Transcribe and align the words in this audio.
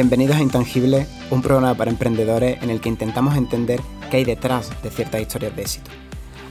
Bienvenidos 0.00 0.36
a 0.36 0.42
Intangible, 0.42 1.08
un 1.28 1.42
programa 1.42 1.74
para 1.74 1.90
emprendedores 1.90 2.62
en 2.62 2.70
el 2.70 2.80
que 2.80 2.88
intentamos 2.88 3.36
entender 3.36 3.80
qué 4.12 4.18
hay 4.18 4.24
detrás 4.24 4.70
de 4.80 4.90
ciertas 4.90 5.20
historias 5.20 5.56
de 5.56 5.62
éxito. 5.62 5.90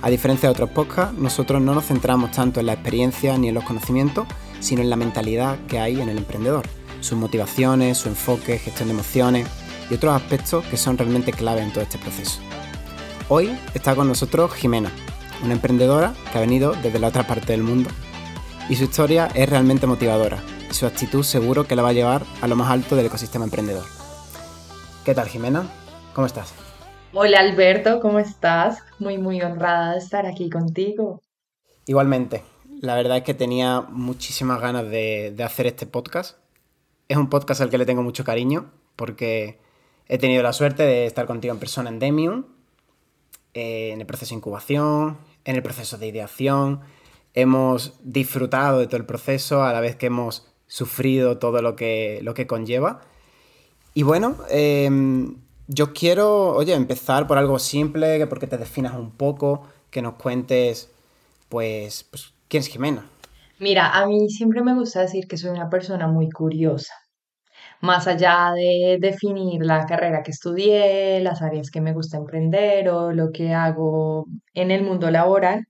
A 0.02 0.10
diferencia 0.10 0.50
de 0.50 0.52
otros 0.52 0.72
podcasts, 0.72 1.18
nosotros 1.18 1.62
no 1.62 1.74
nos 1.74 1.86
centramos 1.86 2.32
tanto 2.32 2.60
en 2.60 2.66
la 2.66 2.74
experiencia 2.74 3.38
ni 3.38 3.48
en 3.48 3.56
los 3.56 3.64
conocimientos, 3.64 4.28
sino 4.60 4.82
en 4.82 4.90
la 4.90 4.98
mentalidad 4.98 5.58
que 5.70 5.80
hay 5.80 6.02
en 6.02 6.10
el 6.10 6.18
emprendedor, 6.18 6.66
sus 7.00 7.18
motivaciones, 7.18 8.00
su 8.00 8.10
enfoque, 8.10 8.60
gestión 8.60 8.90
de 8.90 8.96
emociones 8.96 9.48
y 9.90 9.94
otros 9.94 10.14
aspectos 10.14 10.66
que 10.66 10.76
son 10.76 10.98
realmente 10.98 11.32
clave 11.32 11.62
en 11.62 11.72
todo 11.72 11.86
este 11.86 12.00
proceso. 12.00 12.42
Hoy 13.30 13.58
está 13.74 13.96
con 13.96 14.10
nosotros 14.10 14.54
Jimena, 14.56 14.92
una 15.42 15.54
emprendedora 15.54 16.14
que 16.34 16.38
ha 16.38 16.42
venido 16.42 16.74
desde 16.84 17.00
la 17.00 17.08
otra 17.08 17.26
parte 17.26 17.54
del 17.54 17.64
mundo. 17.64 17.90
Y 18.68 18.76
su 18.76 18.84
historia 18.84 19.30
es 19.34 19.48
realmente 19.48 19.88
motivadora 19.88 20.44
y 20.70 20.74
su 20.74 20.86
actitud 20.86 21.24
seguro 21.24 21.68
que 21.68 21.76
la 21.76 21.82
va 21.82 21.90
a 21.90 21.94
llevar 21.94 22.24
a 22.42 22.48
lo 22.48 22.56
más 22.56 22.70
alto 22.70 22.96
del 22.96 23.06
ecosistema 23.06 23.46
emprendedor. 23.46 23.86
¿Qué 25.06 25.14
tal 25.14 25.28
Jimena? 25.28 25.70
¿Cómo 26.14 26.28
estás? 26.28 26.54
Hola 27.14 27.40
Alberto, 27.40 28.00
¿cómo 28.02 28.20
estás? 28.20 28.84
Muy, 29.00 29.18
muy 29.18 29.42
honrada 29.42 29.94
de 29.94 30.00
estar 30.00 30.26
aquí 30.26 30.50
contigo. 30.50 31.22
Igualmente, 31.86 32.44
la 32.82 32.96
verdad 32.96 33.18
es 33.18 33.24
que 33.24 33.34
tenía 33.34 33.82
muchísimas 33.82 34.60
ganas 34.60 34.90
de, 34.90 35.34
hacer 35.44 35.68
este 35.68 35.88
podcast. 35.88 36.38
Es 37.08 37.18
un 37.18 37.30
podcast 37.30 37.62
al 37.62 37.70
que 37.70 37.78
le 37.78 37.86
tengo 37.86 38.04
mucho 38.04 38.24
cariño 38.24 38.72
porque 38.96 39.60
he 40.08 40.18
tenido 40.18 40.44
la 40.44 40.54
suerte 40.54 40.84
de 40.84 41.06
estar 41.06 41.26
contigo 41.26 41.54
en 41.54 41.60
persona 41.60 41.90
en 41.90 42.00
Demium, 42.00 42.46
eh, 43.54 43.92
en 43.94 44.02
el 44.02 44.06
proceso 44.06 44.32
de 44.32 44.40
incubación, 44.40 45.18
en 45.46 45.56
el 45.56 45.64
proceso 45.64 45.98
de 45.98 46.08
ideación. 46.08 46.82
Hemos 47.34 48.00
disfrutado 48.04 48.80
de 48.80 48.88
todo 48.88 48.98
el 48.98 49.06
proceso 49.06 49.64
a 49.64 49.72
la 49.72 49.80
vez 49.80 49.96
que 49.96 50.08
hemos 50.08 50.46
sufrido 50.68 51.38
todo 51.38 51.62
lo 51.62 51.76
que, 51.76 52.20
lo 52.22 52.34
que 52.34 52.48
conlleva. 52.48 53.02
Y 53.94 54.04
bueno, 54.04 54.36
em, 54.50 55.38
yo 55.68 55.94
quiero, 55.94 56.56
oye, 56.56 56.74
empezar 56.74 57.28
por 57.28 57.38
algo 57.38 57.58
simple, 57.60 58.26
porque 58.28 58.48
te 58.48 58.58
definas 58.58 58.96
un 58.96 59.12
poco, 59.12 59.68
que 59.90 60.02
nos 60.02 60.16
cuentes, 60.16 60.92
pues, 61.50 62.04
pues, 62.04 62.34
¿quién 62.48 62.62
es 62.62 62.68
Jimena? 62.68 63.10
Mira, 63.60 63.92
a 63.98 64.06
mí 64.06 64.30
siempre 64.30 64.62
me 64.62 64.76
gusta 64.76 65.02
decir 65.02 65.28
que 65.28 65.38
soy 65.38 65.52
una 65.52 65.70
persona 65.70 66.08
muy 66.08 66.30
curiosa. 66.30 66.94
Más 67.82 68.08
allá 68.08 68.52
de 68.56 68.98
definir 69.00 69.64
la 69.66 69.86
carrera 69.86 70.24
que 70.24 70.32
estudié, 70.32 71.20
las 71.22 71.42
áreas 71.42 71.72
que 71.72 71.82
me 71.82 71.94
gusta 71.94 72.18
emprender 72.18 72.90
o 72.90 73.12
lo 73.14 73.32
que 73.32 73.54
hago 73.54 74.26
en 74.54 74.72
el 74.72 74.84
mundo 74.84 75.10
laboral, 75.12 75.66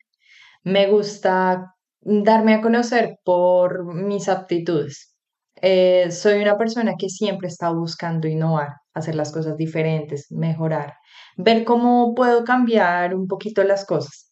me 0.64 0.88
gusta 0.88 1.76
darme 2.08 2.54
a 2.54 2.62
conocer 2.62 3.18
por 3.24 3.94
mis 3.94 4.30
aptitudes. 4.30 5.14
Eh, 5.62 6.10
soy 6.12 6.42
una 6.42 6.58
persona 6.58 6.94
que 6.98 7.10
siempre 7.10 7.48
está 7.50 7.72
buscando 7.72 8.28
innovar, 8.28 8.70
hacer 8.94 9.16
las 9.16 9.32
cosas 9.32 9.58
diferentes, 9.58 10.28
mejorar, 10.32 10.94
ver 11.36 11.66
cómo 11.66 12.14
puedo 12.16 12.44
cambiar 12.46 13.14
un 13.16 13.28
poquito 13.28 13.64
las 13.64 13.86
cosas. 13.86 14.32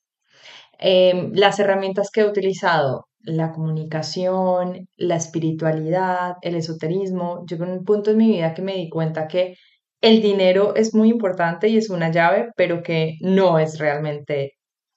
Em, 0.79 1.31
las 1.33 1.59
herramientas 1.59 2.09
que 2.11 2.21
he 2.21 2.25
utilizado, 2.25 3.07
la 3.21 3.51
comunicación, 3.51 4.87
la 4.97 5.15
espiritualidad, 5.17 6.35
el 6.41 6.55
esoterismo, 6.55 7.43
llegó 7.45 7.65
a 7.65 7.69
un 7.69 7.83
punto 7.83 8.11
en 8.11 8.17
mi 8.17 8.27
vida 8.29 8.53
que 8.53 8.61
me 8.61 8.75
di 8.75 8.89
cuenta 8.89 9.27
que 9.27 9.55
el 10.01 10.21
dinero 10.21 10.75
es 10.75 10.93
muy 10.93 11.09
importante 11.09 11.67
y 11.69 11.77
es 11.77 11.89
una 11.89 12.11
llave, 12.11 12.49
pero 12.55 12.83
que 12.83 13.15
no 13.21 13.59
es 13.59 13.79
realmente 13.79 14.53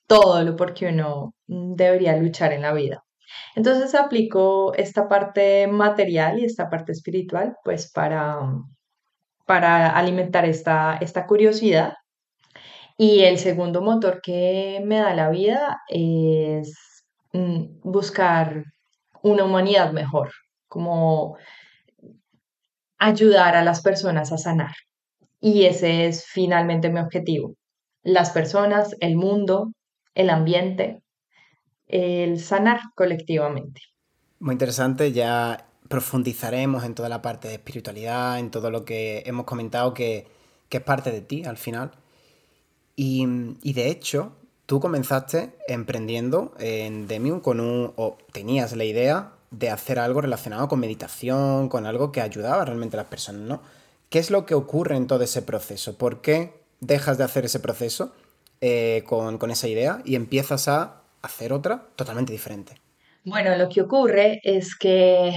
todo 0.08 0.42
lo 0.42 0.56
por 0.56 0.74
que 0.74 0.88
uno 0.88 1.34
debería 1.46 2.16
luchar 2.16 2.52
en 2.52 2.62
la 2.62 2.72
vida. 2.72 3.04
Entonces 3.54 3.94
aplico 3.94 4.74
esta 4.74 5.08
parte 5.08 5.66
material 5.68 6.40
y 6.40 6.44
esta 6.44 6.70
parte 6.70 6.92
espiritual 6.92 7.56
pues 7.62 7.90
para, 7.92 8.40
para 9.46 9.90
alimentar 9.90 10.44
esta, 10.44 10.98
esta 11.00 11.26
curiosidad. 11.26 11.94
Y 12.96 13.20
el 13.20 13.38
segundo 13.38 13.80
motor 13.82 14.20
que 14.22 14.82
me 14.84 14.98
da 14.98 15.14
la 15.14 15.30
vida 15.30 15.78
es 15.88 16.74
mm, 17.32 17.80
buscar 17.82 18.64
una 19.22 19.44
humanidad 19.44 19.92
mejor, 19.92 20.30
como 20.68 21.36
ayudar 22.98 23.56
a 23.56 23.64
las 23.64 23.82
personas 23.82 24.32
a 24.32 24.38
sanar. 24.38 24.74
Y 25.40 25.64
ese 25.64 26.06
es 26.06 26.26
finalmente 26.26 26.90
mi 26.90 27.00
objetivo. 27.00 27.54
Las 28.02 28.30
personas, 28.30 28.96
el 29.00 29.16
mundo, 29.16 29.72
el 30.14 30.30
ambiente, 30.30 31.02
el 31.86 32.38
sanar 32.40 32.80
colectivamente. 32.94 33.82
Muy 34.40 34.52
interesante, 34.52 35.12
ya 35.12 35.68
profundizaremos 35.88 36.84
en 36.84 36.94
toda 36.94 37.08
la 37.08 37.22
parte 37.22 37.48
de 37.48 37.54
espiritualidad, 37.54 38.38
en 38.38 38.50
todo 38.50 38.70
lo 38.70 38.84
que 38.84 39.22
hemos 39.26 39.46
comentado 39.46 39.94
que, 39.94 40.26
es 40.70 40.80
parte 40.82 41.10
de 41.10 41.22
ti 41.22 41.44
al 41.44 41.56
final. 41.56 41.92
Y, 42.94 43.26
de 43.72 43.88
hecho, 43.90 44.32
tú 44.66 44.80
comenzaste 44.80 45.54
emprendiendo 45.66 46.52
en 46.58 47.06
Demium 47.06 47.40
con 47.40 47.60
un, 47.60 47.92
o 47.96 48.18
tenías 48.32 48.76
la 48.76 48.84
idea 48.84 49.32
de 49.50 49.70
hacer 49.70 49.98
algo 49.98 50.20
relacionado 50.20 50.68
con 50.68 50.80
meditación, 50.80 51.68
con 51.68 51.86
algo 51.86 52.12
que 52.12 52.20
ayudaba 52.20 52.64
realmente 52.64 52.96
a 52.96 53.02
las 53.02 53.08
personas, 53.08 53.42
¿no? 53.42 53.62
¿Qué 54.10 54.18
es 54.18 54.30
lo 54.30 54.46
que 54.46 54.54
ocurre 54.54 54.96
en 54.96 55.06
todo 55.06 55.22
ese 55.22 55.42
proceso? 55.42 55.96
¿Por 55.96 56.20
qué 56.20 56.52
dejas 56.80 57.18
de 57.18 57.24
hacer 57.24 57.44
ese 57.44 57.60
proceso? 57.60 58.12
Eh, 58.60 59.04
con, 59.06 59.50
esa 59.52 59.68
idea 59.68 60.02
y 60.04 60.16
empiezas 60.16 60.66
a 60.66 61.02
hacer 61.22 61.52
otra 61.52 61.86
totalmente 61.94 62.32
diferente. 62.32 62.74
Bueno, 63.24 63.56
lo 63.56 63.68
que 63.68 63.82
ocurre 63.82 64.40
es 64.42 64.76
que, 64.76 65.32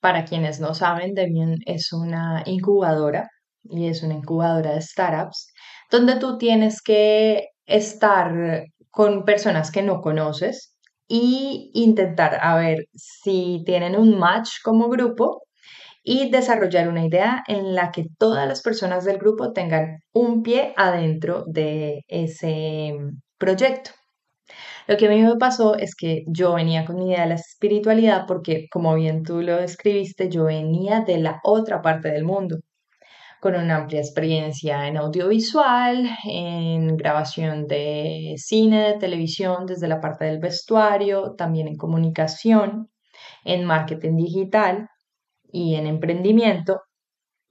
para 0.00 0.24
quienes 0.24 0.58
no 0.58 0.74
saben, 0.74 1.14
Demian 1.14 1.58
es 1.64 1.92
una 1.92 2.42
incubadora 2.46 3.28
y 3.62 3.86
es 3.86 4.02
una 4.02 4.14
incubadora 4.14 4.74
de 4.74 4.82
startups 4.82 5.52
donde 5.92 6.16
tú 6.16 6.38
tienes 6.38 6.82
que 6.82 7.50
estar 7.66 8.64
con 8.90 9.24
personas 9.24 9.70
que 9.70 9.82
no 9.82 10.00
conoces 10.00 10.74
y 11.06 11.70
intentar 11.74 12.38
a 12.40 12.56
ver 12.56 12.86
si 12.94 13.62
tienen 13.64 13.96
un 13.96 14.18
match 14.18 14.54
como 14.64 14.88
grupo 14.88 15.42
y 16.02 16.30
desarrollar 16.30 16.88
una 16.88 17.04
idea 17.04 17.42
en 17.46 17.74
la 17.74 17.90
que 17.90 18.06
todas 18.18 18.48
las 18.48 18.62
personas 18.62 19.04
del 19.04 19.18
grupo 19.18 19.52
tengan 19.52 19.98
un 20.12 20.42
pie 20.42 20.72
adentro 20.76 21.44
de 21.46 22.04
ese 22.08 22.94
proyecto. 23.38 23.90
Lo 24.86 24.96
que 24.96 25.06
a 25.06 25.10
mí 25.10 25.22
me 25.22 25.36
pasó 25.36 25.76
es 25.76 25.94
que 25.94 26.24
yo 26.26 26.54
venía 26.54 26.84
con 26.84 26.96
mi 26.96 27.10
idea 27.10 27.22
de 27.22 27.28
la 27.28 27.34
espiritualidad 27.34 28.24
porque, 28.26 28.66
como 28.70 28.94
bien 28.94 29.22
tú 29.22 29.42
lo 29.42 29.56
describiste, 29.56 30.28
yo 30.28 30.44
venía 30.44 31.00
de 31.00 31.18
la 31.18 31.40
otra 31.44 31.80
parte 31.82 32.10
del 32.10 32.24
mundo, 32.24 32.58
con 33.40 33.54
una 33.54 33.76
amplia 33.76 34.00
experiencia 34.00 34.88
en 34.88 34.96
audiovisual, 34.96 36.10
en 36.24 36.96
grabación 36.96 37.66
de 37.66 38.34
cine, 38.36 38.88
de 38.88 38.98
televisión, 38.98 39.66
desde 39.66 39.86
la 39.86 40.00
parte 40.00 40.24
del 40.24 40.40
vestuario, 40.40 41.34
también 41.36 41.68
en 41.68 41.76
comunicación, 41.76 42.90
en 43.44 43.64
marketing 43.64 44.16
digital 44.16 44.88
y 45.52 45.74
en 45.76 45.86
emprendimiento. 45.86 46.82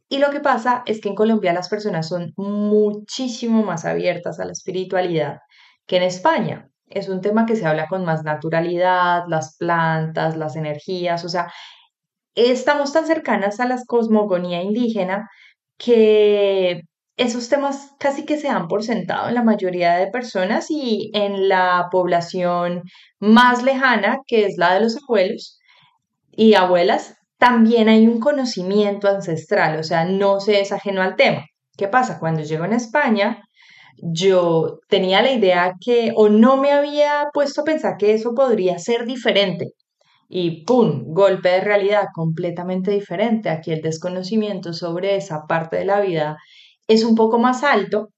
Y 0.09 0.19
lo 0.19 0.31
que 0.31 0.39
pasa 0.39 0.83
es 0.85 1.01
que 1.01 1.09
en 1.09 1.15
Colombia 1.15 1.53
las 1.53 1.69
personas 1.69 2.07
son 2.07 2.33
muchísimo 2.37 3.63
más 3.63 3.85
abiertas 3.85 4.39
a 4.39 4.45
la 4.45 4.53
espiritualidad 4.53 5.39
que 5.85 5.97
en 5.97 6.03
España. 6.03 6.69
Es 6.87 7.09
un 7.09 7.21
tema 7.21 7.45
que 7.45 7.55
se 7.55 7.65
habla 7.65 7.87
con 7.87 8.05
más 8.05 8.23
naturalidad, 8.23 9.23
las 9.27 9.57
plantas, 9.57 10.35
las 10.37 10.55
energías, 10.55 11.23
o 11.25 11.29
sea, 11.29 11.51
estamos 12.35 12.93
tan 12.93 13.05
cercanas 13.05 13.59
a 13.59 13.65
la 13.67 13.77
cosmogonía 13.85 14.63
indígena 14.63 15.29
que 15.77 16.81
esos 17.17 17.49
temas 17.49 17.93
casi 17.99 18.25
que 18.25 18.37
se 18.37 18.47
dan 18.47 18.67
por 18.67 18.83
sentado 18.83 19.27
en 19.27 19.35
la 19.35 19.43
mayoría 19.43 19.95
de 19.95 20.07
personas 20.07 20.67
y 20.71 21.11
en 21.13 21.49
la 21.49 21.89
población 21.91 22.83
más 23.19 23.61
lejana, 23.63 24.19
que 24.25 24.45
es 24.45 24.57
la 24.57 24.73
de 24.73 24.81
los 24.81 24.97
abuelos 25.03 25.59
y 26.31 26.53
abuelas, 26.53 27.17
también 27.39 27.87
hay 27.89 28.05
un 28.07 28.19
conocimiento 28.19 29.07
ancestral, 29.07 29.79
o 29.79 29.83
sea, 29.83 30.05
no 30.05 30.39
se 30.41 30.59
es 30.61 30.71
ajeno 30.73 31.01
al 31.01 31.15
tema. 31.15 31.45
¿Qué 31.77 31.87
pasa? 31.87 32.19
Cuando 32.19 32.43
llego 32.43 32.65
en 32.65 32.73
España, 32.73 33.41
yo 33.97 34.79
tenía 34.89 35.21
la 35.21 35.31
idea 35.31 35.73
que 35.79 36.11
o 36.15 36.29
no 36.29 36.57
me 36.57 36.71
había 36.71 37.29
puesto 37.33 37.61
a 37.61 37.63
pensar 37.63 37.97
que 37.97 38.13
eso 38.13 38.33
podría 38.35 38.77
ser 38.77 39.05
diferente. 39.05 39.71
Y 40.27 40.65
¡pum! 40.65 41.05
Golpe 41.13 41.49
de 41.49 41.61
realidad 41.61 42.07
completamente 42.13 42.91
diferente. 42.91 43.49
Aquí 43.49 43.71
el 43.71 43.81
desconocimiento 43.81 44.73
sobre 44.73 45.15
esa 45.15 45.45
parte 45.47 45.77
de 45.77 45.85
la 45.85 46.01
vida 46.01 46.37
es 46.87 47.05
un 47.05 47.15
poco 47.15 47.39
más 47.39 47.63
alto. 47.63 48.09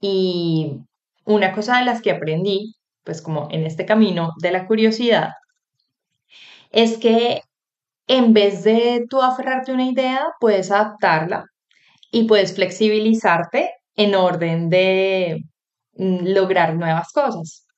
Y 0.00 0.80
una 1.24 1.52
cosa 1.52 1.78
de 1.78 1.84
las 1.84 2.02
que 2.02 2.10
aprendí, 2.10 2.74
pues 3.04 3.22
como 3.22 3.48
en 3.52 3.64
este 3.66 3.86
camino 3.86 4.32
de 4.42 4.50
la 4.50 4.66
curiosidad, 4.66 5.30
es 6.72 6.98
que 6.98 7.42
en 8.10 8.32
vez 8.32 8.64
de 8.64 9.06
tú 9.08 9.22
aferrarte 9.22 9.70
a 9.70 9.74
una 9.74 9.86
idea, 9.88 10.26
puedes 10.40 10.72
adaptarla 10.72 11.44
y 12.10 12.24
puedes 12.24 12.56
flexibilizarte 12.56 13.70
en 13.94 14.16
orden 14.16 14.68
de 14.68 15.44
mm, 15.94 16.26
lograr 16.26 16.74
nuevas 16.74 17.12
cosas. 17.12 17.68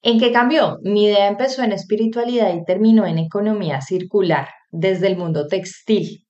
¿En 0.00 0.18
qué 0.18 0.32
cambió? 0.32 0.78
Mi 0.82 1.04
idea 1.04 1.28
empezó 1.28 1.62
en 1.62 1.72
espiritualidad 1.72 2.54
y 2.54 2.64
terminó 2.64 3.04
en 3.06 3.18
economía 3.18 3.82
circular 3.82 4.48
desde 4.70 5.08
el 5.08 5.18
mundo 5.18 5.46
textil, 5.46 6.24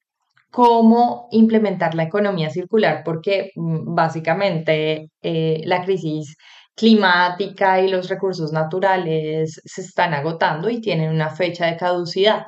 cómo 0.51 1.29
implementar 1.31 1.95
la 1.95 2.03
economía 2.03 2.51
circular, 2.51 3.03
porque 3.05 3.51
mm, 3.55 3.95
básicamente 3.95 5.11
eh, 5.23 5.61
la 5.67 5.85
crisis 5.85 6.37
climática 6.75 7.81
y 7.81 7.89
los 7.91 8.09
recursos 8.09 8.53
naturales 8.53 9.61
se 9.65 9.83
están 9.83 10.15
agotando 10.15 10.69
y 10.69 10.81
tienen 10.81 11.11
una 11.11 11.31
fecha 11.31 11.67
de 11.67 11.77
caducidad. 11.77 12.47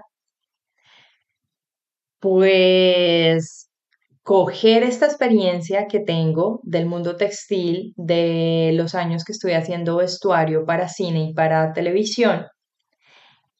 Pues 2.20 3.69
coger 4.23 4.82
esta 4.82 5.06
experiencia 5.06 5.87
que 5.87 6.00
tengo 6.00 6.61
del 6.65 6.87
mundo 6.87 7.17
textil, 7.17 7.94
de 7.97 8.73
los 8.75 8.94
años 8.94 9.25
que 9.25 9.32
estoy 9.32 9.53
haciendo 9.53 9.97
vestuario 9.97 10.67
para 10.67 10.88
cine 10.88 11.31
y 11.31 11.35
para 11.35 11.73
televisión, 11.73 12.47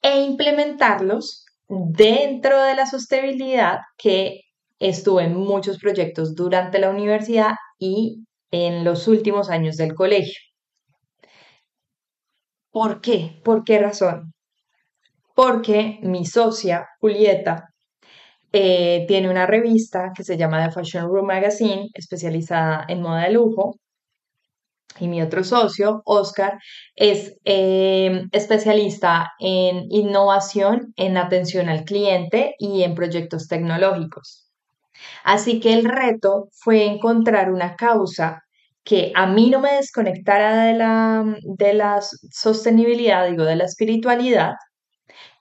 e 0.01 0.21
implementarlos 0.21 1.45
dentro 1.67 2.61
de 2.63 2.75
la 2.75 2.85
sostenibilidad 2.85 3.79
que 3.97 4.41
estuve 4.79 5.23
en 5.23 5.35
muchos 5.35 5.77
proyectos 5.79 6.35
durante 6.35 6.79
la 6.79 6.89
universidad 6.89 7.53
y 7.77 8.23
en 8.51 8.83
los 8.83 9.07
últimos 9.07 9.49
años 9.49 9.77
del 9.77 9.93
colegio. 9.93 10.39
¿Por 12.71 13.01
qué? 13.01 13.41
¿Por 13.43 13.63
qué 13.63 13.79
razón? 13.79 14.33
Porque 15.35 15.99
mi 16.01 16.25
socia, 16.25 16.87
Julieta, 16.99 17.68
eh, 18.51 19.05
tiene 19.07 19.29
una 19.29 19.45
revista 19.45 20.11
que 20.15 20.23
se 20.23 20.37
llama 20.37 20.65
The 20.65 20.71
Fashion 20.71 21.07
Room 21.07 21.27
Magazine, 21.27 21.89
especializada 21.93 22.85
en 22.87 23.01
moda 23.01 23.23
de 23.23 23.31
lujo. 23.31 23.75
Y 24.99 25.07
mi 25.07 25.21
otro 25.21 25.43
socio, 25.43 26.01
Oscar, 26.05 26.59
es 26.95 27.35
eh, 27.45 28.23
especialista 28.31 29.31
en 29.39 29.85
innovación, 29.89 30.93
en 30.97 31.17
atención 31.17 31.69
al 31.69 31.85
cliente 31.85 32.55
y 32.57 32.83
en 32.83 32.95
proyectos 32.95 33.47
tecnológicos. 33.47 34.49
Así 35.23 35.59
que 35.59 35.73
el 35.73 35.85
reto 35.85 36.49
fue 36.51 36.85
encontrar 36.85 37.51
una 37.51 37.75
causa 37.75 38.43
que 38.83 39.11
a 39.15 39.27
mí 39.27 39.49
no 39.49 39.59
me 39.59 39.73
desconectara 39.73 40.65
de 40.65 40.73
la, 40.73 41.23
de 41.43 41.73
la 41.73 41.99
sostenibilidad, 42.31 43.29
digo, 43.29 43.45
de 43.45 43.55
la 43.55 43.65
espiritualidad, 43.65 44.53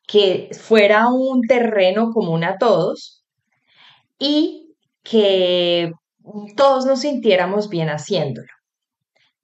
que 0.09 0.51
fuera 0.59 1.09
un 1.09 1.43
terreno 1.43 2.11
común 2.13 2.43
a 2.43 2.57
todos 2.59 3.23
y 4.19 4.75
que 5.05 5.93
todos 6.57 6.87
nos 6.87 7.03
sintiéramos 7.03 7.69
bien 7.69 7.89
haciéndolo. 7.91 8.49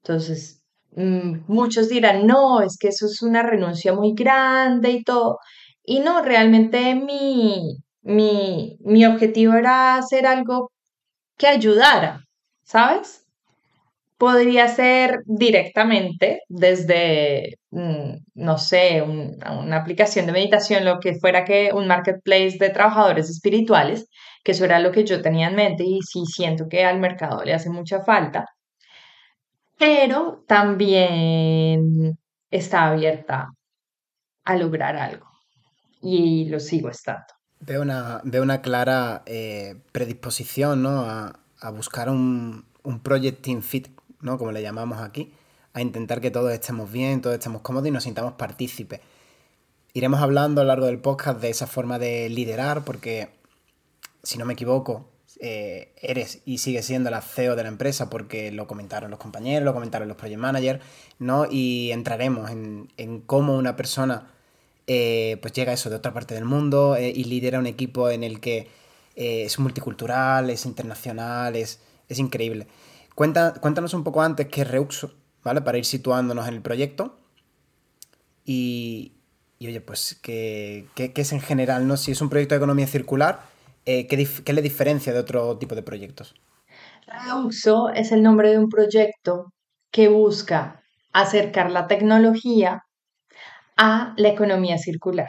Entonces, 0.02 0.62
mm, 0.96 1.44
muchos 1.49 1.88
dirán, 1.88 2.26
no, 2.26 2.62
es 2.62 2.78
que 2.78 2.88
eso 2.88 3.06
es 3.06 3.22
una 3.22 3.43
renuncia 3.43 3.93
muy 3.94 4.14
grande 4.14 4.90
y 4.90 5.05
todo. 5.05 5.38
Y 5.84 6.00
no, 6.00 6.22
realmente 6.22 6.94
mi, 6.94 7.76
mi, 8.02 8.76
mi 8.81 9.06
objetivo 9.06 9.55
era 9.55 9.96
hacer 9.96 10.26
algo 10.26 10.72
que 11.38 11.49
ayudara, 11.49 12.20
¿sabes? 12.64 13.25
podría 14.19 14.69
ser 14.69 15.20
directamente 15.26 16.40
desde, 16.49 17.58
no 17.75 18.59
sé, 18.59 19.03
una 19.03 19.76
aplicación 19.76 20.26
de 20.26 20.32
meditación, 20.32 20.85
lo 20.85 21.00
que 21.00 21.15
fuera 21.15 21.44
que 21.44 21.73
un 21.73 21.87
marketplace 21.88 22.56
de 22.59 22.71
trabajadores 22.71 23.29
espirituales, 23.29 24.09
que 24.44 24.53
eso 24.53 24.65
era 24.65 24.79
lo 24.79 24.93
que 24.93 25.05
yo 25.05 25.23
tenía 25.23 25.49
en 25.49 25.56
mente 25.56 25.85
y 25.85 26.00
sí 26.03 26.25
siento 26.26 26.69
que 26.69 26.85
al 26.85 27.00
mercado 27.00 27.43
le 27.44 27.55
hace 27.55 27.71
mucha 27.71 28.03
falta, 28.03 28.47
pero 29.79 30.44
también 30.47 32.19
está 32.50 32.87
abierta 32.87 33.49
a 34.44 34.56
lograr 34.56 34.97
algo 34.97 35.27
y 36.00 36.49
lo 36.49 36.61
sigo 36.61 36.91
estando. 36.91 37.27
Veo 37.61 37.82
una, 37.82 38.20
veo 38.25 38.43
una 38.43 38.61
clara 38.61 39.23
eh, 39.27 39.77
predisposición 39.91 40.82
¿no? 40.82 41.00
a, 41.00 41.41
buscar 41.73 42.11
un, 42.11 42.67
un 42.82 43.00
project 43.00 43.47
fit 43.62 43.88
¿no? 44.20 44.38
Como 44.38 44.53
le 44.53 44.62
llamamos 44.62 45.00
aquí, 45.00 45.32
a 45.75 45.82
intentar 45.82 46.21
que 46.21 46.31
todos 46.31 46.53
estemos 46.53 46.91
bien, 46.91 47.21
todos 47.21 47.35
estemos 47.35 47.61
cómodos 47.61 47.88
y 47.88 47.91
nos 47.91 48.05
sintamos 48.05 48.35
partícipes. 48.35 49.00
Iremos 49.93 50.21
hablando 50.21 50.61
a 50.61 50.65
lo 50.65 50.69
largo 50.69 50.87
del 50.87 51.00
podcast 51.00 51.41
de 51.41 51.50
esa 51.50 51.67
forma 51.67 51.99
de 51.99 52.29
liderar, 52.29 52.85
porque 52.85 53.29
si 54.23 54.38
no 54.38 54.44
me 54.47 54.55
equivoco, 54.55 55.11
eh, 55.41 55.93
eres 56.00 56.43
y 56.44 56.59
sigues 56.59 56.87
siendo 56.87 57.11
la 57.11 57.21
CEO 57.21 57.56
de 57.56 57.65
la 57.65 57.69
empresa 57.69 58.09
porque 58.09 58.53
lo 58.53 58.69
comentaron 58.69 59.11
los 59.11 59.19
compañeros, 59.19 59.65
lo 59.65 59.75
comentaron 59.75 60.06
los 60.06 60.17
project 60.17 60.41
managers, 60.41 60.81
¿no? 61.19 61.47
Y 61.50 61.91
entraremos 61.91 62.50
en, 62.50 63.23
cómo 63.27 63.56
una 63.56 63.75
persona 63.75 64.32
eh, 64.87 65.38
pues 65.43 65.53
llega 65.55 65.73
a 65.73 65.75
eso 65.75 65.91
de 65.91 65.97
otra 65.97 66.15
parte 66.15 66.35
del 66.35 66.44
mundo 66.44 66.94
eh, 66.97 67.12
y 67.15 67.25
lidera 67.25 67.59
un 67.59 67.67
equipo 67.67 68.11
en 68.11 68.23
el 68.23 68.41
que 68.41 68.69
es 69.17 69.59
multicultural, 69.61 70.50
es 70.50 70.67
internacional, 70.67 71.55
es, 71.55 71.81
es 72.09 72.19
increíble 72.19 72.67
cuéntanos 73.15 73.94
un 73.94 74.05
poco 74.05 74.23
antes 74.23 74.49
qué 74.49 74.62
es 74.62 74.70
Reuxo, 74.70 75.12
¿vale? 75.44 75.61
Para 75.61 75.79
ir 75.79 75.85
situándonos 75.85 76.49
en 76.49 76.55
el 76.55 76.62
proyecto. 76.62 77.17
Y, 78.44 79.12
oye, 79.61 79.81
pues, 79.81 80.19
¿qué, 80.23 80.88
es 80.96 81.32
en 81.32 81.41
general, 81.41 81.87
no? 81.87 81.96
Si 81.96 82.12
es 82.12 82.20
un 82.20 82.31
proyecto 82.31 82.55
de 82.55 82.58
economía 82.58 82.87
circular, 82.87 83.41
eh, 83.87 84.06
¿qué, 84.06 84.52
le 84.52 84.62
diferencia 84.62 85.12
de 85.12 85.20
otro 85.20 85.56
tipo 85.58 85.75
de 85.75 85.82
proyectos? 85.82 86.35
Reuxo 87.06 87.91
es 87.91 88.12
el 88.12 88.23
nombre 88.23 88.50
de 88.50 88.58
un 88.58 88.69
proyecto 88.69 89.52
que 89.91 90.08
busca 90.08 90.82
acercar 91.12 91.70
la 91.70 91.87
tecnología 91.87 92.82
a 93.76 94.14
la 94.17 94.29
economía 94.29 94.79
circular 94.79 95.29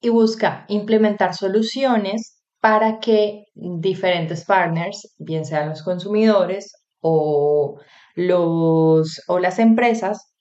y 0.00 0.10
busca 0.10 0.64
implementar 0.68 1.34
soluciones 1.34 2.42
para 2.60 3.00
que 3.00 3.44
diferentes 3.54 4.44
partners, 4.44 5.14
bien 5.18 5.44
sean 5.44 5.68
los 5.70 5.82
consumidores 5.82 6.72
o, 7.00 7.78
los, 8.14 9.22
o 9.28 9.38
las 9.38 9.58
empresas 9.58 10.32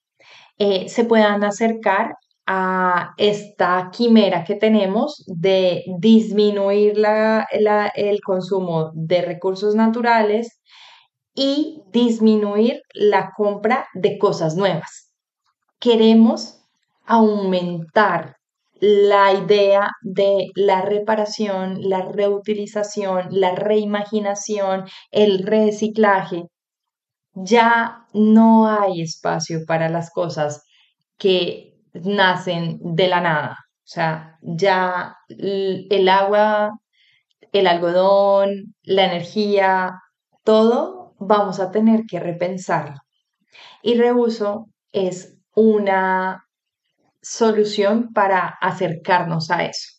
eh, 0.57 0.87
se 0.89 1.05
puedan 1.05 1.43
acercar 1.43 2.13
a 2.45 3.13
esta 3.17 3.89
quimera 3.91 4.43
que 4.43 4.55
tenemos 4.55 5.23
de 5.27 5.83
disminuir 5.99 7.01
el 7.95 8.21
consumo 8.21 8.91
de 8.93 9.21
recursos 9.21 9.75
naturales 9.75 10.59
y 11.33 11.81
disminuir 11.91 12.81
la 12.93 13.31
compra 13.35 13.87
de 13.93 14.17
cosas 14.17 14.55
nuevas. 14.55 15.13
Queremos 15.79 16.61
aumentar 17.05 18.35
la 18.79 19.33
idea 19.33 19.89
de 20.01 20.47
la 20.55 20.81
reparación, 20.81 21.77
la 21.81 22.01
reutilización, 22.01 23.27
la 23.31 23.55
reimaginación, 23.55 24.85
el 25.11 25.39
reciclaje 25.39 26.43
ya 27.33 28.05
no 28.13 28.67
hay 28.67 29.01
espacio 29.01 29.65
para 29.65 29.89
las 29.89 30.11
cosas 30.11 30.63
que 31.17 31.75
nacen 31.93 32.79
de 32.81 33.07
la 33.07 33.21
nada. 33.21 33.57
O 33.61 33.85
sea, 33.85 34.37
ya 34.41 35.17
el 35.29 36.09
agua, 36.09 36.79
el 37.51 37.67
algodón, 37.67 38.75
la 38.83 39.05
energía, 39.05 39.99
todo 40.43 41.15
vamos 41.19 41.59
a 41.59 41.71
tener 41.71 42.03
que 42.07 42.19
repensarlo. 42.19 42.97
Y 43.81 43.95
reuso 43.95 44.67
es 44.91 45.37
una 45.55 46.45
solución 47.21 48.13
para 48.13 48.47
acercarnos 48.61 49.51
a 49.51 49.65
eso. 49.65 49.89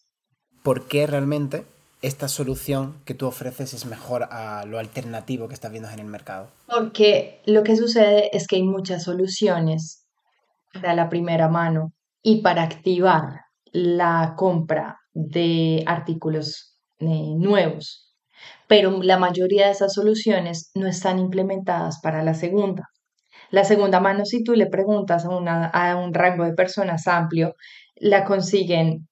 ¿Por 0.63 0.87
qué 0.89 1.07
realmente 1.07 1.67
esta 2.07 2.29
solución 2.29 3.03
que 3.05 3.15
tú 3.15 3.27
ofreces 3.27 3.73
es 3.73 3.87
mejor 3.87 4.29
a 4.31 4.65
lo 4.67 4.79
alternativo 4.79 5.49
que 5.49 5.55
estás 5.55 5.71
viendo 5.71 5.89
en 5.89 6.01
el 6.01 6.07
mercado? 6.07 6.51
Porque 6.67 7.41
lo 7.47 7.63
que 7.63 7.77
sucede 7.77 8.31
es 8.37 8.47
que 8.47 8.57
hay 8.57 8.63
muchas 8.63 9.05
soluciones 9.05 10.07
para 10.73 10.95
la 10.95 11.09
primera 11.09 11.49
mano 11.49 11.93
y 12.23 12.43
para 12.43 12.63
activar 12.63 13.41
la 13.73 14.35
compra 14.37 14.99
de 15.13 15.83
artículos 15.87 16.77
eh, 16.99 17.35
nuevos, 17.37 18.15
pero 18.69 19.03
la 19.03 19.19
mayoría 19.19 19.67
de 19.67 19.73
esas 19.73 19.95
soluciones 19.95 20.71
no 20.75 20.87
están 20.87 21.19
implementadas 21.19 22.01
para 22.03 22.23
la 22.23 22.35
segunda. 22.35 22.89
La 23.51 23.65
segunda 23.65 24.01
mano, 24.01 24.25
si 24.25 24.43
tú 24.43 24.55
le 24.55 24.67
preguntas 24.67 25.25
a, 25.25 25.67
a 25.67 25.97
un 25.97 26.13
rango 26.13 26.45
de 26.45 26.55
personas 26.55 27.07
amplio, 27.07 27.55
la 27.97 28.25
consiguen 28.25 29.09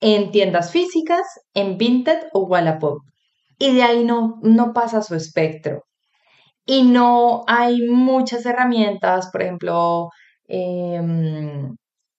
en 0.00 0.30
tiendas 0.30 0.70
físicas, 0.70 1.26
en 1.54 1.78
Vinted 1.78 2.24
o 2.32 2.40
Wallapop. 2.46 2.98
Y 3.58 3.74
de 3.74 3.82
ahí 3.82 4.04
no, 4.04 4.38
no 4.42 4.72
pasa 4.72 5.02
su 5.02 5.14
espectro. 5.14 5.84
Y 6.66 6.82
no 6.82 7.44
hay 7.46 7.82
muchas 7.88 8.46
herramientas, 8.46 9.30
por 9.30 9.42
ejemplo, 9.42 10.08
em, 10.48 11.76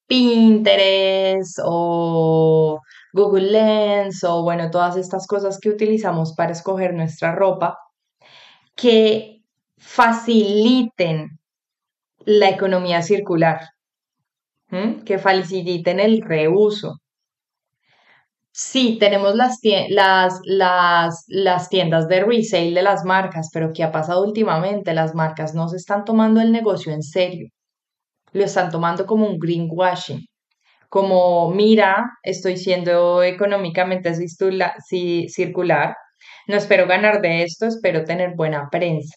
Pinterest 0.08 1.60
o 1.64 2.80
Google 3.14 3.52
Lens 3.52 4.24
o 4.24 4.44
bueno, 4.44 4.70
todas 4.70 4.98
estas 4.98 5.26
cosas 5.28 5.60
que 5.60 5.70
utilizamos 5.70 6.34
para 6.36 6.52
escoger 6.52 6.94
nuestra 6.94 7.34
ropa, 7.34 7.78
que 8.76 9.42
faciliten 9.78 11.40
la 12.26 12.50
economía 12.50 13.02
circular, 13.02 13.62
que 15.06 15.18
faciliten 15.18 16.00
el 16.00 16.22
reuso. 16.22 16.98
Sí, 18.58 18.98
tenemos 19.00 19.36
las, 19.36 19.60
las, 19.90 20.40
las, 20.46 21.26
las 21.28 21.70
tiendas 21.70 22.08
de 22.08 22.24
resale 22.24 22.72
de 22.72 22.82
las 22.84 23.04
marcas, 23.04 23.50
pero 23.54 23.74
¿qué 23.74 23.84
ha 23.84 23.92
pasado 23.92 24.24
últimamente? 24.24 24.94
Las 24.94 25.14
marcas 25.14 25.54
no 25.54 25.68
se 25.68 25.76
están 25.76 26.06
tomando 26.06 26.40
el 26.40 26.54
negocio 26.54 26.94
en 26.94 27.04
serio. 27.04 27.50
Lo 28.34 28.46
están 28.46 28.72
tomando 28.72 29.06
como 29.06 29.28
un 29.28 29.40
greenwashing. 29.40 30.26
Como, 30.90 31.52
mira, 31.52 32.12
estoy 32.24 32.58
siendo 32.58 33.24
económicamente 33.24 34.14
circular. 34.16 35.96
No 36.48 36.56
espero 36.58 36.88
ganar 36.88 37.22
de 37.22 37.44
esto, 37.44 37.66
espero 37.68 38.06
tener 38.06 38.36
buena 38.36 38.70
prensa. 38.72 39.16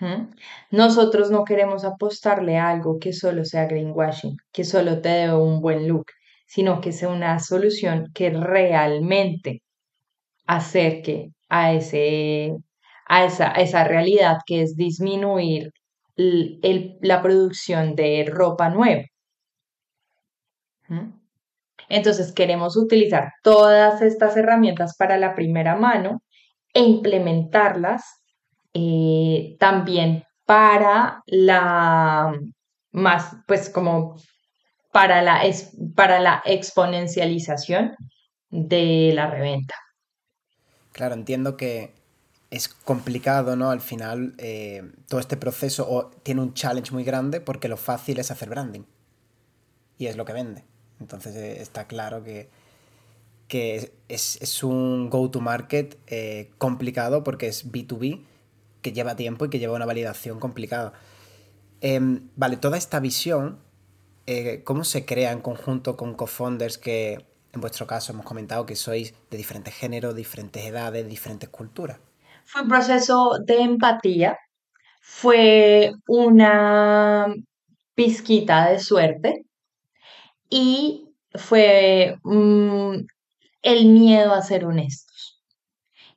¿Mm? 0.00 0.30
Nosotros 0.70 1.30
no 1.30 1.44
queremos 1.44 1.84
apostarle 1.84 2.56
a 2.58 2.70
algo 2.70 2.98
que 2.98 3.12
solo 3.12 3.44
sea 3.44 3.66
greenwashing, 3.66 4.36
que 4.52 4.64
solo 4.64 5.02
te 5.02 5.10
dé 5.10 5.34
un 5.34 5.60
buen 5.60 5.88
look 5.88 6.06
sino 6.48 6.80
que 6.80 6.92
sea 6.92 7.10
una 7.10 7.38
solución 7.40 8.06
que 8.14 8.30
realmente 8.30 9.62
acerque 10.46 11.30
a, 11.48 11.72
ese, 11.74 12.54
a, 13.06 13.24
esa, 13.26 13.52
esa 13.52 13.84
realidad 13.84 14.38
que 14.46 14.62
es 14.62 14.74
disminuir 14.76 15.70
la 16.16 17.22
producción 17.22 17.94
de 17.94 18.26
ropa 18.28 18.70
nueva. 18.70 19.02
¿Mm? 20.88 21.12
Entonces 21.90 22.32
queremos 22.32 22.76
utilizar 22.76 23.30
todas 23.42 24.02
estas 24.02 24.36
herramientas 24.36 24.96
para 24.96 25.18
la 25.18 25.34
primera 25.34 25.76
mano 25.76 26.22
e 26.74 26.82
implementarlas 26.82 28.02
eh, 28.74 29.56
también 29.58 30.24
para 30.46 31.22
la 31.26 32.32
más, 32.90 33.36
pues 33.46 33.70
como 33.70 34.16
para 34.98 35.22
la, 35.22 35.42
para 35.94 36.18
la 36.18 36.42
exponencialización 36.44 37.94
de 38.50 39.12
la 39.14 39.30
reventa. 39.30 39.76
Claro, 40.90 41.14
entiendo 41.14 41.56
que 41.56 41.94
es 42.50 42.68
complicado, 42.68 43.54
¿no? 43.54 43.70
Al 43.70 43.80
final, 43.80 44.34
eh, 44.38 44.82
todo 45.06 45.20
este 45.20 45.36
proceso 45.36 46.10
tiene 46.24 46.40
un 46.40 46.52
challenge 46.52 46.90
muy 46.90 47.04
grande 47.04 47.40
porque 47.40 47.68
lo 47.68 47.76
fácil 47.76 48.18
es 48.18 48.32
hacer 48.32 48.48
branding. 48.48 48.82
Y 49.98 50.06
es 50.06 50.16
lo 50.16 50.24
que 50.24 50.32
vende. 50.32 50.64
Entonces 50.98 51.36
eh, 51.36 51.62
está 51.62 51.86
claro 51.86 52.24
que, 52.24 52.48
que 53.46 53.92
es, 54.08 54.64
un 54.64 55.10
go-to-market 55.10 55.96
eh, 56.08 56.50
complicado 56.58 57.22
porque 57.22 57.46
es 57.46 57.70
B2B, 57.70 58.24
que 58.82 58.92
lleva 58.92 59.14
tiempo 59.14 59.44
y 59.44 59.48
que 59.48 59.60
lleva 59.60 59.76
una 59.76 59.86
validación 59.86 60.40
complicada. 60.40 60.92
Em, 61.80 62.30
vale, 62.34 62.56
toda 62.56 62.76
esta 62.76 62.98
visión 62.98 63.67
eh, 64.30 64.62
¿cómo 64.62 64.84
se 64.84 65.06
crea 65.06 65.32
en 65.32 65.40
conjunto 65.40 65.96
con 65.96 66.12
co-founders 66.12 66.76
que 66.76 67.24
en 67.54 67.60
vuestro 67.62 67.86
caso 67.86 68.12
hemos 68.12 68.26
comentado 68.26 68.66
que 68.66 68.76
sois 68.76 69.14
de 69.30 69.38
diferentes 69.38 69.74
géneros, 69.74 70.14
diferentes 70.14 70.62
edades, 70.66 71.08
diferentes 71.08 71.48
culturas? 71.48 71.98
Fue 72.44 72.60
un 72.60 72.68
proceso 72.68 73.38
de 73.42 73.62
empatía, 73.62 74.38
fue 75.00 75.92
una 76.06 77.34
pizquita 77.94 78.68
de 78.68 78.80
suerte 78.80 79.46
y 80.50 81.08
fue 81.32 82.18
mm, 82.22 82.96
el 83.62 83.86
miedo 83.86 84.34
a 84.34 84.42
ser 84.42 84.66
honesto. 84.66 85.07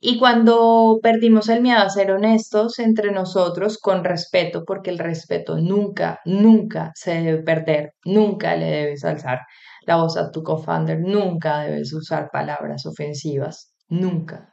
Y 0.04 0.18
cuando 0.18 0.98
perdimos 1.04 1.48
el 1.48 1.62
miedo 1.62 1.78
a 1.78 1.90
ser 1.92 2.10
honestos 2.10 2.80
entre 2.80 3.12
nosotros 3.12 3.78
con 3.78 4.04
respeto, 4.04 4.64
porque 4.66 4.90
el 4.90 4.98
respeto 4.98 5.58
nunca, 5.58 6.20
nunca 6.26 6.92
se 6.96 7.22
debe 7.22 7.44
perder, 7.44 7.94
nunca 8.04 8.56
le 8.56 8.66
debes 8.66 9.06
alzar 9.06 9.42
la 9.86 9.98
voz 9.98 10.18
a 10.18 10.32
tu 10.32 10.42
co-founder, 10.42 11.00
nunca 11.00 11.60
debes 11.60 11.94
usar 11.94 12.32
palabras 12.32 12.88
ofensivas, 12.88 13.76
nunca, 13.90 14.52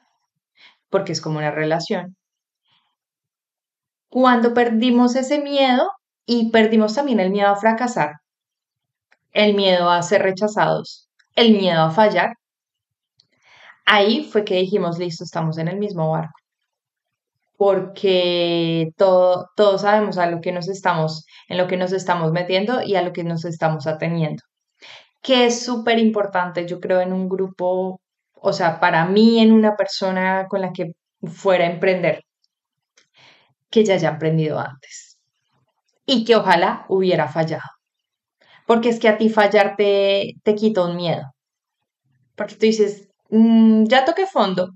porque 0.90 1.12
es 1.12 1.20
como 1.22 1.38
una 1.38 1.50
relación. 1.50 2.14
Cuando 4.10 4.52
perdimos 4.52 5.16
ese 5.16 5.38
miedo 5.38 5.90
y 6.26 6.50
perdimos 6.50 6.94
también 6.94 7.20
el 7.20 7.30
miedo 7.30 7.48
a 7.48 7.56
fracasar, 7.56 8.16
el 9.32 9.54
miedo 9.54 9.88
a 9.88 10.02
ser 10.02 10.20
rechazados, 10.20 11.08
el 11.36 11.52
miedo 11.52 11.80
a 11.80 11.90
fallar, 11.90 12.34
ahí 13.88 14.22
fue 14.24 14.44
que 14.44 14.56
dijimos, 14.56 14.98
listo, 14.98 15.24
estamos 15.24 15.58
en 15.58 15.68
el 15.68 15.78
mismo 15.78 16.10
barco. 16.10 16.38
Porque 17.56 18.90
todo, 18.96 19.48
todos 19.56 19.80
sabemos 19.82 20.18
a 20.18 20.30
lo 20.30 20.40
que 20.40 20.52
nos 20.52 20.68
estamos, 20.68 21.26
en 21.48 21.58
lo 21.58 21.66
que 21.66 21.76
nos 21.76 21.92
estamos 21.92 22.30
metiendo 22.32 22.82
y 22.82 22.94
a 22.94 23.02
lo 23.02 23.12
que 23.12 23.24
nos 23.24 23.44
estamos 23.44 23.86
ateniendo. 23.86 24.42
Que 25.22 25.46
es 25.46 25.64
súper 25.64 25.98
importante, 25.98 26.66
yo 26.66 26.80
creo, 26.80 27.00
en 27.00 27.12
un 27.12 27.28
grupo, 27.28 28.00
o 28.34 28.52
sea, 28.52 28.78
para 28.78 29.06
mí, 29.06 29.40
en 29.40 29.52
una 29.52 29.74
persona 29.76 30.46
con 30.48 30.60
la 30.60 30.72
que 30.72 30.92
fuera 31.24 31.64
a 31.64 31.70
emprender, 31.70 32.22
que 33.70 33.84
ya 33.84 33.94
haya 33.94 34.10
aprendido 34.10 34.60
antes. 34.60 35.18
Y 36.06 36.24
que 36.24 36.36
ojalá 36.36 36.86
hubiera 36.88 37.28
fallado. 37.28 37.70
Porque 38.66 38.90
es 38.90 39.00
que 39.00 39.08
a 39.08 39.18
ti 39.18 39.30
fallar 39.30 39.76
te, 39.76 40.34
te 40.44 40.54
quita 40.54 40.84
un 40.84 40.96
miedo. 40.96 41.22
Porque 42.36 42.54
tú 42.54 42.66
dices, 42.66 43.07
Mm, 43.30 43.84
ya 43.88 44.04
toqué 44.04 44.26
fondo. 44.26 44.70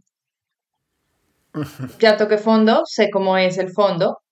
Ya 1.99 2.17
toqué 2.17 2.39
fondo, 2.39 2.83
sé 2.87 3.11
cómo 3.11 3.37
es 3.37 3.59
el 3.59 3.71
fondo 3.73 4.23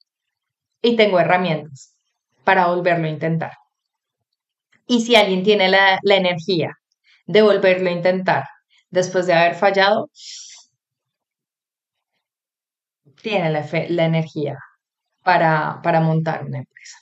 y 0.82 0.96
tengo 0.96 1.20
herramientas 1.20 1.94
para 2.44 2.68
volverlo 2.68 3.06
a 3.06 3.10
intentar. 3.10 3.52
Y 4.86 5.02
si 5.02 5.16
alguien 5.16 5.42
tiene 5.42 5.68
la, 5.68 6.00
energía 6.04 6.72
de 7.26 7.42
volverlo 7.42 7.90
a 7.90 7.92
intentar 7.92 8.44
después 8.90 9.26
de 9.26 9.34
haber 9.34 9.54
fallado, 9.54 10.10
tiene 13.22 13.50
la, 13.50 13.68
la 13.88 14.04
energía 14.04 14.58
para, 15.22 15.80
para 15.82 16.00
montar 16.00 16.44
una 16.44 16.58
empresa. 16.58 16.96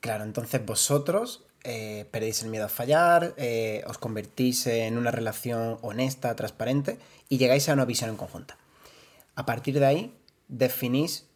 Claro, 0.00 0.24
entonces 0.24 0.64
vosotros 0.64 1.47
eh, 1.64 2.06
perdéis 2.10 2.42
el 2.42 2.50
miedo 2.50 2.66
a 2.66 2.68
fallar, 2.68 3.34
eh, 3.36 3.82
os 3.86 3.98
convertís 3.98 4.66
en 4.66 4.96
una 4.96 5.10
relación 5.10 5.78
honesta, 5.82 6.34
transparente 6.36 6.98
y 7.28 7.38
llegáis 7.38 7.68
a 7.68 7.72
una 7.72 7.84
visión 7.84 8.10
en 8.10 8.16
conjunta. 8.16 8.56
A 9.34 9.44
partir 9.44 9.78
de 9.78 9.86
ahí, 9.86 10.14
definís 10.46 11.26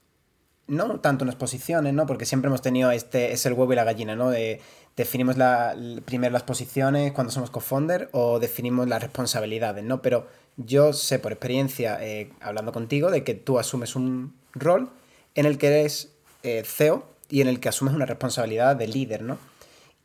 no 0.68 1.00
tanto 1.00 1.24
unas 1.24 1.34
posiciones, 1.34 1.92
¿no? 1.92 2.06
Porque 2.06 2.24
siempre 2.24 2.48
hemos 2.48 2.62
tenido 2.62 2.92
este, 2.92 3.32
es 3.32 3.44
el 3.46 3.52
huevo 3.54 3.72
y 3.72 3.76
la 3.76 3.84
gallina, 3.84 4.14
¿no? 4.16 4.30
definimos 4.94 5.38
la, 5.38 5.74
primero 6.04 6.32
las 6.32 6.42
posiciones 6.42 7.12
cuando 7.12 7.32
somos 7.32 7.50
co-founder 7.50 8.10
o 8.12 8.38
definimos 8.38 8.86
las 8.88 9.02
responsabilidades, 9.02 9.82
¿no? 9.82 10.02
Pero 10.02 10.28
yo 10.56 10.92
sé 10.92 11.18
por 11.18 11.32
experiencia, 11.32 11.98
eh, 12.00 12.30
hablando 12.40 12.72
contigo, 12.72 13.10
de 13.10 13.24
que 13.24 13.34
tú 13.34 13.58
asumes 13.58 13.96
un 13.96 14.34
rol 14.52 14.90
en 15.34 15.46
el 15.46 15.58
que 15.58 15.68
eres 15.68 16.12
CEO 16.42 17.06
y 17.28 17.40
en 17.40 17.48
el 17.48 17.58
que 17.58 17.68
asumes 17.68 17.94
una 17.94 18.06
responsabilidad 18.06 18.76
de 18.76 18.86
líder, 18.86 19.22
¿no? 19.22 19.38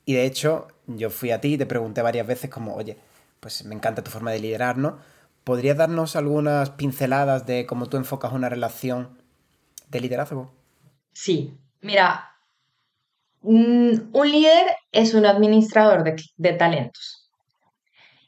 Y 0.08 0.14
de 0.14 0.26
hecho, 0.26 0.70
yo 0.86 1.10
fui 1.10 1.32
a 1.32 1.42
ti 1.42 1.56
y 1.56 1.58
te 1.58 1.66
pregunté 1.66 2.02
varias 2.02 2.26
veces 2.26 2.50
como, 2.50 2.76
oye, 2.76 2.98
pues 3.42 3.66
me 3.66 3.76
encanta 3.76 4.06
tu 4.06 4.10
forma 4.10 4.32
de 4.32 4.40
liderar, 4.40 4.78
¿no? 4.78 5.00
¿Podrías 5.44 5.76
darnos 5.76 6.16
algunas 6.16 6.70
pinceladas 6.70 7.46
de 7.46 7.66
cómo 7.66 7.88
tú 7.88 7.98
enfocas 7.98 8.32
una 8.32 8.48
relación 8.48 9.22
de 9.90 10.00
liderazgo? 10.00 10.50
Sí, 11.12 11.58
mira, 11.82 12.32
un 13.42 14.10
líder 14.14 14.78
es 14.94 15.14
un 15.14 15.26
administrador 15.26 16.06
de, 16.06 16.16
de 16.38 16.54
talentos. 16.54 17.30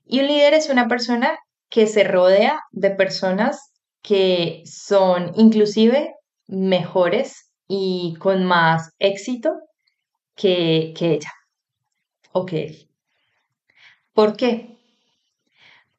Y 0.06 0.20
un 0.20 0.28
líder 0.28 0.56
es 0.56 0.68
una 0.68 0.90
persona 0.90 1.40
que 1.70 1.88
se 1.88 2.04
rodea 2.04 2.60
de 2.74 2.92
personas 2.92 3.72
que 4.02 4.64
son 4.66 5.32
inclusive 5.38 6.14
mejores 6.48 7.54
y 7.70 8.18
con 8.20 8.44
más 8.44 8.92
éxito 9.00 9.54
que, 10.36 10.94
que 10.98 11.14
ella. 11.14 11.30
Ok. 12.32 12.54
¿Por 14.14 14.36
qué? 14.38 14.78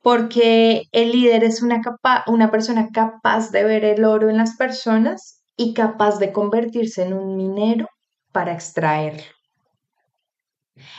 Porque 0.02 0.84
el 0.92 1.12
líder 1.12 1.44
es 1.44 1.62
una, 1.62 1.80
una 2.26 2.50
persona 2.50 2.88
capaz 2.92 3.50
de 3.50 3.64
ver 3.64 3.84
el 3.84 4.04
oro 4.04 4.30
en 4.30 4.36
las 4.36 4.56
personas 4.56 5.42
y 5.56 5.74
capaz 5.74 6.18
de 6.18 6.32
convertirse 6.32 7.02
en 7.02 7.12
un 7.12 7.36
minero 7.36 7.86
para 8.32 8.52
extraerlo. 8.52 9.22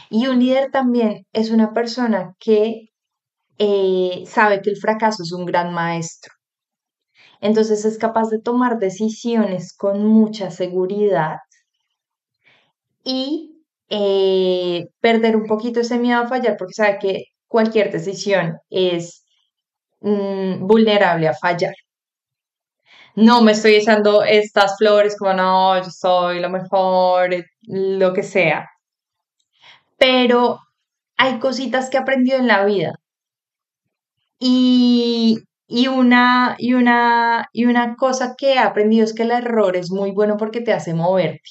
Y 0.10 0.28
un 0.28 0.40
líder 0.40 0.70
también 0.72 1.26
es 1.34 1.50
una 1.50 1.74
persona 1.74 2.36
que 2.40 2.90
eh, 3.58 4.24
sabe 4.28 4.62
que 4.62 4.70
el 4.72 4.78
fracaso 4.78 5.24
es 5.24 5.32
un 5.32 5.46
gran 5.46 5.74
maestro. 5.74 6.34
Entonces 7.40 7.86
es 7.86 7.98
capaz 7.98 8.30
de 8.30 8.40
tomar 8.40 8.78
decisiones 8.78 9.74
con 9.76 10.06
mucha 10.06 10.52
seguridad 10.52 11.38
y 13.04 13.51
eh, 13.92 14.88
perder 15.02 15.38
un 15.38 15.48
poquito 15.48 15.82
ese 15.82 16.00
miedo 16.00 16.22
a 16.22 16.28
fallar, 16.30 16.58
porque 16.58 16.76
sabe 16.76 17.00
que 17.00 17.26
cualquier 17.48 17.92
decisión 17.92 18.60
es 18.72 19.26
mm, 20.02 20.68
vulnerable 20.68 21.28
a 21.30 21.36
fallar. 21.36 21.74
No 23.16 23.42
me 23.42 23.54
estoy 23.54 23.76
echando 23.76 24.22
estas 24.24 24.76
flores 24.78 25.16
como 25.18 25.34
no, 25.34 25.78
yo 25.82 25.90
soy 25.90 26.40
lo 26.42 26.50
mejor, 26.50 27.34
eh, 27.34 27.46
lo 27.68 28.12
que 28.14 28.22
sea. 28.24 28.68
Pero 29.98 30.60
hay 31.18 31.40
cositas 31.40 31.90
que 31.90 31.98
he 31.98 32.00
aprendido 32.02 32.38
en 32.38 32.48
la 32.48 32.66
vida 32.66 32.94
Y, 34.40 35.40
y 35.68 35.88
una, 35.88 36.56
y, 36.60 36.74
una, 36.74 37.48
y 37.54 37.64
una 37.66 37.96
cosa 37.96 38.36
que 38.38 38.54
he 38.56 38.60
aprendido 38.60 39.06
es 39.06 39.14
que 39.14 39.24
el 39.24 39.32
error 39.32 39.78
es 39.78 39.90
muy 39.92 40.12
bueno 40.12 40.36
porque 40.38 40.60
te 40.62 40.74
hace 40.74 40.94
moverte 40.94 41.50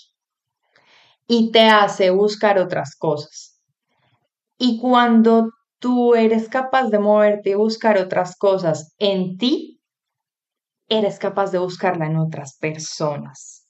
y 1.33 1.53
te 1.53 1.69
hace 1.69 2.11
buscar 2.11 2.59
otras 2.59 2.97
cosas. 2.97 3.63
Y 4.59 4.81
cuando 4.81 5.53
tú 5.79 6.17
eres 6.17 6.49
capaz 6.49 6.89
de 6.89 6.99
moverte 6.99 7.51
y 7.51 7.55
buscar 7.55 7.99
otras 7.99 8.37
cosas 8.37 8.97
en 8.99 9.39
ti, 9.39 9.81
eres 10.89 11.21
capaz 11.21 11.53
de 11.53 11.61
buscarla 11.61 12.07
en 12.07 12.17
otras 12.17 12.57
personas. 12.59 13.65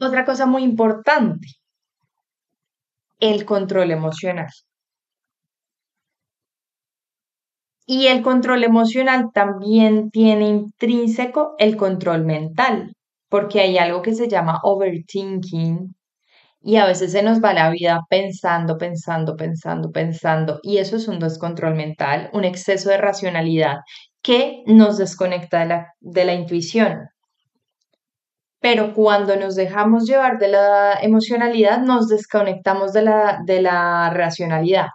Otra 0.00 0.24
cosa 0.24 0.46
muy 0.46 0.62
importante, 0.62 1.48
el 3.20 3.44
control 3.44 3.90
emocional. 3.90 4.48
Y 7.84 8.06
el 8.06 8.22
control 8.22 8.64
emocional 8.64 9.32
también 9.34 10.10
tiene 10.10 10.48
intrínseco 10.48 11.56
el 11.58 11.76
control 11.76 12.24
mental, 12.24 12.94
porque 13.28 13.60
hay 13.60 13.76
algo 13.76 14.00
que 14.00 14.14
se 14.14 14.28
llama 14.28 14.60
overthinking 14.62 15.94
y 16.66 16.78
a 16.78 16.86
veces 16.86 17.12
se 17.12 17.22
nos 17.22 17.40
va 17.40 17.52
la 17.52 17.70
vida 17.70 18.00
pensando, 18.10 18.76
pensando, 18.76 19.36
pensando, 19.36 19.92
pensando 19.92 20.58
y 20.64 20.78
eso 20.78 20.96
es 20.96 21.06
un 21.06 21.20
descontrol 21.20 21.76
mental, 21.76 22.28
un 22.32 22.44
exceso 22.44 22.90
de 22.90 22.96
racionalidad 22.96 23.76
que 24.20 24.64
nos 24.66 24.98
desconecta 24.98 25.60
de 25.60 25.66
la, 25.66 25.86
de 26.00 26.24
la 26.24 26.34
intuición. 26.34 27.08
Pero 28.58 28.94
cuando 28.94 29.36
nos 29.36 29.54
dejamos 29.54 30.06
llevar 30.06 30.38
de 30.40 30.48
la 30.48 30.94
emocionalidad, 31.00 31.82
nos 31.82 32.08
desconectamos 32.08 32.92
de 32.92 33.02
la, 33.02 33.38
de 33.46 33.62
la 33.62 34.10
racionalidad. 34.10 34.88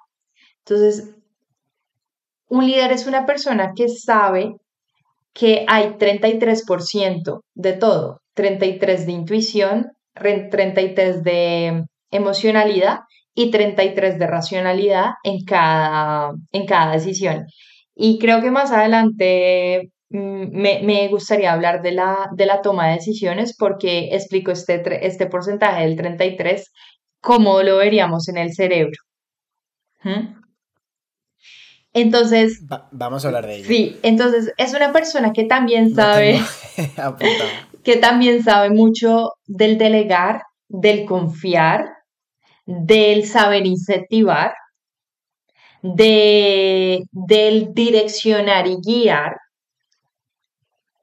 Entonces, 0.66 1.16
un 2.50 2.66
líder 2.66 2.92
es 2.92 3.08
una 3.08 3.26
persona 3.26 3.72
que 3.74 3.88
sabe 3.88 4.58
que 5.34 5.66
hay 5.70 5.92
33% 5.98 7.44
de 7.54 7.74
todo, 7.74 8.20
33% 8.36 9.06
de 9.06 9.12
intuición, 9.14 9.92
33% 10.16 11.22
de 11.22 11.84
emocionalidad 12.12 13.00
y 13.34 13.52
33% 13.52 14.18
de 14.18 14.28
racionalidad 14.28 15.12
en 15.24 15.44
cada, 15.46 16.32
en 16.52 16.66
cada 16.66 16.94
decisión. 16.94 17.46
Y 17.96 18.20
creo 18.20 18.42
que 18.42 18.52
más 18.52 18.72
adelante 18.72 19.92
mm, 20.10 20.86
me, 20.86 21.08
gustaría 21.10 21.54
hablar 21.54 21.82
de 21.82 21.92
la, 21.92 22.30
de 22.36 22.46
la 22.46 22.62
toma 22.62 22.88
de 22.88 22.96
decisiones 22.96 23.56
porque 23.58 24.10
explico 24.12 24.52
este, 24.52 25.06
este 25.06 25.28
porcentaje 25.28 25.84
del 25.84 25.96
33, 25.96 26.72
cómo 27.22 27.62
lo 27.64 27.78
veríamos 27.78 28.28
en 28.28 28.38
el 28.38 28.54
cerebro. 28.54 28.98
¿Mm? 30.04 30.42
Entonces. 31.94 32.64
vamos 32.92 33.26
a 33.26 33.28
hablar 33.28 33.46
de 33.48 33.56
ello. 33.58 33.68
Sí, 33.68 34.00
entonces 34.02 34.54
es 34.58 34.74
una 34.74 34.94
persona 34.94 35.34
que 35.34 35.44
también 35.44 35.94
sabe. 35.94 36.40
que 37.84 37.98
también 37.98 38.44
sabe 38.44 38.70
mucho 38.70 39.32
del 39.46 39.78
delegar, 39.78 40.44
del 40.68 41.06
confiar, 41.06 41.86
del 42.66 43.26
saber 43.26 43.66
incentivar, 43.66 44.54
de, 45.82 47.04
del 47.12 47.74
direccionar 47.74 48.68
y 48.68 48.78
guiar, 48.78 49.36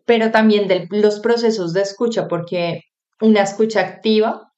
pero 0.04 0.30
también 0.30 0.68
de 0.68 0.87
los 0.90 1.20
procesos 1.20 1.73
de 1.73 1.82
escucha, 1.82 2.28
porque 2.28 2.83
una 3.20 3.42
escucha 3.42 3.81
activa 3.81 4.53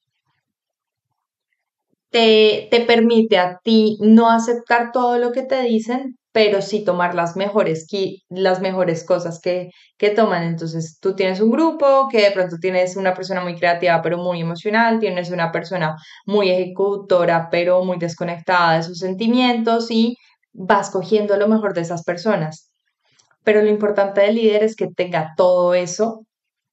te, 2.09 2.67
te 2.69 2.81
permite 2.81 3.37
a 3.37 3.59
ti 3.63 3.97
no 4.01 4.29
aceptar 4.29 4.91
todo 4.91 5.17
lo 5.17 5.31
que 5.31 5.43
te 5.43 5.61
dicen, 5.63 6.17
pero 6.31 6.61
sí 6.61 6.83
tomar 6.83 7.13
las 7.15 7.35
mejores, 7.35 7.87
las 8.29 8.61
mejores 8.61 9.03
cosas 9.03 9.39
que, 9.41 9.69
que 9.97 10.11
toman. 10.11 10.43
Entonces, 10.43 10.97
tú 11.01 11.15
tienes 11.15 11.41
un 11.41 11.51
grupo 11.51 12.07
que 12.09 12.21
de 12.21 12.31
pronto 12.31 12.57
tienes 12.59 12.95
una 12.95 13.13
persona 13.13 13.41
muy 13.41 13.55
creativa, 13.55 14.01
pero 14.01 14.17
muy 14.17 14.41
emocional, 14.41 14.99
tienes 14.99 15.29
una 15.31 15.51
persona 15.51 15.95
muy 16.25 16.49
ejecutora, 16.49 17.49
pero 17.51 17.83
muy 17.83 17.97
desconectada 17.97 18.77
de 18.77 18.83
sus 18.83 18.99
sentimientos 18.99 19.91
y 19.91 20.15
vas 20.53 20.89
cogiendo 20.89 21.37
lo 21.37 21.47
mejor 21.47 21.73
de 21.73 21.81
esas 21.81 22.03
personas. 22.03 22.71
Pero 23.43 23.61
lo 23.61 23.69
importante 23.69 24.21
del 24.21 24.35
líder 24.35 24.63
es 24.63 24.75
que 24.75 24.87
tenga 24.87 25.33
todo 25.35 25.73
eso 25.73 26.25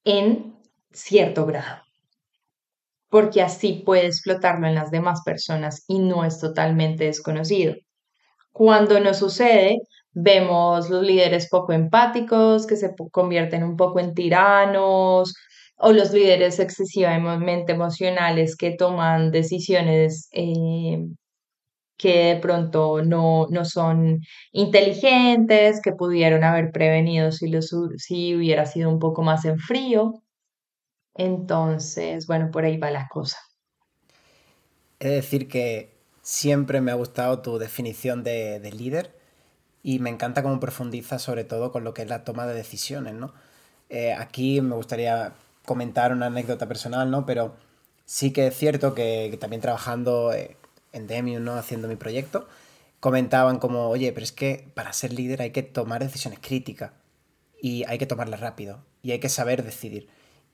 en 0.04 0.54
cierto 0.92 1.46
grado, 1.46 1.82
porque 3.10 3.42
así 3.42 3.82
puede 3.84 4.06
explotarlo 4.06 4.66
en 4.66 4.74
las 4.74 4.90
demás 4.90 5.22
personas 5.24 5.84
y 5.88 5.98
no 5.98 6.24
es 6.24 6.40
totalmente 6.40 7.04
desconocido. 7.04 7.74
Cuando 8.58 8.98
no 8.98 9.14
sucede, 9.14 9.76
vemos 10.12 10.90
los 10.90 11.04
líderes 11.04 11.48
poco 11.48 11.72
empáticos 11.72 12.66
que 12.66 12.74
se 12.74 12.92
convierten 13.12 13.62
un 13.62 13.76
poco 13.76 14.00
en 14.00 14.14
tiranos 14.14 15.32
o 15.76 15.92
los 15.92 16.12
líderes 16.12 16.58
excesivamente 16.58 17.70
emocionales 17.70 18.56
que 18.56 18.74
toman 18.76 19.30
decisiones 19.30 20.28
eh, 20.32 20.98
que 21.96 22.34
de 22.34 22.36
pronto 22.40 23.00
no, 23.04 23.46
no, 23.48 23.64
son 23.64 24.22
inteligentes, 24.50 25.80
que 25.80 25.92
pudieron 25.92 26.42
haber 26.42 26.72
prevenido 26.72 27.30
si, 27.30 27.52
si 27.98 28.34
hubiera 28.34 28.66
sido 28.66 28.90
un 28.90 28.98
poco 28.98 29.22
más 29.22 29.44
en 29.44 29.60
frío. 29.60 30.14
Entonces, 31.14 32.26
bueno, 32.26 32.50
por 32.50 32.64
ahí 32.64 32.76
va 32.76 32.90
la 32.90 33.06
cosa. 33.08 33.38
Es 34.98 35.12
decir 35.12 35.46
que 35.46 35.97
Siempre 36.28 36.82
me 36.82 36.90
ha 36.90 36.94
gustado 36.94 37.38
tu 37.40 37.58
definición 37.58 38.22
de, 38.22 38.60
líder 38.70 39.18
y 39.82 39.98
me 39.98 40.10
encanta 40.10 40.42
cómo 40.42 40.60
profundiza 40.60 41.18
sobre 41.18 41.42
todo 41.42 41.72
con 41.72 41.84
lo 41.84 41.94
que 41.94 42.02
es 42.02 42.08
la 42.10 42.22
toma 42.22 42.46
de 42.46 42.52
decisiones, 42.52 43.14
¿no? 43.14 43.32
Eh, 43.88 44.12
aquí 44.12 44.60
me 44.60 44.74
gustaría 44.74 45.32
comentar 45.64 46.12
una 46.12 46.26
anécdota 46.26 46.68
personal, 46.68 47.10
¿no? 47.10 47.24
Pero 47.24 47.56
sí 48.04 48.30
que 48.30 48.48
es 48.48 48.54
cierto 48.54 48.94
que, 48.94 49.38
también 49.40 49.62
trabajando 49.62 50.34
eh, 50.34 50.58
en 50.92 51.06
Demium, 51.06 51.44
¿no? 51.44 51.54
Haciendo 51.54 51.88
mi 51.88 51.96
proyecto, 51.96 52.46
comentaban 53.00 53.58
como, 53.58 53.88
oye, 53.88 54.12
pero 54.12 54.24
es 54.24 54.32
que 54.32 54.70
para 54.74 54.92
ser 54.92 55.14
líder 55.14 55.40
hay 55.40 55.52
que 55.52 55.62
tomar 55.62 56.04
decisiones 56.04 56.40
críticas 56.40 56.92
y 57.58 57.84
hay 57.84 57.96
que 57.96 58.06
tomarlas 58.06 58.40
rápido 58.40 58.84
y 59.02 59.12
hay 59.12 59.18
que 59.18 59.30
saber 59.30 59.64
decidir. 59.64 60.10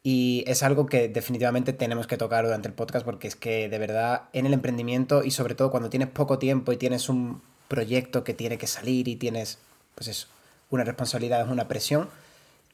Y 0.07 0.45
es 0.47 0.63
algo 0.63 0.85
que 0.85 1.09
definitivamente 1.09 1.73
tenemos 1.73 2.07
que 2.07 2.19
tocar 2.19 2.45
durante 2.45 2.69
el 2.69 2.75
podcast 2.75 3.07
porque 3.07 3.27
es 3.27 3.37
que 3.37 3.71
de 3.71 3.79
verdad 3.79 4.25
en 4.35 4.45
el 4.45 4.53
emprendimiento 4.53 5.25
y 5.25 5.31
sobre 5.31 5.55
todo 5.55 5.71
cuando 5.71 5.89
tienes 5.89 6.09
poco 6.09 6.39
tiempo 6.39 6.73
y 6.73 6.77
tienes 6.77 7.09
un 7.09 7.41
proyecto 7.69 8.23
que 8.23 8.35
tiene 8.35 8.59
que 8.59 8.67
salir 8.67 9.09
y 9.09 9.17
tienes, 9.17 9.57
pues 9.95 10.09
eso, 10.09 10.27
una 10.69 10.85
responsabilidad, 10.85 11.41
es 11.41 11.51
una 11.51 11.69
presión 11.69 12.11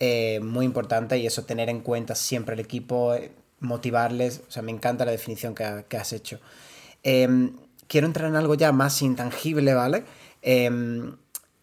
eh, 0.00 0.40
muy 0.42 0.66
importante 0.66 1.18
y 1.18 1.26
eso 1.26 1.44
tener 1.44 1.68
en 1.68 1.82
cuenta 1.82 2.16
siempre 2.16 2.54
el 2.54 2.60
equipo, 2.60 3.14
eh, 3.14 3.30
motivarles, 3.60 4.42
o 4.48 4.50
sea, 4.50 4.62
me 4.62 4.72
encanta 4.72 5.04
la 5.04 5.12
definición 5.12 5.54
que, 5.54 5.96
has 5.96 6.12
hecho. 6.12 6.40
Em, 7.04 7.52
quiero 7.86 8.08
entrar 8.08 8.28
en 8.28 8.34
algo 8.34 8.56
ya 8.56 8.72
más 8.72 9.02
intangible, 9.02 9.74
¿vale? 9.74 10.02
Em, 10.42 11.16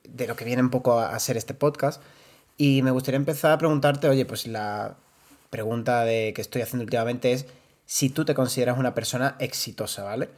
de 0.06 0.28
lo 0.28 0.36
que 0.38 0.46
viene 0.46 0.62
un 0.62 0.70
poco 0.70 0.98
a, 1.00 1.14
a 1.14 1.20
ser 1.20 1.36
este 1.36 1.54
podcast. 1.54 2.02
Y 2.58 2.82
me 2.84 2.92
gustaría 2.92 3.18
empezar 3.18 3.52
a 3.52 3.58
preguntarte, 3.58 4.08
oye, 4.08 4.26
pues 4.26 4.48
la, 4.48 4.96
pregunta 5.50 6.04
de, 6.04 6.34
que 6.36 6.42
estoy 6.42 6.62
haciendo 6.62 6.84
últimamente 6.84 7.32
es 7.32 7.46
si 7.86 8.10
tú 8.10 8.26
te 8.26 8.36
consideras 8.36 8.78
una 8.78 8.94
persona 8.94 9.36
exitosa, 9.40 10.04
¿vale? 10.04 10.30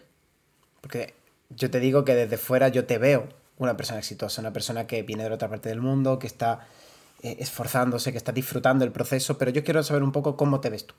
Porque 0.81 1.15
yo 1.49 1.71
te 1.71 1.79
digo 1.79 2.05
que 2.05 2.15
desde 2.15 2.37
fuera 2.37 2.67
yo 2.69 2.85
te 2.85 2.97
veo 2.97 3.27
una 3.57 3.75
persona 3.75 3.99
exitosa, 3.99 4.41
una 4.41 4.53
persona 4.53 4.87
que 4.87 5.01
viene 5.03 5.23
de 5.23 5.31
otra 5.31 5.49
parte 5.49 5.69
del 5.69 5.81
mundo, 5.81 6.19
que 6.19 6.27
está 6.27 6.67
eh, 7.23 7.37
esforzándose, 7.39 8.11
que 8.11 8.17
está 8.17 8.31
disfrutando 8.31 8.85
el 8.85 8.91
proceso, 8.91 9.37
pero 9.37 9.51
yo 9.51 9.63
quiero 9.63 9.83
saber 9.83 10.03
un 10.03 10.11
poco 10.11 10.37
cómo 10.37 10.61
te 10.61 10.69
ves 10.69 10.85
tú. 10.85 10.95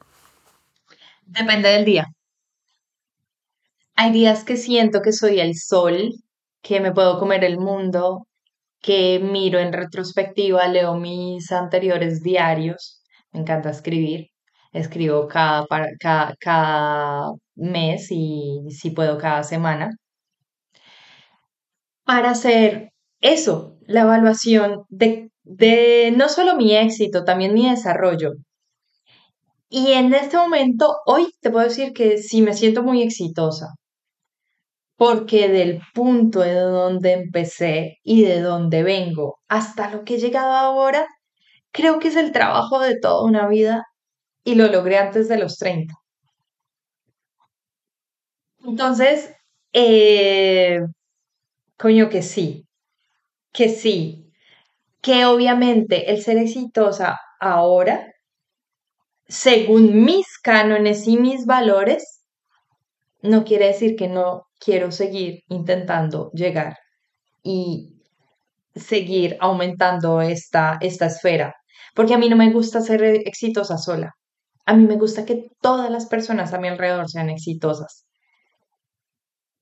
Depende 1.25 1.69
del 1.69 1.85
día. 1.85 2.07
Hay 3.95 4.13
días 4.13 4.45
que 4.45 4.57
siento 4.57 5.03
que 5.03 5.13
soy 5.13 5.41
el 5.41 5.55
sol, 5.55 6.11
que 6.63 6.81
me 6.81 6.93
puedo 6.93 7.19
comer 7.19 7.45
el 7.45 7.59
mundo, 7.59 8.27
que 8.81 9.21
miro 9.21 9.59
en 9.61 9.73
retrospectiva, 9.73 10.67
leo 10.67 10.97
mis 10.97 11.53
anteriores 11.53 12.23
diarios 12.23 13.00
me 13.33 13.41
encanta 13.41 13.71
escribir. 13.71 14.29
Escribo 14.73 15.27
cada, 15.29 15.67
cada, 16.01 16.35
cada 16.39 17.33
mes 17.57 18.09
y 18.11 18.61
si 18.71 18.91
puedo 18.91 19.19
cada 19.19 19.43
semana. 19.43 19.91
Para 22.05 22.31
hacer 22.33 22.91
eso, 23.21 23.79
la 23.87 24.03
evaluación 24.03 24.85
de, 24.89 25.31
de 25.45 26.13
no 26.17 26.29
solo 26.29 26.57
mi 26.57 26.77
éxito, 26.77 27.25
también 27.25 27.55
mi 27.55 27.71
desarrollo. 27.71 28.33
Y 29.71 29.93
en 29.93 30.13
este 30.15 30.37
momento, 30.37 30.97
hoy 31.07 31.29
te 31.41 31.51
puedo 31.51 31.65
decir 31.65 31.93
que 31.93 32.19
sí 32.19 32.43
me 32.43 32.55
siento 32.55 32.83
muy 32.83 33.03
exitosa, 33.03 33.69
porque 34.97 35.49
del 35.49 35.81
punto 35.95 36.41
de 36.41 36.55
donde 36.55 37.13
empecé 37.13 37.99
y 38.03 38.23
de 38.25 38.41
donde 38.41 38.83
vengo 38.83 39.39
hasta 39.49 39.91
lo 39.91 40.05
que 40.05 40.17
he 40.17 40.19
llegado 40.19 40.53
ahora, 40.53 41.07
creo 41.73 41.99
que 42.01 42.09
es 42.09 42.17
el 42.17 42.33
trabajo 42.33 42.81
de 42.81 42.99
toda 43.01 43.25
una 43.25 43.49
vida 43.49 43.85
y 44.45 44.57
lo 44.57 44.69
logré 44.69 44.99
antes 44.99 45.29
de 45.29 45.39
los 45.39 45.59
30. 45.59 45.95
Entonces, 48.65 49.35
eh, 49.73 50.81
coño 51.77 52.09
que 52.09 52.23
sí. 52.23 52.67
que 53.53 53.69
sí, 53.69 54.33
que 55.03 55.27
obviamente 55.27 56.11
el 56.13 56.23
ser 56.23 56.39
exitosa 56.39 57.19
ahora, 57.41 58.13
según 59.29 60.05
mis 60.05 60.39
cánones 60.39 61.09
y 61.09 61.17
mis 61.17 61.47
valores, 61.47 62.21
no 63.23 63.45
quiere 63.45 63.67
decir 63.69 63.97
que 63.97 64.09
no 64.09 64.47
quiero 64.59 64.91
seguir 64.93 65.43
intentando 65.49 66.31
llegar 66.33 66.77
y 67.43 67.95
seguir 68.75 69.37
aumentando 69.41 70.23
esta, 70.23 70.79
esta 70.83 71.07
esfera, 71.07 71.55
porque 71.95 72.15
a 72.15 72.19
mí 72.19 72.29
no 72.29 72.37
me 72.37 72.53
gusta 72.53 72.81
ser 72.81 73.03
exitosa 73.05 73.79
sola. 73.79 74.13
A 74.67 74.75
mí 74.75 74.87
me 74.87 74.97
gusta 74.97 75.25
que 75.25 75.49
todas 75.61 75.91
las 75.91 76.07
personas 76.07 76.53
a 76.53 76.59
mi 76.59 76.69
alrededor 76.69 77.09
sean 77.09 77.31
exitosas 77.31 78.07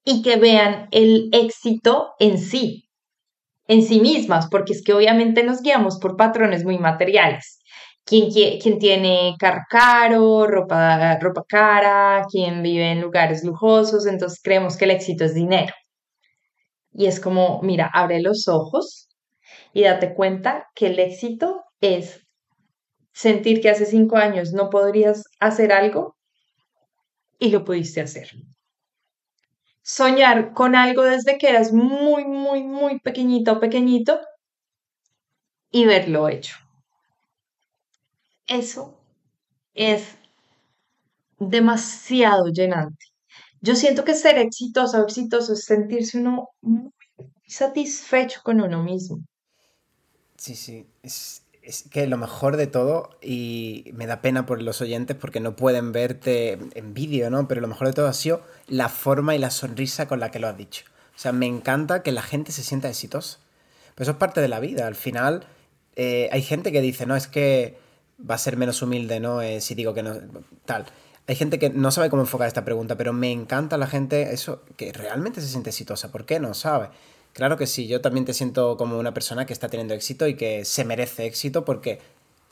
y 0.05 0.23
que 0.23 0.37
vean 0.37 0.89
el 0.91 1.29
éxito 1.33 2.15
en 2.19 2.39
sí, 2.39 2.89
en 3.67 3.83
sí 3.83 4.01
mismas, 4.01 4.49
porque 4.51 4.73
es 4.73 4.83
que 4.83 4.95
obviamente 4.95 5.43
nos 5.45 5.61
guiamos 5.61 5.99
por 5.99 6.17
patrones 6.17 6.65
muy 6.65 6.79
materiales. 6.79 7.59
Quien, 8.05 8.31
quien 8.31 8.79
tiene 8.79 9.35
carro 9.39 9.61
caro, 9.69 10.47
ropa, 10.47 11.19
ropa 11.19 11.45
cara, 11.47 12.25
quien 12.31 12.63
vive 12.63 12.91
en 12.91 13.03
lugares 13.03 13.45
lujosos, 13.45 14.07
entonces 14.07 14.41
creemos 14.43 14.79
que 14.79 14.87
el 14.87 14.93
éxito 14.93 15.25
es 15.25 15.35
dinero. 15.35 15.75
Y 16.93 17.07
es 17.07 17.21
como, 17.21 17.61
mira, 17.63 17.91
abre 17.93 18.23
los 18.23 18.49
ojos 18.49 19.09
y 19.75 19.83
date 19.83 20.15
cuenta 20.15 20.69
que 20.75 20.87
el 20.87 20.99
éxito 20.99 21.65
es 21.81 22.27
sentir 23.13 23.61
que 23.61 23.71
hace 23.71 23.87
cinco 23.87 24.17
años 24.17 24.53
no 24.53 24.71
podrías 24.71 25.25
hacer 25.41 25.73
algo 25.73 26.17
y 27.39 27.51
lo 27.51 27.65
pudiste 27.65 28.01
hacer 28.01 28.31
soñar 29.89 30.53
con 30.53 30.75
algo 30.75 31.03
desde 31.03 31.39
que 31.39 31.49
eras 31.49 31.73
muy, 31.73 32.27
muy, 32.27 32.63
muy 32.63 33.01
pequeñito 33.01 33.55
o 33.55 33.61
pequeñito 33.61 34.21
y 35.71 35.87
verlo 35.87 36.29
hecho. 36.29 36.57
Eso 38.47 39.01
es 39.73 40.19
demasiado 41.39 42.49
llenante. 42.49 43.07
Yo 43.63 43.75
siento 43.75 44.05
que 44.05 44.15
ser 44.15 44.37
exitoso 44.37 44.99
o 44.99 45.05
exitoso 45.05 45.55
es 45.55 45.65
sentirse 45.65 46.19
uno 46.19 46.51
muy 46.61 46.93
satisfecho 47.47 48.41
con 48.45 48.61
uno 48.61 48.83
mismo. 48.83 49.25
Sí, 50.37 50.55
sí, 50.55 50.87
es, 51.03 51.43
es 51.69 51.85
que 51.91 52.07
lo 52.07 52.17
mejor 52.17 52.57
de 52.57 52.67
todo, 52.67 53.11
y 53.21 53.91
me 53.93 54.07
da 54.07 54.23
pena 54.23 54.47
por 54.47 54.63
los 54.63 54.81
oyentes 54.81 55.15
porque 55.15 55.39
no 55.39 55.55
pueden 55.55 55.93
verte 55.93 56.59
en 56.75 56.95
vídeo, 56.95 57.29
¿no? 57.29 57.47
Pero 57.47 57.61
lo 57.61 57.69
mejor 57.69 57.89
de 57.89 57.93
todo 57.93 58.07
ha 58.07 58.15
sido 58.15 58.41
la 58.69 58.89
forma 58.89 59.35
y 59.35 59.39
la 59.39 59.51
sonrisa 59.51 60.09
con 60.09 60.19
la 60.19 60.31
que 60.31 60.39
lo 60.39 60.49
has 60.49 60.57
dicho. 60.57 60.87
O 61.15 61.19
sea, 61.19 61.33
me 61.33 61.45
encanta 61.45 62.03
que 62.03 62.11
la 62.11 62.23
gente 62.23 62.53
se 62.53 62.63
sienta 62.63 62.89
exitosa. 62.89 63.39
Pero 63.95 64.05
eso 64.05 64.13
es 64.13 64.17
parte 64.17 64.41
de 64.41 64.49
la 64.49 64.61
vida. 64.61 64.87
Al 64.87 64.95
final, 64.95 65.47
eh, 65.95 66.31
hay 66.33 66.41
gente 66.41 66.73
que 66.73 66.81
dice, 66.81 67.05
no, 67.05 67.17
es 67.17 67.27
que 67.27 67.77
va 68.19 68.37
a 68.37 68.39
ser 68.39 68.57
menos 68.57 68.81
humilde, 68.81 69.21
¿no? 69.21 69.43
Eh, 69.43 69.61
si 69.61 69.75
digo 69.75 69.93
que 69.93 70.03
no, 70.03 70.15
tal. 70.65 70.87
Hay 71.27 71.37
gente 71.37 71.59
que 71.59 71.69
no 71.69 71.91
sabe 71.91 72.09
cómo 72.09 72.23
enfocar 72.23 72.49
esta 72.49 72.65
pregunta, 72.65 72.97
pero 72.97 73.13
me 73.13 73.31
encanta 73.31 73.77
la 73.77 73.89
gente, 73.89 74.33
eso, 74.33 74.63
que 74.79 74.91
realmente 74.91 75.43
se 75.43 75.49
siente 75.49 75.69
exitosa. 75.69 76.11
¿Por 76.11 76.25
qué 76.25 76.41
no 76.41 76.55
sabe? 76.55 76.89
Claro 77.39 77.57
que 77.57 77.69
sí, 77.69 77.87
yo 77.87 78.01
también 78.01 78.25
te 78.25 78.35
siento 78.35 78.77
como 78.77 78.99
una 78.99 79.15
persona 79.15 79.47
que 79.47 79.53
está 79.53 79.69
teniendo 79.69 79.95
éxito 79.95 80.27
y 80.27 80.35
que 80.35 80.65
se 80.65 80.85
merece 80.85 81.25
éxito 81.25 81.65
porque 81.65 82.01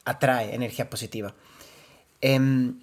atrae 0.04 0.54
energía 0.54 0.88
positiva. 0.88 1.34
Em, 2.20 2.78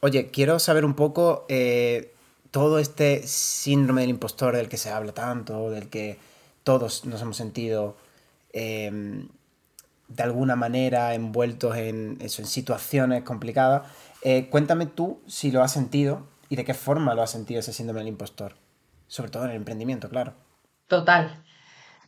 oye, 0.00 0.26
quiero 0.26 0.58
saber 0.58 0.84
un 0.84 0.92
poco 0.92 1.46
eh, 1.48 2.12
todo 2.50 2.78
este 2.78 3.26
síndrome 3.26 4.02
del 4.02 4.10
impostor 4.10 4.54
del 4.54 4.68
que 4.68 4.76
se 4.76 4.90
habla 4.90 5.12
tanto, 5.12 5.70
del 5.70 5.88
que 5.88 6.18
todos 6.64 7.06
nos 7.06 7.22
hemos 7.22 7.38
sentido 7.38 7.96
em, 8.52 9.26
de 10.08 10.22
alguna 10.22 10.54
manera 10.54 11.14
envueltos 11.14 11.78
en, 11.78 12.18
eso, 12.20 12.42
en 12.42 12.46
situaciones 12.46 13.22
complicadas. 13.22 13.90
Eh, 14.20 14.48
cuéntame 14.50 14.84
tú 14.84 15.22
si 15.26 15.50
lo 15.50 15.62
has 15.62 15.72
sentido 15.72 16.26
y 16.50 16.56
de 16.56 16.66
qué 16.66 16.74
forma 16.74 17.14
lo 17.14 17.22
has 17.22 17.30
sentido 17.30 17.60
ese 17.60 17.72
síndrome 17.72 18.00
del 18.00 18.08
impostor, 18.08 18.54
sobre 19.08 19.30
todo 19.30 19.44
en 19.44 19.52
el 19.52 19.56
emprendimiento, 19.56 20.10
claro. 20.10 20.34
Total. 20.92 21.42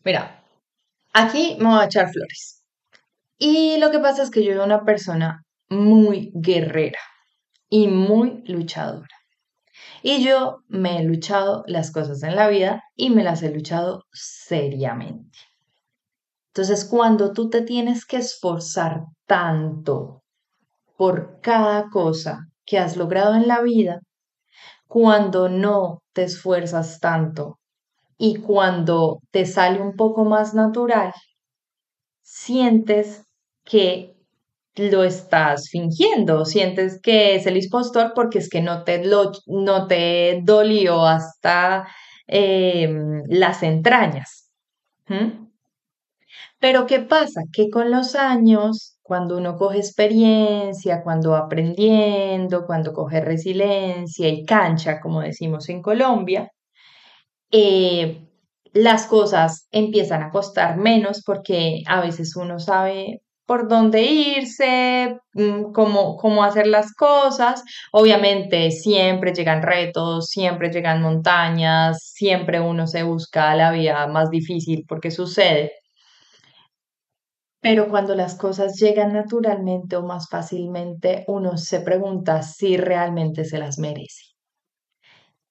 Mira, 0.05 0.45
aquí 1.15 1.57
me 1.59 1.71
voy 1.71 1.81
a 1.81 1.87
echar 1.87 2.11
flores. 2.13 2.63
Y 3.39 3.79
lo 3.79 3.91
que 3.91 3.99
pasa 3.99 4.23
es 4.23 4.31
que 4.31 4.45
yo 4.45 4.53
soy 4.53 4.63
una 4.63 4.85
persona 4.85 5.43
muy 5.71 6.31
guerrera 6.35 6.99
y 7.71 7.89
muy 7.89 8.43
luchadora. 8.45 9.17
Y 10.03 10.23
yo 10.23 10.59
me 10.69 10.99
he 10.99 11.05
luchado 11.05 11.65
las 11.67 11.93
cosas 11.93 12.23
en 12.25 12.37
la 12.37 12.47
vida 12.49 12.83
y 12.95 13.09
me 13.09 13.25
las 13.25 13.43
he 13.43 13.55
luchado 13.55 14.05
seriamente. 14.13 15.39
Entonces, 16.49 16.85
cuando 16.85 17.33
tú 17.33 17.49
te 17.49 17.63
tienes 17.63 18.05
que 18.05 18.19
esforzar 18.19 19.05
tanto 19.25 20.25
por 20.99 21.41
cada 21.41 21.89
cosa 21.89 22.49
que 22.67 22.79
has 22.79 22.99
logrado 22.99 23.35
en 23.35 23.49
la 23.49 23.63
vida, 23.63 24.01
cuando 24.87 25.49
no 25.49 26.03
te 26.13 26.25
esfuerzas 26.25 27.01
tanto 27.01 27.59
y 28.19 28.37
cuando 28.37 29.21
te 29.31 29.47
sale 29.47 29.81
un 29.81 29.97
poco 29.97 30.25
más 30.25 30.55
natural, 30.55 31.13
sientes 32.23 33.25
que 33.65 34.15
lo 34.77 35.05
estás 35.05 35.69
fingiendo, 35.71 36.45
sientes 36.45 37.01
que 37.01 37.37
es 37.37 37.47
el 37.47 37.57
impostor 37.57 38.13
porque 38.15 38.39
es 38.39 38.49
que 38.49 38.61
no 38.61 38.85
te, 38.85 39.05
lo, 39.05 39.33
no 39.47 39.87
te 39.87 40.41
dolió 40.43 41.05
hasta 41.07 41.87
em, 42.27 43.23
las 43.29 43.63
entrañas. 43.63 44.51
Pero 46.59 46.87
¿qué 46.87 47.01
pasa? 47.01 47.43
Que 47.53 47.69
con 47.71 47.91
los 47.91 48.15
años, 48.15 48.99
cuando 49.03 49.37
uno 49.37 49.57
coge 49.57 49.79
experiencia, 49.79 51.03
cuando 51.03 51.31
va 51.33 51.41
aprendiendo, 51.41 52.67
cuando 52.67 52.93
coge 52.93 53.21
resiliencia 53.21 54.29
y 54.29 54.45
cancha, 54.45 55.01
como 55.01 55.21
decimos 55.21 55.69
en 55.69 55.83
Colombia, 55.83 56.51
eh, 57.57 58.21
las 58.73 59.07
cosas 59.07 59.69
empiezan 59.71 60.25
a 60.25 60.31
costar 60.31 60.77
menos 60.77 61.23
porque 61.25 61.83
a 61.87 62.01
veces 62.01 62.35
uno 62.35 62.59
sabe 62.59 63.23
por 63.47 63.69
dónde 63.69 64.03
irse, 64.03 65.19
mm, 65.35 65.73
cómo, 65.73 66.17
cómo 66.17 66.43
hacer 66.43 66.67
las 66.67 66.93
cosas. 66.95 67.63
Obviamente 67.93 68.73
siempre 68.73 69.33
llegan 69.33 69.63
retos, 69.63 70.27
siempre 70.29 70.71
llegan 70.71 71.01
montañas, 71.03 71.99
siempre 72.03 72.61
uno 72.61 72.89
se 72.89 73.05
busca 73.05 73.55
la 73.55 73.71
vía 73.71 74.07
más 74.09 74.31
difícil 74.31 74.85
porque 74.89 75.13
sucede. 75.13 75.73
Pero 77.61 77.89
cuando 77.89 78.17
las 78.17 78.35
cosas 78.35 78.79
llegan 78.81 79.13
naturalmente 79.13 79.95
o 79.97 80.03
más 80.03 80.29
fácilmente, 80.29 81.25
uno 81.29 81.57
se 81.57 81.81
pregunta 81.81 82.43
si 82.43 82.77
realmente 82.77 83.45
se 83.45 83.59
las 83.59 83.79
merece. 83.79 84.25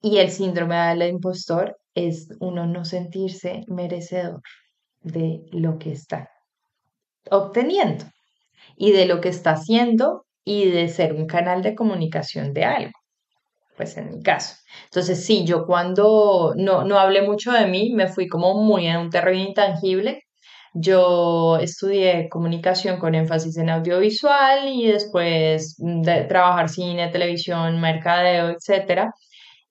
Y 0.02 0.18
el 0.18 0.30
síndrome 0.32 0.76
del 0.76 1.10
impostor 1.10 1.78
es 1.96 2.30
uno 2.40 2.66
no 2.66 2.86
sentirse 2.86 3.64
merecedor 3.68 4.42
de 5.02 5.42
lo 5.52 5.78
que 5.78 5.92
está 5.92 6.30
obteniendo 7.30 8.06
y 8.76 8.92
de 8.92 9.06
lo 9.06 9.22
que 9.22 9.30
está 9.30 9.52
haciendo 9.52 10.26
y 10.44 10.70
de 10.70 10.88
ser 10.90 11.14
un 11.14 11.28
canal 11.28 11.62
de 11.62 11.76
comunicación 11.76 12.54
de 12.54 12.66
algo. 12.66 12.92
Pues 13.78 13.98
en 13.98 14.10
mi 14.12 14.22
caso. 14.22 14.56
Entonces, 14.86 15.26
sí, 15.26 15.46
yo 15.46 15.66
cuando 15.66 16.54
no, 16.56 16.84
no 16.84 17.00
hablé 17.00 17.24
mucho 17.24 17.52
de 17.52 17.66
mí, 17.68 17.92
me 17.94 18.08
fui 18.08 18.28
como 18.28 18.54
muy 18.64 18.88
en 18.88 18.98
un 18.98 19.10
terreno 19.10 19.42
intangible. 19.42 20.22
Yo 20.76 21.58
estudié 21.58 22.30
comunicación 22.30 23.00
con 23.00 23.16
énfasis 23.16 23.58
en 23.58 23.70
audiovisual 23.70 24.68
y 24.68 24.88
después 24.88 25.76
de 25.78 26.24
trabajar 26.26 26.70
cine, 26.70 27.10
televisión, 27.10 27.80
mercadeo, 27.80 28.50
etcétera 28.50 29.12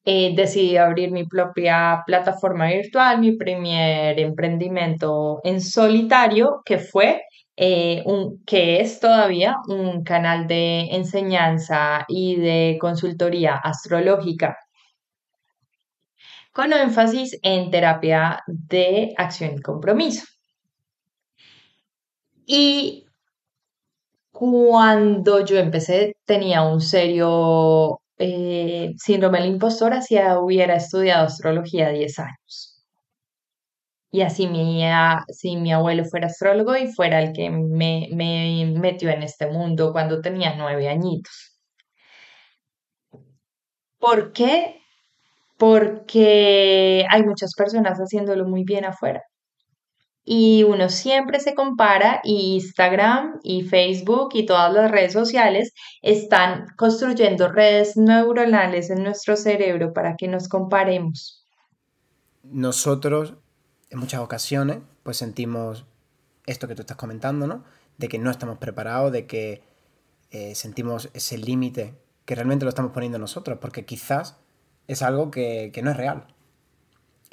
eh, 0.04 0.32
decidí 0.34 0.76
abrir 0.76 1.10
mi 1.12 1.24
propia 1.24 2.02
plataforma 2.06 2.68
virtual, 2.68 3.20
mi 3.20 3.36
primer 3.36 4.18
emprendimiento 4.18 5.40
en 5.44 5.60
solitario, 5.60 6.62
que 6.64 6.78
fue 6.78 7.22
eh, 7.56 8.02
un, 8.06 8.42
que 8.44 8.80
es 8.80 8.98
todavía 9.00 9.56
un 9.68 10.02
canal 10.04 10.46
de 10.46 10.88
enseñanza 10.90 12.04
y 12.08 12.36
de 12.36 12.78
consultoría 12.80 13.56
astrológica 13.56 14.56
con 16.52 16.72
énfasis 16.72 17.38
en 17.42 17.70
terapia 17.70 18.42
de 18.46 19.14
acción 19.16 19.54
y 19.58 19.62
compromiso. 19.62 20.24
Y 22.46 23.06
cuando 24.30 25.44
yo 25.44 25.58
empecé 25.58 26.16
tenía 26.24 26.62
un 26.62 26.80
serio 26.80 28.01
eh, 28.24 28.94
síndrome 28.98 29.40
del 29.40 29.50
impostor 29.50 30.00
si 30.02 30.16
hubiera 30.16 30.76
estudiado 30.76 31.26
astrología 31.26 31.88
10 31.90 32.18
años. 32.20 32.84
Y 34.12 34.20
así 34.20 34.46
mi, 34.46 34.84
si 35.28 35.56
mi 35.56 35.72
abuelo 35.72 36.04
fuera 36.04 36.26
astrólogo 36.26 36.76
y 36.76 36.86
fuera 36.92 37.20
el 37.20 37.32
que 37.32 37.50
me, 37.50 38.08
me 38.12 38.72
metió 38.78 39.10
en 39.10 39.22
este 39.22 39.46
mundo 39.48 39.92
cuando 39.92 40.20
tenía 40.20 40.54
nueve 40.54 40.88
añitos. 40.88 41.58
¿Por 43.98 44.32
qué? 44.32 44.80
Porque 45.58 47.06
hay 47.10 47.22
muchas 47.24 47.54
personas 47.54 47.98
haciéndolo 47.98 48.46
muy 48.46 48.64
bien 48.64 48.84
afuera. 48.84 49.22
Y 50.24 50.62
uno 50.62 50.88
siempre 50.88 51.40
se 51.40 51.54
compara 51.54 52.20
y 52.22 52.54
Instagram 52.54 53.40
y 53.42 53.62
Facebook 53.62 54.30
y 54.34 54.46
todas 54.46 54.72
las 54.72 54.90
redes 54.90 55.12
sociales 55.12 55.72
están 56.00 56.66
construyendo 56.76 57.48
redes 57.48 57.96
neuronales 57.96 58.90
en 58.90 59.02
nuestro 59.02 59.36
cerebro 59.36 59.92
para 59.92 60.16
que 60.16 60.28
nos 60.28 60.48
comparemos. 60.48 61.44
Nosotros 62.44 63.34
en 63.90 63.98
muchas 63.98 64.20
ocasiones 64.20 64.78
pues 65.02 65.16
sentimos 65.16 65.84
esto 66.46 66.68
que 66.68 66.74
tú 66.74 66.82
estás 66.82 66.96
comentando, 66.96 67.46
¿no? 67.46 67.64
De 67.98 68.08
que 68.08 68.18
no 68.18 68.30
estamos 68.30 68.58
preparados, 68.58 69.12
de 69.12 69.26
que 69.26 69.62
eh, 70.30 70.54
sentimos 70.54 71.10
ese 71.14 71.36
límite 71.38 71.94
que 72.24 72.34
realmente 72.36 72.64
lo 72.64 72.68
estamos 72.68 72.92
poniendo 72.92 73.18
nosotros, 73.18 73.58
porque 73.60 73.84
quizás 73.84 74.36
es 74.86 75.02
algo 75.02 75.30
que, 75.30 75.70
que 75.72 75.82
no 75.82 75.90
es 75.90 75.96
real. 75.96 76.26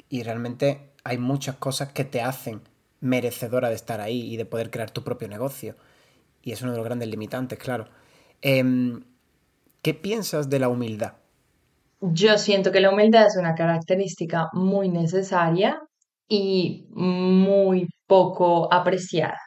Y 0.08 0.24
realmente 0.24 0.90
hay 1.04 1.18
muchas 1.18 1.56
cosas 1.56 1.92
que 1.92 2.04
te 2.04 2.20
hacen 2.20 2.62
merecedora 3.00 3.68
de 3.68 3.74
estar 3.74 4.00
ahí 4.00 4.32
y 4.32 4.36
de 4.36 4.44
poder 4.44 4.70
crear 4.70 4.90
tu 4.90 5.02
propio 5.02 5.28
negocio. 5.28 5.76
Y 6.42 6.52
es 6.52 6.62
uno 6.62 6.72
de 6.72 6.78
los 6.78 6.86
grandes 6.86 7.08
limitantes, 7.08 7.58
claro. 7.58 7.88
Em, 8.42 9.02
¿Qué 9.82 9.94
piensas 9.94 10.50
de 10.50 10.58
la 10.58 10.68
humildad? 10.68 11.14
Yo 12.02 12.36
siento 12.36 12.70
que 12.70 12.80
la 12.80 12.90
humildad 12.90 13.26
es 13.26 13.36
una 13.38 13.54
característica 13.54 14.48
muy 14.52 14.90
necesaria 14.90 15.80
y 16.28 16.86
muy 16.90 17.88
poco 18.06 18.72
apreciada. 18.72 19.38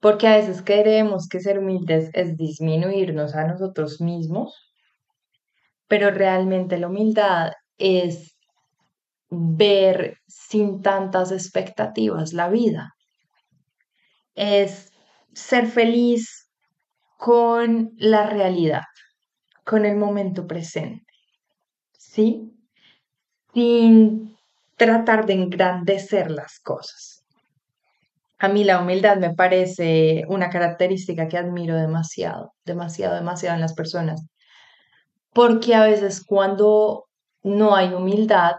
Porque 0.00 0.26
a 0.26 0.36
veces 0.36 0.62
creemos 0.62 1.28
que 1.28 1.40
ser 1.40 1.58
humildes 1.58 2.10
es 2.14 2.36
disminuirnos 2.36 3.34
a 3.34 3.46
nosotros 3.46 4.00
mismos, 4.00 4.72
pero 5.88 6.10
realmente 6.10 6.78
la 6.78 6.88
humildad 6.88 7.52
es 7.78 8.35
ver 9.30 10.18
sin 10.26 10.82
tantas 10.82 11.32
expectativas 11.32 12.32
la 12.32 12.48
vida. 12.48 12.94
Es 14.34 14.92
ser 15.32 15.66
feliz 15.66 16.50
con 17.18 17.92
la 17.96 18.26
realidad, 18.28 18.84
con 19.64 19.84
el 19.86 19.96
momento 19.96 20.46
presente, 20.46 21.12
¿sí? 21.92 22.52
Sin 23.54 24.36
tratar 24.76 25.26
de 25.26 25.32
engrandecer 25.34 26.30
las 26.30 26.60
cosas. 26.60 27.24
A 28.38 28.48
mí 28.48 28.64
la 28.64 28.80
humildad 28.80 29.16
me 29.16 29.34
parece 29.34 30.24
una 30.28 30.50
característica 30.50 31.26
que 31.26 31.38
admiro 31.38 31.74
demasiado, 31.74 32.52
demasiado, 32.66 33.14
demasiado 33.14 33.54
en 33.54 33.62
las 33.62 33.72
personas. 33.72 34.26
Porque 35.32 35.74
a 35.74 35.84
veces 35.84 36.22
cuando 36.24 37.06
no 37.42 37.74
hay 37.74 37.94
humildad, 37.94 38.56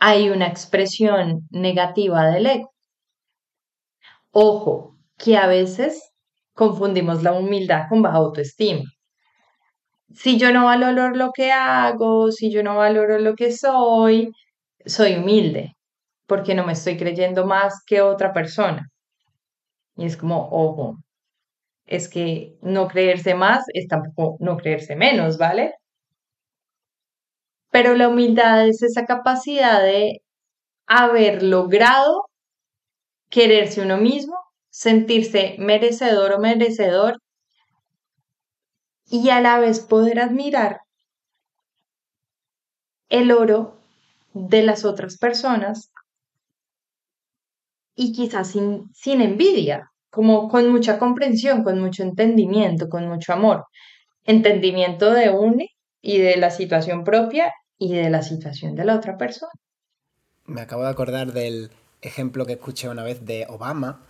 hay 0.00 0.30
una 0.30 0.46
expresión 0.48 1.46
negativa 1.50 2.26
del 2.30 2.46
ego. 2.46 2.72
Ojo, 4.32 4.96
que 5.18 5.36
a 5.36 5.46
veces 5.46 6.12
confundimos 6.54 7.22
la 7.22 7.32
humildad 7.32 7.88
con 7.90 8.00
baja 8.02 8.16
autoestima. 8.16 8.84
Si 10.14 10.38
yo 10.38 10.52
no 10.52 10.66
valoro 10.66 11.08
lo 11.14 11.32
que 11.32 11.50
hago, 11.50 12.30
si 12.30 12.50
yo 12.52 12.62
no 12.62 12.76
valoro 12.76 13.18
lo 13.18 13.34
que 13.34 13.52
soy, 13.52 14.30
soy 14.86 15.16
humilde, 15.16 15.76
porque 16.26 16.54
no 16.54 16.64
me 16.66 16.72
estoy 16.74 16.96
creyendo 16.98 17.46
más 17.46 17.82
que 17.86 18.02
otra 18.02 18.32
persona. 18.32 18.88
Y 19.96 20.06
es 20.06 20.16
como, 20.16 20.48
ojo, 20.50 20.96
es 21.86 22.08
que 22.08 22.56
no 22.62 22.88
creerse 22.88 23.34
más 23.34 23.64
es 23.74 23.88
tampoco 23.88 24.36
no 24.40 24.56
creerse 24.58 24.96
menos, 24.96 25.38
¿vale? 25.38 25.74
Pero 27.70 27.94
la 27.94 28.08
humildad 28.08 28.66
es 28.66 28.82
esa 28.82 29.04
capacidad 29.04 29.82
de 29.82 30.22
haber 30.86 31.42
logrado 31.42 32.28
quererse 33.28 33.82
uno 33.82 33.98
mismo, 33.98 34.36
sentirse 34.70 35.56
merecedor 35.58 36.32
o 36.32 36.38
merecedor 36.38 37.18
y 39.10 39.30
a 39.30 39.40
la 39.40 39.58
vez 39.58 39.80
poder 39.80 40.20
admirar 40.20 40.80
el 43.08 43.32
oro 43.32 43.78
de 44.32 44.62
las 44.62 44.84
otras 44.84 45.18
personas 45.18 45.90
y 47.94 48.12
quizás 48.12 48.52
sin, 48.52 48.84
sin 48.94 49.20
envidia, 49.20 49.90
como 50.10 50.48
con 50.48 50.70
mucha 50.70 50.98
comprensión, 50.98 51.64
con 51.64 51.80
mucho 51.80 52.02
entendimiento, 52.02 52.88
con 52.88 53.08
mucho 53.08 53.32
amor. 53.32 53.64
Entendimiento 54.24 55.10
de 55.12 55.30
uno 55.30 55.64
y 56.00 56.18
de 56.18 56.36
la 56.36 56.50
situación 56.50 57.02
propia 57.02 57.52
y 57.78 57.94
de 57.94 58.10
la 58.10 58.22
situación 58.22 58.74
de 58.74 58.84
la 58.84 58.96
otra 58.96 59.16
persona. 59.16 59.52
Me 60.46 60.60
acabo 60.60 60.82
de 60.82 60.90
acordar 60.90 61.32
del 61.32 61.70
ejemplo 62.00 62.46
que 62.46 62.54
escuché 62.54 62.88
una 62.88 63.02
vez 63.02 63.24
de 63.24 63.46
Obama, 63.48 64.02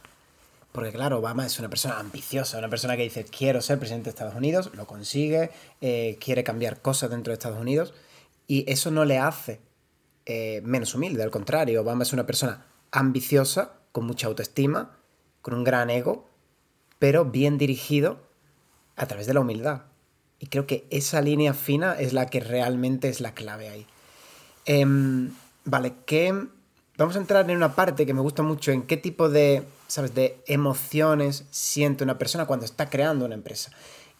porque 0.72 0.92
claro, 0.92 1.18
Obama 1.18 1.46
es 1.46 1.58
una 1.58 1.68
persona 1.68 1.98
ambiciosa, 1.98 2.58
una 2.58 2.68
persona 2.68 2.96
que 2.96 3.02
dice 3.02 3.24
quiero 3.24 3.60
ser 3.60 3.78
presidente 3.78 4.04
de 4.04 4.10
Estados 4.10 4.34
Unidos, 4.34 4.70
lo 4.74 4.86
consigue, 4.86 5.50
eh, 5.80 6.16
quiere 6.20 6.44
cambiar 6.44 6.80
cosas 6.80 7.10
dentro 7.10 7.30
de 7.30 7.34
Estados 7.34 7.60
Unidos, 7.60 7.94
y 8.46 8.70
eso 8.70 8.90
no 8.90 9.04
le 9.04 9.18
hace 9.18 9.60
eh, 10.26 10.60
menos 10.62 10.94
humilde, 10.94 11.22
al 11.22 11.30
contrario, 11.30 11.80
Obama 11.80 12.02
es 12.02 12.12
una 12.12 12.26
persona 12.26 12.66
ambiciosa, 12.90 13.74
con 13.92 14.06
mucha 14.06 14.26
autoestima, 14.26 14.96
con 15.42 15.54
un 15.54 15.64
gran 15.64 15.90
ego, 15.90 16.28
pero 16.98 17.24
bien 17.24 17.58
dirigido 17.58 18.20
a 18.96 19.06
través 19.06 19.26
de 19.26 19.34
la 19.34 19.40
humildad. 19.40 19.87
Y 20.40 20.46
creo 20.46 20.66
que 20.66 20.86
esa 20.90 21.20
línea 21.20 21.54
fina 21.54 21.94
es 21.94 22.12
la 22.12 22.26
que 22.26 22.40
realmente 22.40 23.08
es 23.08 23.20
la 23.20 23.34
clave 23.34 23.68
ahí. 23.68 23.86
Em, 24.66 25.32
vale, 25.64 25.94
que 26.06 26.46
vamos 26.96 27.16
a 27.16 27.18
entrar 27.18 27.50
en 27.50 27.56
una 27.56 27.74
parte 27.74 28.06
que 28.06 28.14
me 28.14 28.20
gusta 28.20 28.42
mucho, 28.42 28.70
en 28.70 28.82
qué 28.82 28.96
tipo 28.96 29.28
de, 29.28 29.64
¿sabes?, 29.86 30.14
de 30.14 30.40
emociones 30.46 31.44
siente 31.50 32.04
una 32.04 32.18
persona 32.18 32.46
cuando 32.46 32.66
está 32.66 32.88
creando 32.90 33.24
una 33.24 33.34
empresa. 33.34 33.72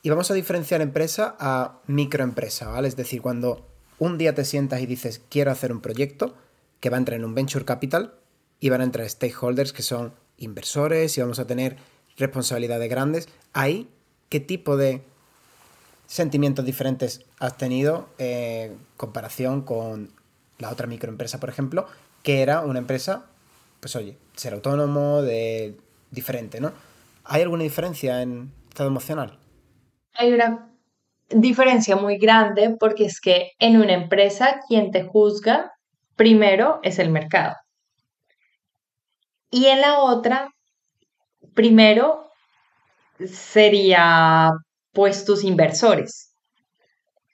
Y 0.02 0.11
vamos 0.11 0.31
a 0.31 0.35
diferenciar 0.35 0.81
empresa 0.81 1.37
a 1.38 1.81
microempresa, 1.87 2.68
¿vale? 2.68 2.88
Es 2.88 2.96
decir, 2.96 3.20
cuando 3.20 3.66
un 3.98 4.16
día 4.16 4.35
te 4.35 4.44
sientas 4.44 4.81
y 4.81 4.87
dices, 4.87 5.20
quiero 5.28 5.50
hacer 5.50 5.72
un 5.72 5.81
proyecto 5.81 6.35
que 6.81 6.90
va 6.90 6.96
a 6.96 6.98
entrar 6.98 7.18
en 7.18 7.24
un 7.24 7.35
venture 7.35 7.64
capital 7.64 8.14
y 8.61 8.68
van 8.68 8.81
a 8.81 8.85
entrar 8.85 9.09
stakeholders 9.09 9.72
que 9.72 9.83
son 9.83 10.14
inversores 10.37 11.16
y 11.16 11.20
vamos 11.20 11.38
a 11.40 11.46
tener 11.46 11.76
responsabilidades 12.16 12.88
grandes, 12.88 13.28
ahí, 13.52 13.88
¿qué 14.28 14.40
tipo 14.40 14.76
de 14.76 15.02
sentimientos 16.09 16.64
diferentes 16.64 17.25
has 17.38 17.57
tenido 17.57 18.09
en 18.18 18.79
comparación 18.97 19.62
con 19.62 20.11
la 20.59 20.71
otra 20.71 20.87
microempresa, 20.88 21.38
por 21.38 21.51
ejemplo, 21.51 21.87
que 22.25 22.42
era 22.42 22.62
una 22.62 22.81
empresa, 22.81 23.27
pues 23.79 23.94
oye, 23.94 24.16
ser 24.35 24.55
autónomo, 24.55 25.23
de 25.23 25.79
diferente, 26.11 26.61
¿no? 26.61 26.73
¿Hay 27.25 27.42
alguna 27.42 27.62
diferencia 27.62 28.23
en 28.23 28.51
estado 28.68 28.88
emocional? 28.88 29.38
Hay 30.14 30.33
una 30.33 30.73
diferencia 31.29 31.94
muy 31.94 32.16
grande 32.16 32.75
porque 32.81 33.05
es 33.05 33.21
que 33.21 33.53
en 33.59 33.77
una 33.77 33.92
empresa 33.92 34.61
quien 34.66 34.90
te 34.90 35.05
juzga 35.05 35.73
primero 36.16 36.81
es 36.83 36.99
el 36.99 37.11
mercado. 37.11 37.55
Y 39.51 39.66
en 39.66 39.83
la 39.83 39.99
otra, 40.01 40.49
primero 41.55 42.31
sería 43.27 44.51
pues 44.92 45.24
tus 45.24 45.44
inversores. 45.44 46.35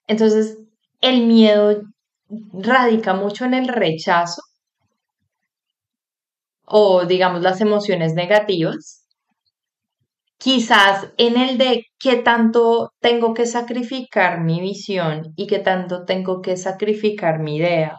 Entonces, 0.07 0.59
el 1.01 1.27
miedo 1.27 1.83
radica 2.53 3.15
mucho 3.15 3.45
en 3.45 3.55
el 3.55 3.69
rechazo 3.69 4.43
o 6.67 7.05
digamos 7.05 7.43
las 7.43 7.61
emociones 7.61 8.15
negativas, 8.15 9.07
quizás 10.39 11.09
en 11.19 11.39
el 11.39 11.59
de 11.59 11.87
qué 11.99 12.17
tanto 12.17 12.93
tengo 13.01 13.35
que 13.35 13.47
sacrificar 13.47 14.41
mi 14.41 14.61
visión 14.61 15.33
y 15.37 15.47
qué 15.47 15.59
tanto 15.59 16.05
tengo 16.05 16.41
que 16.41 16.57
sacrificar 16.57 17.39
mi 17.39 17.57
idea 17.57 17.99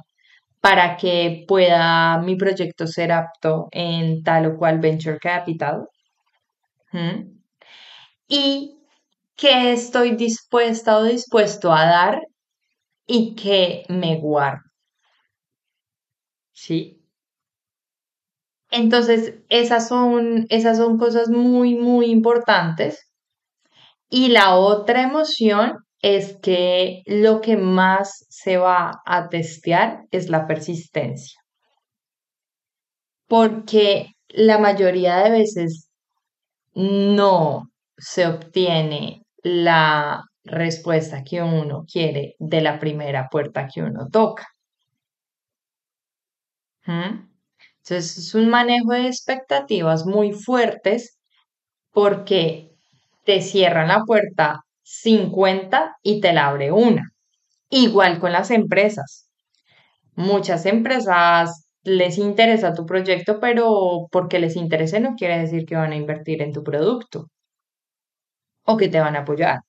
para 0.62 0.98
que 0.98 1.46
pueda 1.48 2.20
mi 2.20 2.36
proyecto 2.36 2.88
ser 2.88 3.12
apto 3.12 3.68
en 3.72 4.24
tal 4.24 4.48
o 4.48 4.58
cual 4.58 4.80
venture 4.80 5.20
capital. 5.20 5.88
Y 8.28 8.75
que 9.36 9.74
estoy 9.74 10.16
dispuesta 10.16 10.98
o 10.98 11.04
dispuesto 11.04 11.72
a 11.72 11.86
dar 11.86 12.22
y 13.06 13.36
que 13.36 13.84
me 13.90 14.20
guardo. 14.20 14.62
¿Sí? 16.54 17.02
Entonces, 18.72 19.36
esas 19.50 19.88
son, 19.88 20.48
esas 20.50 20.78
son 20.78 20.98
cosas 20.98 21.30
muy, 21.30 21.76
muy 21.76 22.08
importantes. 22.08 23.10
Y 24.10 24.30
la 24.30 24.56
otra 24.56 25.04
emoción 25.04 25.78
es 26.02 26.38
que 26.42 27.02
lo 27.06 27.42
que 27.42 27.58
más 27.58 28.26
se 28.30 28.58
va 28.58 29.02
a 29.06 29.30
testear 29.30 30.06
es 30.12 30.30
la 30.30 30.48
persistencia. 30.48 31.40
Porque 33.28 34.12
la 34.30 34.58
mayoría 34.58 35.18
de 35.18 35.32
veces 35.32 35.90
no 36.74 37.72
se 37.98 38.28
obtiene 38.28 39.25
la 39.46 40.24
respuesta 40.44 41.24
que 41.24 41.44
uno 41.44 41.86
quiere 41.86 42.36
de 42.40 42.62
la 42.62 42.80
primera 42.80 43.30
puerta 43.30 43.68
que 43.72 43.84
uno 43.84 44.08
toca. 44.12 44.48
¿Mm? 46.88 47.30
Entonces 47.84 48.18
es 48.18 48.34
un 48.34 48.50
manejo 48.50 48.94
de 48.94 49.08
expectativas 49.08 50.08
muy 50.08 50.32
fuertes 50.34 51.20
porque 51.92 52.72
te 53.24 53.42
cierran 53.42 53.90
la 53.90 54.04
puerta 54.06 54.62
50 54.82 55.96
y 56.02 56.22
te 56.22 56.34
la 56.34 56.48
abre 56.48 56.72
una. 56.72 57.12
Igual 57.70 58.20
con 58.20 58.32
las 58.32 58.50
empresas. 58.52 59.30
Muchas 60.16 60.66
empresas 60.66 61.68
les 61.84 62.18
interesa 62.18 62.74
tu 62.74 62.86
proyecto, 62.88 63.40
pero 63.40 64.08
porque 64.12 64.40
les 64.40 64.56
interese 64.56 65.00
no 65.00 65.16
quiere 65.16 65.38
decir 65.40 65.66
que 65.68 65.76
van 65.76 65.92
a 65.92 65.98
invertir 65.98 66.42
en 66.42 66.52
tu 66.54 66.64
producto 66.64 67.28
o 68.66 68.78
que 68.78 68.90
te 68.90 69.00
van 69.00 69.16
a 69.16 69.20
apoyar. 69.22 69.60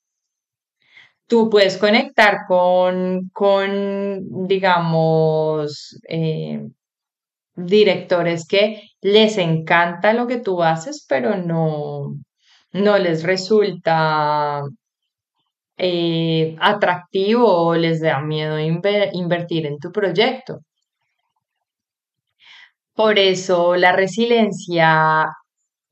Tú 1.27 1.51
puedes 1.51 1.77
conectar 1.77 2.47
con, 2.47 3.31
con 3.33 4.47
digamos, 4.47 5.99
eh, 6.09 6.61
directores 7.57 8.47
que 8.47 8.83
les 9.01 9.39
encanta 9.39 10.13
lo 10.13 10.27
que 10.27 10.39
tú 10.39 10.63
haces, 10.63 11.05
pero 11.09 11.37
no, 11.37 12.15
no 12.73 12.99
les 12.99 13.23
resulta 13.25 14.63
eh, 15.79 16.57
atractivo 16.61 17.47
o 17.69 17.75
les 17.75 18.01
da 18.01 18.21
miedo 18.21 18.59
invertir 18.59 19.67
en 19.67 19.79
tu 19.79 19.93
proyecto. 19.93 20.61
Por 22.95 23.19
eso 23.19 23.77
la 23.77 23.93
resiliencia 23.93 25.27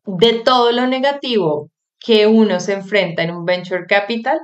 de 0.06 0.40
todo 0.44 0.72
lo 0.72 0.86
negativo 0.86 1.70
que 2.04 2.26
uno 2.26 2.60
se 2.60 2.74
enfrenta 2.74 3.22
en 3.22 3.30
un 3.34 3.44
venture 3.44 3.86
capital, 3.86 4.38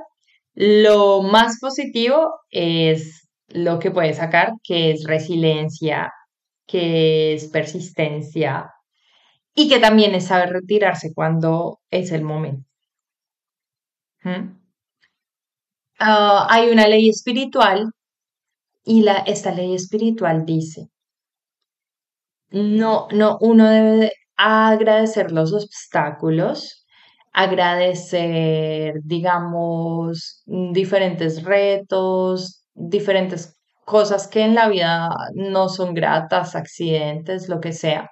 lo 0.55 1.21
más 1.21 1.59
positivo 1.59 2.31
es 2.49 3.29
lo 3.49 3.79
que 3.79 3.91
puede 3.91 4.13
sacar, 4.13 4.53
que 4.63 4.91
es 4.91 5.03
resiliencia, 5.05 6.11
que 6.65 7.33
es 7.33 7.49
persistencia 7.49 8.71
y 9.53 9.69
que 9.69 9.79
también 9.79 10.15
es 10.15 10.27
saber 10.27 10.49
retirarse 10.49 11.13
cuando 11.13 11.79
es 11.91 12.11
el 12.11 12.23
momento. 12.23 12.67
¿Mm? 14.23 14.57
Ah, 15.99 16.47
hay 16.49 16.69
una 16.69 16.87
ley 16.87 17.09
espiritual 17.09 17.91
y 18.83 19.05
esta 19.27 19.51
ley 19.51 19.75
espiritual 19.75 20.45
dice, 20.45 20.87
no, 22.49 23.07
no, 23.11 23.37
uno 23.41 23.69
debe 23.69 24.13
agradecer 24.35 25.31
los 25.31 25.53
obstáculos, 25.53 26.80
agradecer, 27.33 28.95
digamos, 29.03 30.43
diferentes 30.45 31.43
retos, 31.43 32.63
diferentes 32.73 33.55
cosas 33.85 34.27
que 34.27 34.41
en 34.41 34.55
la 34.55 34.69
vida 34.69 35.09
no 35.35 35.69
son 35.69 35.93
gratas, 35.93 36.55
accidentes, 36.55 37.49
lo 37.49 37.59
que 37.59 37.73
sea. 37.73 38.09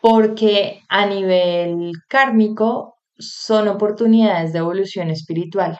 Porque 0.00 0.80
a 0.88 1.06
nivel 1.06 1.92
kármico 2.08 2.96
son 3.18 3.68
oportunidades 3.68 4.52
de 4.52 4.60
evolución 4.60 5.10
espiritual. 5.10 5.78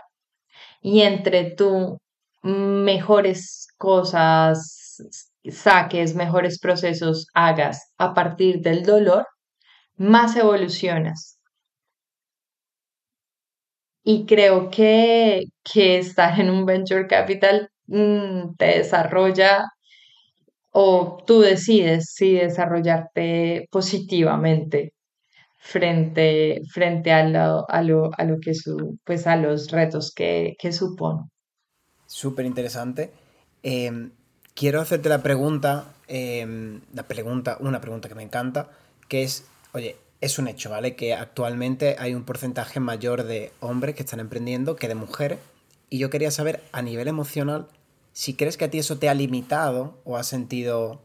Y 0.82 1.02
entre 1.02 1.52
tú 1.52 1.98
mejores 2.42 3.68
cosas 3.78 4.98
saques, 5.50 6.14
mejores 6.14 6.58
procesos 6.58 7.26
hagas 7.34 7.92
a 7.98 8.14
partir 8.14 8.60
del 8.60 8.84
dolor, 8.84 9.26
más 9.96 10.36
evolucionas. 10.36 11.39
Y 14.02 14.26
creo 14.26 14.70
que, 14.70 15.44
que 15.62 15.98
estar 15.98 16.38
en 16.40 16.50
un 16.50 16.66
venture 16.66 17.06
capital 17.06 17.70
Mm, 17.90 18.54
te 18.56 18.66
desarrolla 18.78 19.64
o 20.70 21.18
tú 21.26 21.40
decides 21.40 22.12
si 22.14 22.34
desarrollarte 22.34 23.66
positivamente 23.70 24.94
frente, 25.58 26.60
frente 26.72 27.12
a, 27.12 27.24
lo, 27.28 27.68
a, 27.68 27.82
lo, 27.82 28.10
a 28.16 28.24
lo 28.24 28.38
que 28.40 28.54
su, 28.54 28.98
pues 29.04 29.26
a 29.26 29.36
los 29.36 29.72
retos 29.72 30.12
que, 30.14 30.54
que 30.58 30.72
supone. 30.72 31.24
Súper 32.06 32.46
interesante. 32.46 33.10
Em, 33.64 34.12
quiero 34.54 34.80
hacerte 34.80 35.08
la 35.08 35.22
pregunta, 35.22 35.92
em, 36.06 36.80
la 36.94 37.08
pregunta, 37.08 37.56
una 37.58 37.80
pregunta 37.80 38.08
que 38.08 38.14
me 38.14 38.22
encanta, 38.22 38.70
que 39.08 39.24
es, 39.24 39.48
oye, 39.72 39.96
es 40.20 40.38
un 40.38 40.48
hecho, 40.48 40.70
¿vale? 40.70 40.96
Que 40.96 41.14
actualmente 41.14 41.96
hay 41.98 42.14
un 42.14 42.24
porcentaje 42.24 42.80
mayor 42.80 43.24
de 43.24 43.52
hombres 43.60 43.94
que 43.94 44.02
están 44.02 44.20
emprendiendo 44.20 44.76
que 44.76 44.88
de 44.88 44.94
mujeres. 44.94 45.38
Y 45.88 45.98
yo 45.98 46.10
quería 46.10 46.30
saber 46.30 46.62
a 46.72 46.82
nivel 46.82 47.08
emocional 47.08 47.68
si 48.12 48.34
crees 48.34 48.56
que 48.56 48.66
a 48.66 48.70
ti 48.70 48.78
eso 48.78 48.98
te 48.98 49.08
ha 49.08 49.14
limitado 49.14 49.98
o 50.04 50.16
has 50.16 50.26
sentido, 50.26 51.02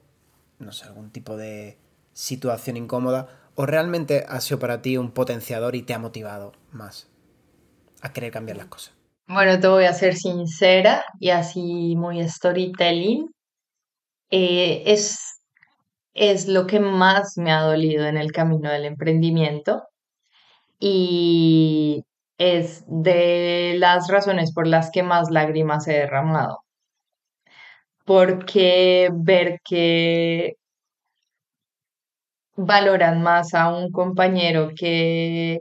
no 0.59 0.71
sé, 0.71 0.85
algún 0.85 1.11
tipo 1.11 1.37
de 1.37 1.77
situación 2.13 2.77
incómoda, 2.77 3.29
o 3.55 3.65
realmente 3.65 4.25
ha 4.27 4.41
sido 4.41 4.59
para 4.59 4.81
ti 4.81 4.97
un 4.97 5.11
potenciador 5.11 5.75
y 5.75 5.83
te 5.83 5.93
ha 5.93 5.99
motivado 5.99 6.53
más 6.71 7.07
a 8.01 8.11
querer 8.11 8.31
cambiar 8.31 8.57
las 8.57 8.67
cosas. 8.67 8.93
Bueno, 9.27 9.59
te 9.59 9.67
voy 9.67 9.85
a 9.85 9.93
ser 9.93 10.15
sincera 10.15 11.03
y 11.19 11.29
así 11.29 11.95
muy 11.95 12.27
storytelling. 12.27 13.31
Eh, 14.29 14.83
es, 14.85 15.34
es 16.15 16.47
lo 16.47 16.67
que 16.67 16.79
más 16.79 17.37
me 17.37 17.51
ha 17.51 17.61
dolido 17.61 18.05
en 18.07 18.17
el 18.17 18.31
camino 18.31 18.71
del 18.71 18.85
emprendimiento. 18.85 19.83
Y 20.79 22.03
es 22.37 22.83
de 22.87 23.75
las 23.77 24.09
razones 24.09 24.53
por 24.53 24.67
las 24.67 24.91
que 24.91 25.03
más 25.03 25.29
lágrimas 25.31 25.87
he 25.87 25.93
derramado. 25.93 26.59
Porque 28.05 29.09
ver 29.13 29.59
que 29.63 30.55
valoran 32.57 33.21
más 33.21 33.53
a 33.53 33.73
un 33.73 33.91
compañero 33.91 34.71
que 34.75 35.59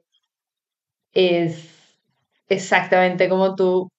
es 1.12 1.68
exactamente 2.48 3.28
como 3.28 3.54
tú, 3.54 3.90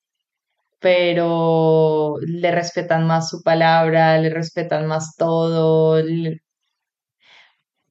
pero 0.80 2.18
le 2.22 2.52
respetan 2.52 3.08
más 3.08 3.30
su 3.30 3.42
palabra, 3.44 4.18
le 4.20 4.30
respetan 4.30 4.88
más 4.88 5.16
todo, 5.18 6.02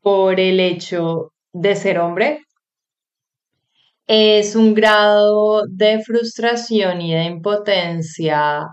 por 0.04 0.38
el 0.38 0.60
hecho 0.60 1.32
de 1.52 1.74
ser 1.76 1.98
hombre, 1.98 2.40
es 4.06 4.54
un 4.56 4.74
grado 4.74 5.62
de 5.68 6.02
frustración 6.02 7.00
y 7.00 7.14
de 7.14 7.24
impotencia 7.24 8.66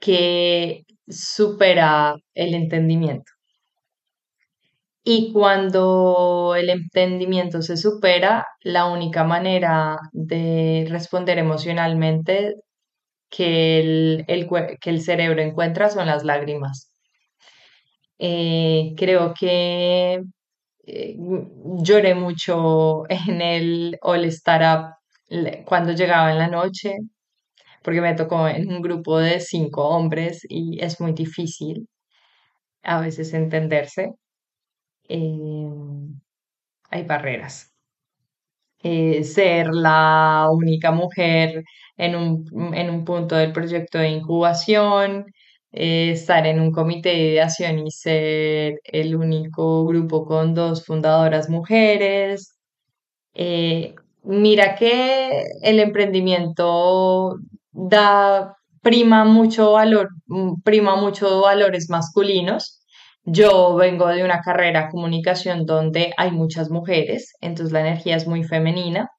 que 0.00 0.84
supera 1.08 2.16
el 2.34 2.54
entendimiento. 2.54 3.32
Y 5.04 5.32
cuando 5.32 6.54
el 6.56 6.70
entendimiento 6.70 7.62
se 7.62 7.76
supera, 7.76 8.46
la 8.62 8.86
única 8.86 9.24
manera 9.24 9.96
de 10.12 10.86
responder 10.88 11.38
emocionalmente 11.38 12.54
que 13.30 13.80
el, 13.80 14.26
que 14.80 14.90
el 14.90 15.02
cerebro 15.02 15.42
encuentra 15.42 15.90
son 15.90 16.06
las 16.06 16.24
lágrimas. 16.24 16.87
Eh, 18.18 18.94
creo 18.96 19.34
que 19.38 20.22
eh, 20.86 21.16
lloré 21.82 22.14
mucho 22.14 23.04
en 23.08 23.40
el 23.42 23.98
All 24.02 24.24
Startup 24.26 24.94
cuando 25.66 25.92
llegaba 25.92 26.32
en 26.32 26.38
la 26.38 26.48
noche, 26.48 26.96
porque 27.82 28.00
me 28.00 28.14
tocó 28.14 28.48
en 28.48 28.68
un 28.72 28.82
grupo 28.82 29.18
de 29.18 29.40
cinco 29.40 29.88
hombres 29.88 30.44
y 30.48 30.82
es 30.82 31.00
muy 31.00 31.12
difícil 31.12 31.88
a 32.82 33.00
veces 33.00 33.34
entenderse. 33.34 34.12
Em, 35.08 36.20
hay 36.90 37.02
barreras. 37.04 37.72
Eh, 38.82 39.24
ser 39.24 39.68
la 39.74 40.46
única 40.52 40.92
mujer 40.92 41.64
en 41.96 42.14
un, 42.14 42.74
en 42.74 42.90
un, 42.90 43.04
punto 43.04 43.34
del 43.34 43.52
proyecto 43.52 43.98
de 43.98 44.10
incubación, 44.10 45.26
eh, 45.72 46.10
estar 46.12 46.46
en 46.46 46.60
un 46.60 46.72
comité 46.72 47.10
de 47.10 47.30
ideación 47.32 47.78
y 47.86 47.90
ser 47.90 48.80
el 48.84 49.16
único 49.16 49.84
grupo 49.86 50.24
con 50.26 50.54
dos 50.54 50.84
fundadoras 50.86 51.50
mujeres. 51.50 52.56
Eh, 53.34 53.94
mira 54.24 54.74
que 54.76 55.44
el 55.62 55.80
emprendimiento 55.80 57.36
da, 57.72 58.56
prima 58.82 59.24
mucho 59.24 59.72
valor, 59.72 60.08
mm, 60.26 60.62
prima 60.64 60.96
mucho 60.96 61.42
valores 61.42 61.90
masculinos. 61.90 62.80
Yo 63.24 63.74
vengo 63.76 64.08
de 64.08 64.24
una 64.24 64.40
carrera 64.40 64.88
comunicación 64.90 65.66
donde 65.66 66.12
hay 66.16 66.30
muchas 66.32 66.70
mujeres, 66.70 67.34
entonces 67.40 67.72
la 67.72 67.80
energía 67.80 68.16
es 68.16 68.26
muy 68.26 68.44
femenina. 68.44 69.10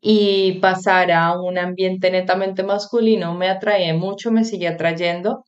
Y 0.00 0.58
pasar 0.60 1.10
a 1.12 1.40
un 1.40 1.58
ambiente 1.58 2.10
netamente 2.10 2.62
masculino 2.62 3.34
me 3.34 3.48
atrae 3.48 3.92
mucho, 3.94 4.30
me 4.30 4.44
sigue 4.44 4.68
atrayendo, 4.68 5.44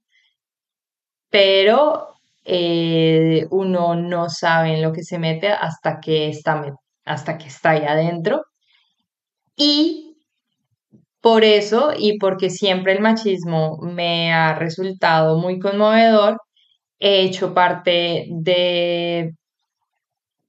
pero 1.30 2.08
eh, 2.44 3.46
uno 3.50 3.94
no 3.94 4.28
sabe 4.30 4.74
en 4.74 4.82
lo 4.82 4.92
que 4.92 5.02
se 5.04 5.18
mete 5.18 5.48
hasta 5.48 6.00
que 6.00 6.28
está, 6.28 6.62
hasta 7.04 7.38
que 7.38 7.46
está 7.48 7.70
ahí 7.70 7.84
adentro. 7.84 8.42
Y 9.56 10.16
por 11.20 11.44
eso 11.44 11.92
y 11.96 12.18
porque 12.18 12.50
siempre 12.50 12.92
el 12.92 13.00
machismo 13.00 13.78
me 13.82 14.32
ha 14.32 14.54
resultado 14.54 15.38
muy 15.38 15.58
conmovedor, 15.58 16.38
he 16.98 17.22
hecho 17.22 17.54
parte 17.54 18.26
de, 18.30 19.32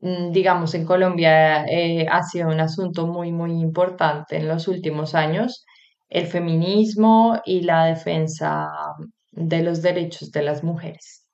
digamos, 0.01 0.73
en 0.73 0.85
Colombia 0.85 1.65
eh, 1.65 2.07
ha 2.09 2.23
sido 2.23 2.49
un 2.49 2.59
asunto 2.59 3.05
muy, 3.05 3.31
muy 3.31 3.51
importante 3.61 4.37
en 4.37 4.47
los 4.47 4.67
últimos 4.67 5.13
años, 5.13 5.65
el 6.09 6.25
feminismo 6.25 7.39
y 7.45 7.61
la 7.61 7.85
defensa 7.85 8.69
de 9.31 9.61
los 9.61 9.81
derechos 9.81 10.31
de 10.31 10.41
las 10.41 10.63
mujeres 10.63 11.25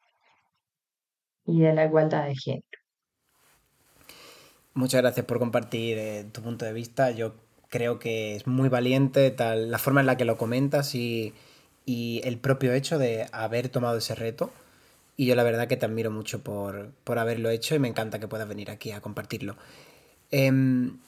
y 1.45 1.61
de 1.61 1.73
la 1.73 1.85
igualdad 1.85 2.25
de 2.25 2.35
género. 2.35 2.63
Muchas 4.73 5.01
gracias 5.01 5.25
por 5.25 5.39
compartir 5.39 5.97
eh, 5.97 6.25
tu 6.31 6.41
punto 6.41 6.65
de 6.65 6.73
vista. 6.73 7.09
Yo 7.11 7.33
creo 7.69 7.99
que 7.99 8.35
es 8.35 8.47
muy 8.47 8.69
valiente 8.69 9.31
tal, 9.31 9.71
la 9.71 9.79
forma 9.79 10.01
en 10.01 10.07
la 10.07 10.17
que 10.17 10.25
lo 10.25 10.37
comentas 10.37 10.93
y, 10.93 11.33
el 11.87 12.37
propio 12.37 12.73
hecho 12.73 12.99
de 12.99 13.27
haber 13.31 13.69
tomado 13.69 13.97
ese 13.97 14.13
reto. 14.13 14.51
Y 15.17 15.25
yo 15.25 15.35
la 15.35 15.43
verdad 15.43 15.67
que 15.67 15.77
te 15.77 15.85
admiro 15.85 16.11
mucho 16.11 16.43
por, 16.43 16.93
haberlo 17.17 17.49
hecho 17.49 17.73
y 17.75 17.79
me 17.79 17.87
encanta 17.87 18.19
que 18.19 18.27
puedas 18.27 18.47
venir 18.47 18.69
aquí 18.69 18.91
a 18.91 19.01
compartirlo. 19.01 19.57
Em, 20.29 20.99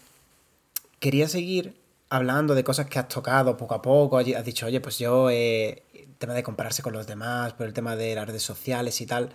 quería 0.99 1.27
seguir 1.27 1.75
hablando 2.09 2.55
de 2.55 2.63
cosas 2.63 2.87
que 2.87 2.97
has 2.97 3.07
tocado 3.07 3.55
poco 3.55 3.75
a 3.75 3.81
poco. 3.83 4.17
Has 4.17 4.45
dicho, 4.45 4.65
oye, 4.65 4.81
pues 4.81 4.97
yo, 4.97 5.29
eh, 5.29 5.83
el 5.93 6.15
tema 6.17 6.33
de 6.33 6.41
compararse 6.41 6.81
con 6.81 6.93
los 6.93 7.05
demás, 7.05 7.53
por 7.53 7.67
el 7.67 7.73
tema 7.73 7.95
de 7.95 8.15
las 8.15 8.27
redes 8.27 8.41
sociales 8.41 8.99
y 8.99 9.05
tal. 9.05 9.29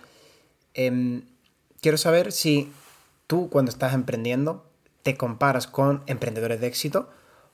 Em, 0.73 1.23
quiero 1.81 1.97
saber 1.97 2.33
si 2.33 2.71
tú 3.27 3.49
cuando 3.49 3.71
estás 3.71 3.93
emprendiendo 3.93 4.69
te 5.03 5.15
comparas 5.15 5.67
con 5.67 6.03
emprendedores 6.07 6.59
de 6.59 6.67
éxito 6.67 7.09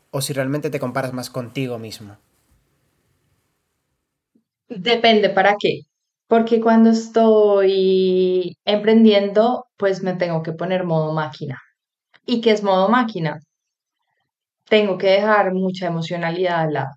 o 0.09 0.21
si 0.21 0.33
realmente 0.33 0.69
te 0.69 0.79
comparas 0.79 1.13
más 1.13 1.29
contigo 1.29 1.77
mismo. 1.77 2.17
Depende 4.69 5.29
para 5.29 5.55
qué. 5.59 5.81
Porque 6.31 6.61
cuando 6.61 6.91
estoy 6.91 8.55
emprendiendo, 8.63 9.65
pues 9.75 10.01
me 10.01 10.13
tengo 10.13 10.43
que 10.43 10.53
poner 10.53 10.85
modo 10.85 11.11
máquina. 11.11 11.59
¿Y 12.25 12.39
qué 12.39 12.51
es 12.51 12.63
modo 12.63 12.87
máquina? 12.87 13.39
Tengo 14.69 14.97
que 14.97 15.07
dejar 15.07 15.53
mucha 15.53 15.87
emocionalidad 15.87 16.61
al 16.61 16.73
lado 16.73 16.95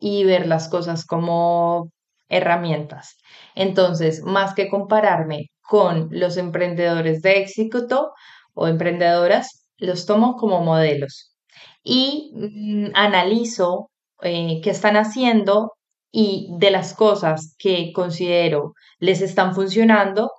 y 0.00 0.24
ver 0.24 0.48
las 0.48 0.68
cosas 0.68 1.06
como 1.06 1.92
herramientas. 2.28 3.16
Entonces, 3.54 4.24
más 4.24 4.54
que 4.54 4.68
compararme 4.68 5.50
con 5.62 6.08
los 6.10 6.36
emprendedores 6.36 7.22
de 7.22 7.42
éxito 7.42 8.12
o 8.54 8.66
emprendedoras, 8.66 9.68
los 9.78 10.04
tomo 10.04 10.34
como 10.34 10.62
modelos 10.62 11.36
y 11.84 12.32
mm, 12.34 12.90
analizo 12.94 13.90
eh, 14.22 14.60
qué 14.64 14.70
están 14.70 14.96
haciendo 14.96 15.74
y 16.16 16.46
de 16.58 16.70
las 16.70 16.94
cosas 16.94 17.56
que 17.58 17.92
considero 17.92 18.74
les 19.00 19.20
están 19.20 19.52
funcionando, 19.52 20.30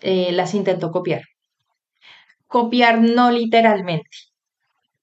eh, 0.00 0.32
las 0.32 0.52
intento 0.52 0.90
copiar. 0.90 1.22
Copiar 2.48 3.00
no 3.00 3.30
literalmente, 3.30 4.10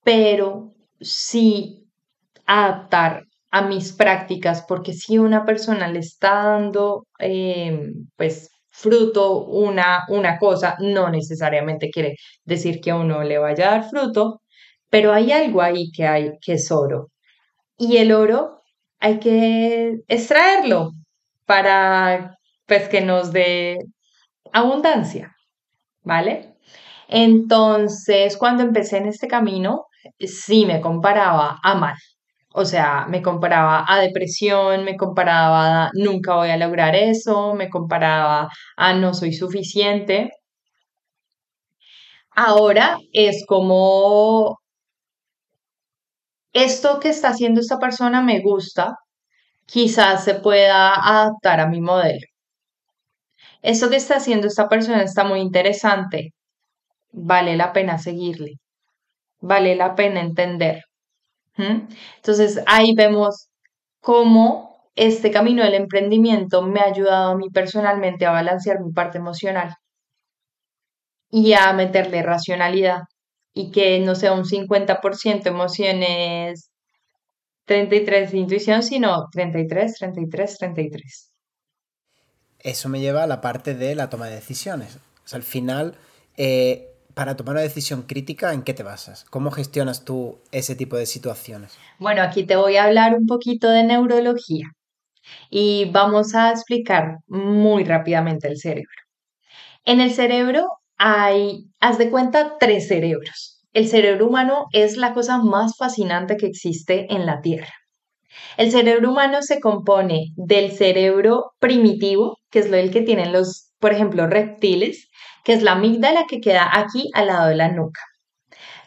pero 0.03 0.73
sí 0.99 1.87
adaptar 2.45 3.23
a 3.51 3.61
mis 3.61 3.93
prácticas, 3.93 4.65
porque 4.67 4.91
si 4.93 5.17
una 5.17 5.45
persona 5.45 5.87
le 5.87 5.99
está 5.99 6.33
dando, 6.43 7.07
eh, 7.19 7.91
pues, 8.17 8.49
fruto 8.69 9.45
una, 9.45 10.03
una 10.09 10.37
cosa, 10.37 10.75
no 10.79 11.09
necesariamente 11.09 11.89
quiere 11.91 12.15
decir 12.43 12.81
que 12.81 12.91
a 12.91 12.97
uno 12.97 13.23
le 13.23 13.37
vaya 13.37 13.69
a 13.69 13.71
dar 13.79 13.89
fruto, 13.89 14.41
pero 14.89 15.13
hay 15.13 15.31
algo 15.31 15.61
ahí 15.61 15.91
que 15.91 16.05
hay 16.07 16.31
que 16.41 16.53
es 16.53 16.71
oro. 16.71 17.07
Y 17.77 17.97
el 17.97 18.11
oro 18.11 18.58
hay 18.99 19.19
que 19.19 19.99
extraerlo 20.07 20.91
para 21.45 22.37
pues 22.65 22.89
que 22.89 23.01
nos 23.01 23.31
dé 23.31 23.77
abundancia, 24.53 25.35
¿vale? 26.03 26.55
Entonces, 27.07 28.37
cuando 28.37 28.63
empecé 28.63 28.97
en 28.97 29.07
este 29.07 29.27
camino, 29.27 29.85
sí 30.19 30.65
me 30.65 30.81
comparaba 30.81 31.59
a 31.63 31.75
mal, 31.75 31.95
o 32.53 32.65
sea, 32.65 33.05
me 33.09 33.21
comparaba 33.21 33.85
a 33.87 33.99
depresión, 33.99 34.83
me 34.85 34.97
comparaba 34.97 35.85
a 35.85 35.91
nunca 35.93 36.35
voy 36.35 36.49
a 36.49 36.57
lograr 36.57 36.95
eso, 36.95 37.53
me 37.55 37.69
comparaba 37.69 38.49
a 38.77 38.93
no 38.93 39.13
soy 39.13 39.33
suficiente. 39.33 40.31
Ahora 42.31 42.97
es 43.13 43.45
como 43.45 44.58
esto 46.53 46.99
que 46.99 47.09
está 47.09 47.29
haciendo 47.29 47.59
esta 47.61 47.79
persona 47.79 48.21
me 48.21 48.41
gusta, 48.41 48.97
quizás 49.65 50.23
se 50.23 50.35
pueda 50.35 50.93
adaptar 50.95 51.59
a 51.59 51.67
mi 51.67 51.81
modelo. 51.81 52.25
Esto 53.61 53.89
que 53.89 53.97
está 53.97 54.17
haciendo 54.17 54.47
esta 54.47 54.69
persona 54.69 55.03
está 55.03 55.23
muy 55.23 55.39
interesante, 55.41 56.33
vale 57.11 57.57
la 57.57 57.73
pena 57.73 57.97
seguirle, 57.97 58.53
vale 59.41 59.75
la 59.75 59.95
pena 59.95 60.21
entender. 60.21 60.83
Entonces 61.57 62.63
ahí 62.67 62.93
vemos 62.95 63.49
cómo 64.01 64.89
este 64.95 65.31
camino 65.31 65.63
del 65.63 65.75
emprendimiento 65.75 66.61
me 66.61 66.79
ha 66.81 66.85
ayudado 66.85 67.31
a 67.31 67.35
mí 67.37 67.49
personalmente 67.49 68.25
a 68.25 68.31
balancear 68.31 68.81
mi 68.81 68.91
parte 68.91 69.17
emocional 69.17 69.75
y 71.31 71.53
a 71.53 71.73
meterle 71.73 72.23
racionalidad 72.23 73.01
y 73.53 73.71
que 73.71 73.99
no 73.99 74.15
sea 74.15 74.33
un 74.33 74.45
50% 74.45 75.47
emociones 75.47 76.69
33 77.69 78.33
intuición, 78.33 78.81
sino 78.81 79.27
33, 79.31 79.93
33, 79.99 80.57
33. 80.57 81.31
Eso 82.59 82.89
me 82.89 82.99
lleva 82.99 83.23
a 83.23 83.27
la 83.27 83.41
parte 83.41 83.75
de 83.75 83.93
la 83.93 84.09
toma 84.09 84.27
de 84.27 84.35
decisiones. 84.35 84.97
al 85.31 85.43
final, 85.43 85.95
eh, 86.35 86.89
para 87.13 87.37
tomar 87.37 87.53
una 87.53 87.61
decisión 87.61 88.01
crítica, 88.03 88.53
¿en 88.53 88.63
qué 88.63 88.73
te 88.73 88.81
basas? 88.81 89.25
¿Cómo 89.29 89.51
gestionas 89.51 90.03
tú 90.03 90.39
ese 90.51 90.75
tipo 90.75 90.97
de 90.97 91.05
situaciones? 91.05 91.77
Bueno, 91.99 92.23
aquí 92.23 92.43
te 92.43 92.55
voy 92.55 92.77
a 92.77 92.85
hablar 92.85 93.13
un 93.13 93.27
poquito 93.27 93.69
de 93.69 93.83
neurología 93.83 94.65
y 95.51 95.91
vamos 95.91 96.33
a 96.33 96.49
explicar 96.49 97.17
muy 97.27 97.83
rápidamente 97.83 98.47
el 98.47 98.57
cerebro. 98.57 98.89
En 99.85 100.01
el 100.01 100.11
cerebro 100.11 100.78
hay, 100.99 101.71
haz 101.79 101.97
de 101.97 102.11
cuenta, 102.11 102.57
tres 102.59 102.87
cerebros. 102.87 103.63
El 103.73 103.87
cerebro 103.87 104.27
humano 104.27 104.65
es 104.73 104.97
la 104.97 105.13
cosa 105.13 105.37
más 105.37 105.75
fascinante 105.77 106.37
que 106.37 106.45
existe 106.45 107.07
en 107.09 107.25
la 107.25 107.41
Tierra. 107.41 107.73
El 108.57 108.71
cerebro 108.71 109.11
humano 109.11 109.41
se 109.41 109.59
compone 109.59 110.33
del 110.35 110.71
cerebro 110.71 111.51
primitivo, 111.59 112.37
que 112.51 112.59
es 112.59 112.69
lo 112.69 112.77
que 112.91 113.01
tienen 113.01 113.31
los, 113.31 113.71
por 113.79 113.93
ejemplo, 113.93 114.27
reptiles, 114.27 115.09
que 115.43 115.53
es 115.53 115.63
la 115.63 115.73
amígdala 115.73 116.25
que 116.27 116.41
queda 116.41 116.69
aquí 116.71 117.09
al 117.13 117.27
lado 117.27 117.47
de 117.47 117.55
la 117.55 117.71
nuca. 117.71 118.01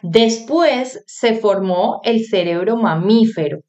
Después 0.03 1.03
se 1.07 1.33
formó 1.35 1.99
el 2.03 2.25
cerebro 2.25 2.77
mamífero, 2.77 3.59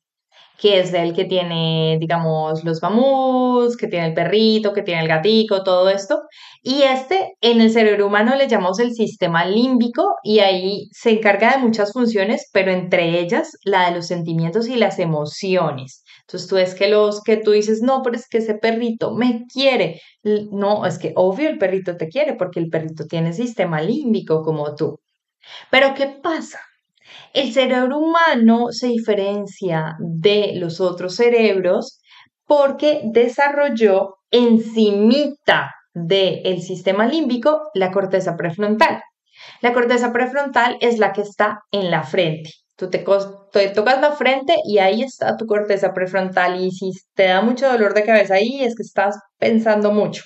que 0.59 0.81
es 0.81 0.95
el 0.95 1.15
que 1.15 1.25
tiene, 1.25 1.99
digamos, 2.01 2.65
los 2.65 2.81
mamuts, 2.83 3.77
que 3.77 3.89
tiene 3.89 4.07
el 4.09 4.15
perrito, 4.15 4.73
que 4.73 4.83
tiene 4.83 5.03
el 5.03 5.09
gatico, 5.09 5.65
todo 5.65 5.89
esto. 5.89 6.23
Y 6.63 6.83
este 6.83 7.35
en 7.41 7.61
el 7.61 7.71
cerebro 7.71 8.07
humano 8.07 8.37
le 8.37 8.49
llamamos 8.49 8.79
el 8.79 8.93
sistema 8.95 9.45
límbico 9.45 10.15
y 10.23 10.39
ahí 10.41 10.89
se 10.93 11.11
encarga 11.11 11.53
de 11.53 11.59
muchas 11.59 11.93
funciones, 11.93 12.49
pero 12.53 12.71
entre 12.71 13.21
ellas 13.21 13.51
la 13.65 13.89
de 13.89 13.97
los 13.97 14.07
sentimientos 14.07 14.69
y 14.69 14.77
las 14.77 14.99
emociones. 14.99 16.05
Entonces 16.27 16.49
tú 16.49 16.57
que 16.79 16.89
los 16.89 17.23
que 17.23 17.37
tú 17.37 17.51
dices, 17.51 17.83
no, 17.83 18.03
pero 18.03 18.17
es 18.17 18.29
que 18.29 18.39
ese 18.39 18.55
perrito 18.55 19.15
me 19.15 19.45
quiere. 19.53 20.01
No, 20.23 20.87
es 20.87 20.99
que 20.99 21.13
obvio 21.17 21.49
el 21.51 21.59
perrito 21.59 21.97
te 21.97 22.09
quiere 22.09 22.35
porque 22.35 22.61
el 22.61 22.71
perrito 22.71 23.05
tiene 23.07 23.33
sistema 23.33 23.81
límbico 23.83 24.43
como 24.43 24.75
tú. 24.75 24.99
Pero 25.71 25.95
¿qué 25.95 26.07
pasa? 26.23 26.61
El 27.35 27.53
cerebro 27.53 27.99
humano 27.99 28.69
se 28.71 28.87
diferencia 28.87 29.97
de 29.99 30.53
los 30.55 30.81
otros 30.81 31.17
cerebros 31.17 32.01
porque 32.47 33.01
desarrolló 33.07 34.19
encimita 34.31 35.73
del 35.93 36.63
sistema 36.63 37.07
límbico 37.07 37.71
la 37.75 37.91
corteza 37.91 38.37
prefrontal. 38.37 39.03
La 39.61 39.73
corteza 39.73 40.13
prefrontal 40.13 40.77
es 40.81 41.01
la 41.01 41.13
que 41.13 41.23
está 41.23 41.59
en 41.73 41.91
la 41.91 42.05
frente. 42.05 42.51
Tú 42.77 42.89
te, 42.89 43.05
te, 43.51 43.69
tocas 43.71 44.01
la 44.01 44.13
frente 44.13 44.55
y 44.65 44.79
ahí 44.79 45.03
está 45.03 45.37
tu 45.37 45.47
corteza 45.47 45.93
prefrontal 45.93 46.61
y 46.61 46.71
si 46.71 46.93
te 47.15 47.25
da 47.25 47.43
mucho 47.43 47.67
dolor 47.67 47.95
de 47.95 48.05
cabeza 48.05 48.35
ahí 48.35 48.63
es 48.63 48.77
que 48.77 48.85
estás 48.85 49.19
pensando 49.39 49.91
mucho. 49.91 50.23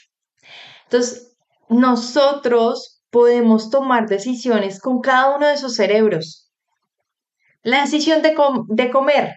Entonces, 0.84 1.34
nosotros 1.70 3.00
podemos 3.08 3.70
tomar 3.70 4.08
decisiones 4.08 4.78
con 4.78 5.00
cada 5.00 5.34
uno 5.34 5.46
de 5.46 5.54
esos 5.54 5.74
cerebros. 5.74 6.47
La 7.68 7.82
decisión 7.82 8.22
de, 8.22 8.90
comer 8.90 9.34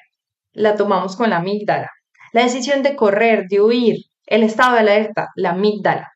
la 0.54 0.78
tomamos 0.78 1.18
con 1.18 1.32
la 1.32 1.40
amígdala. 1.40 1.90
La 2.32 2.44
decisión 2.44 2.82
de 2.82 2.96
correr, 2.96 3.48
de 3.50 3.60
huir, 3.60 4.06
el 4.26 4.44
estado 4.44 4.76
de 4.76 4.80
alerta, 4.80 5.28
la 5.36 5.50
amígdala. 5.50 6.08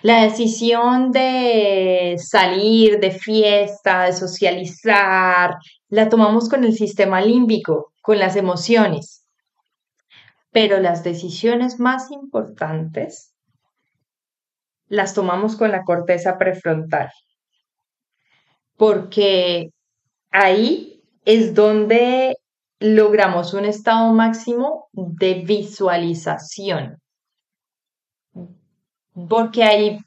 La 0.00 0.22
decisión 0.22 1.12
de 1.12 2.16
salir 2.16 3.00
de 3.00 3.10
fiesta, 3.10 4.04
de 4.04 4.14
socializar, 4.14 5.56
la 5.90 6.08
tomamos 6.08 6.48
con 6.48 6.64
el 6.64 6.72
sistema 6.72 7.20
límbico, 7.20 7.92
con 8.00 8.18
las 8.18 8.36
emociones. 8.36 9.26
Pero 10.50 10.80
las 10.80 11.04
decisiones 11.04 11.78
más 11.78 12.10
importantes 12.10 13.34
las 14.86 15.12
tomamos 15.12 15.54
con 15.54 15.70
la 15.70 15.84
corteza 15.84 16.38
prefrontal, 16.38 17.10
porque 18.78 19.68
ahí 20.30 20.97
es 21.28 21.54
donde 21.54 22.38
logramos 22.80 23.52
un 23.52 23.66
estado 23.66 24.14
máximo 24.14 24.88
de 24.92 25.34
visualización, 25.34 26.96
porque 29.28 29.62
ahí 29.62 29.98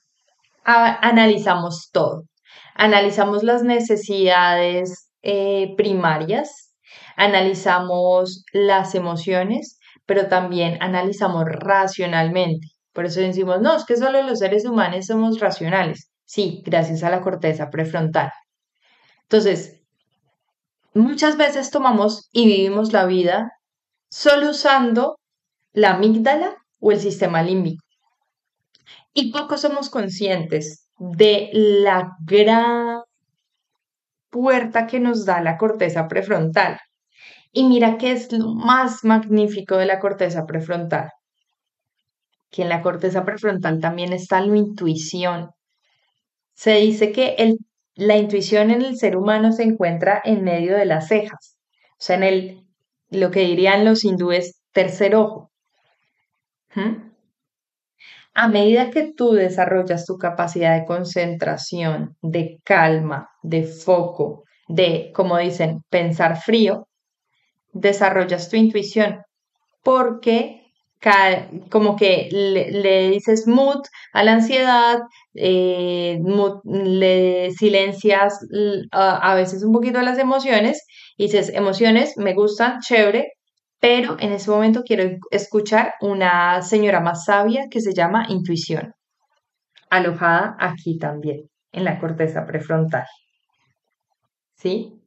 analizamos 0.63 1.91
todo, 1.93 2.23
analizamos 2.73 3.43
las 3.43 3.61
necesidades 3.61 5.11
eh, 5.21 5.75
primarias, 5.77 6.73
analizamos 7.17 8.43
las 8.51 8.95
emociones, 8.95 9.77
pero 10.07 10.27
también 10.27 10.81
analizamos 10.81 11.45
racionalmente. 11.45 12.65
Por 12.93 13.05
eso 13.05 13.19
decimos, 13.19 13.61
no, 13.61 13.75
es 13.75 13.85
que 13.85 13.95
solo 13.95 14.23
los 14.23 14.39
seres 14.39 14.65
humanos 14.65 15.05
somos 15.05 15.39
racionales. 15.39 16.09
Sí, 16.25 16.63
gracias 16.65 17.03
a 17.03 17.11
la 17.11 17.21
corteza 17.21 17.69
prefrontal. 17.69 18.31
Entonces, 19.23 19.80
muchas 20.93 21.37
veces 21.37 21.71
tomamos 21.71 22.29
y 22.31 22.45
vivimos 22.45 22.93
la 22.93 23.05
vida 23.05 23.51
solo 24.09 24.49
usando 24.51 25.17
la 25.73 25.91
amígdala 25.91 26.55
o 26.79 26.91
el 26.91 26.99
sistema 26.99 27.41
límbico. 27.43 27.83
Y 29.13 29.31
poco 29.31 29.57
somos 29.57 29.89
conscientes 29.89 30.87
de 30.97 31.49
la 31.53 32.15
gran 32.23 33.01
puerta 34.29 34.87
que 34.87 34.99
nos 34.99 35.25
da 35.25 35.41
la 35.41 35.57
corteza 35.57 36.07
prefrontal. 36.07 36.79
Y 37.51 37.65
mira 37.65 37.97
qué 37.97 38.13
es 38.13 38.31
lo 38.31 38.53
más 38.53 39.03
magnífico 39.03 39.75
de 39.75 39.85
la 39.85 39.99
corteza 39.99 40.45
prefrontal. 40.45 41.09
Que 42.49 42.63
en 42.63 42.69
la 42.69 42.81
corteza 42.81 43.25
prefrontal 43.25 43.79
también 43.79 44.13
está 44.13 44.41
la 44.41 44.57
intuición. 44.57 45.51
Se 46.53 46.75
dice 46.75 47.11
que 47.11 47.35
el 47.37 47.57
la 48.01 48.17
intuición 48.17 48.71
en 48.71 48.81
el 48.81 48.97
ser 48.97 49.15
humano 49.15 49.51
se 49.51 49.61
encuentra 49.61 50.19
en 50.25 50.43
medio 50.43 50.75
de 50.75 50.85
las 50.85 51.07
cejas, 51.07 51.55
o 51.91 51.95
sea, 51.99 52.15
en 52.15 52.23
el, 52.23 52.65
lo 53.11 53.29
que 53.29 53.41
dirían 53.41 53.85
los 53.85 54.03
hindúes, 54.03 54.59
tercer 54.71 55.15
ojo. 55.15 55.51
¿Mm? 56.73 57.11
A 58.33 58.47
medida 58.47 58.89
que 58.89 59.13
tú 59.13 59.33
desarrollas 59.33 60.07
tu 60.07 60.17
capacidad 60.17 60.79
de 60.79 60.85
concentración, 60.85 62.17
de 62.23 62.59
calma, 62.63 63.29
de 63.43 63.65
foco, 63.65 64.45
de, 64.67 65.11
como 65.13 65.37
dicen, 65.37 65.83
pensar 65.91 66.41
frío, 66.41 66.87
desarrollas 67.71 68.49
tu 68.49 68.55
intuición 68.55 69.21
porque 69.83 70.60
como 71.69 71.95
que 71.95 72.29
le, 72.31 73.09
dices 73.09 73.47
mood 73.47 73.81
a 74.13 74.23
la 74.23 74.33
ansiedad, 74.33 74.99
eh, 75.33 76.19
le 76.65 77.51
silencias 77.51 78.39
a, 78.91 79.35
veces 79.35 79.63
un 79.63 79.73
poquito 79.73 80.01
las 80.01 80.19
emociones 80.19 80.85
y 81.17 81.23
dices, 81.23 81.49
emociones 81.53 82.17
me 82.17 82.33
gustan, 82.33 82.79
chévere, 82.81 83.33
pero 83.79 84.15
en 84.19 84.31
ese 84.33 84.51
momento 84.51 84.83
quiero 84.85 85.17
escuchar 85.31 85.93
una 86.01 86.61
señora 86.61 86.99
más 86.99 87.25
sabia 87.25 87.65
que 87.71 87.81
se 87.81 87.93
llama 87.93 88.27
intuición, 88.29 88.93
alojada 89.89 90.55
aquí 90.59 90.99
también, 90.99 91.49
en 91.71 91.83
la 91.83 91.99
corteza 91.99 92.45
prefrontal. 92.45 93.05
¿Sí? 94.55 95.00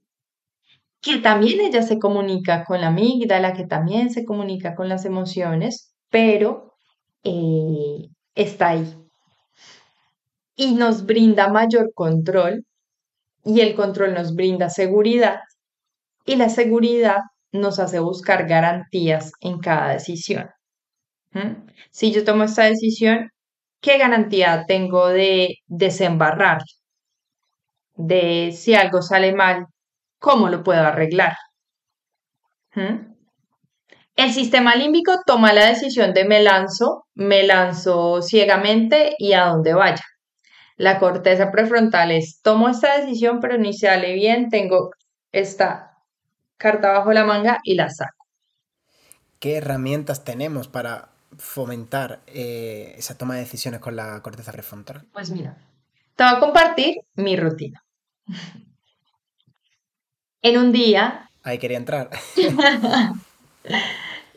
Que 1.05 1.19
también 1.19 1.61
ella 1.61 1.83
se 1.83 1.99
comunica 1.99 2.65
con 2.65 2.81
la 2.81 2.87
amígdala, 2.87 3.53
que 3.53 3.67
también 3.67 4.11
se 4.11 4.25
comunica 4.25 4.75
con 4.75 4.89
las 4.89 5.05
emociones, 5.05 5.95
pero 6.09 6.73
eh, 7.23 8.09
está 8.35 8.69
ahí. 8.71 8.97
Y 10.57 10.75
nos 10.75 11.05
brinda 11.05 11.49
mayor 11.49 11.93
control 11.95 12.65
y 13.45 13.61
el 13.61 13.75
control 13.75 14.15
nos 14.15 14.35
brinda 14.35 14.71
seguridad 14.71 15.41
y 16.25 16.37
la 16.37 16.49
seguridad 16.49 17.19
nos 17.53 17.79
hace 17.79 18.01
buscar 18.01 18.49
garantías 18.49 19.33
en 19.41 19.59
cada 19.59 19.93
decisión. 19.93 20.49
Si 21.91 22.13
yo 22.13 22.25
tomo 22.25 22.45
esta 22.45 22.65
decisión, 22.65 23.31
¿qué 23.83 23.99
garantía 23.99 24.65
tengo 24.67 25.09
de 25.09 25.57
desembarrar? 25.67 26.63
De 27.97 28.53
si 28.53 28.75
algo 28.75 29.03
sale 29.03 29.35
mal, 29.35 29.67
¿Cómo 30.25 30.49
lo 30.49 30.63
puedo 30.65 30.81
arreglar? 30.81 31.37
¿Mm? 32.75 33.13
El 34.17 34.33
sistema 34.33 34.75
límbico 34.75 35.21
toma 35.27 35.53
la 35.53 35.67
decisión 35.67 36.15
de 36.15 36.25
me 36.25 36.43
lanzo, 36.43 37.05
me 37.15 37.43
lanzo 37.43 38.23
ciegamente 38.23 39.17
y 39.19 39.35
a 39.35 39.45
dónde 39.45 39.75
vaya. 39.75 40.03
La 40.79 40.99
corteza 40.99 41.51
prefrontal 41.51 42.11
es 42.11 42.41
tomo 42.41 42.71
esta 42.71 42.99
decisión, 42.99 43.39
pero 43.39 43.59
ni 43.59 43.75
sale 43.75 44.15
bien, 44.15 44.49
tengo 44.49 44.93
esta 45.31 45.99
carta 46.57 46.93
bajo 46.93 47.13
la 47.13 47.25
manga 47.25 47.59
y 47.63 47.75
la 47.75 47.91
saco. 47.91 48.25
¿Qué 49.39 49.57
herramientas 49.57 50.25
tenemos 50.25 50.69
para 50.69 51.11
fomentar 51.37 52.21
eh, 52.29 52.95
esa 52.97 53.19
toma 53.19 53.35
de 53.35 53.41
decisiones 53.41 53.81
con 53.81 53.95
la 53.95 54.23
corteza 54.23 54.53
prefrontal? 54.53 55.05
Pues 55.13 55.31
mira, 55.31 55.59
te 56.17 56.25
voy 56.25 56.33
a 56.33 56.41
compartir 56.41 56.95
mi 57.15 57.37
rutina 57.37 57.85
en 60.45 60.59
un 60.59 60.73
día. 60.73 61.31
Ahí 61.43 61.59
quería 61.59 61.79
entrar. 61.79 62.11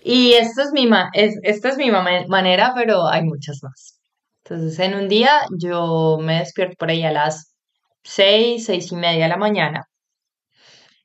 y 0.04 0.34
esto 0.34 0.62
es 0.62 0.72
mi 0.72 0.90
esta 1.14 1.70
es 1.70 1.78
mi 1.78 1.92
manera, 1.92 2.74
pero 2.76 3.08
hay 3.08 3.24
muchas 3.24 3.60
más. 3.62 4.00
Entonces, 4.44 4.80
en 4.80 4.96
un 4.96 5.10
día 5.10 5.42
yo 5.60 6.18
me 6.22 6.40
despierto 6.40 6.76
por 6.80 6.90
ahí 6.90 7.04
a 7.04 7.12
las 7.12 7.54
seis, 8.04 8.66
seis 8.66 8.92
y 8.92 8.96
media 8.96 9.24
de 9.24 9.30
la 9.30 9.38
mañana. 9.38 9.86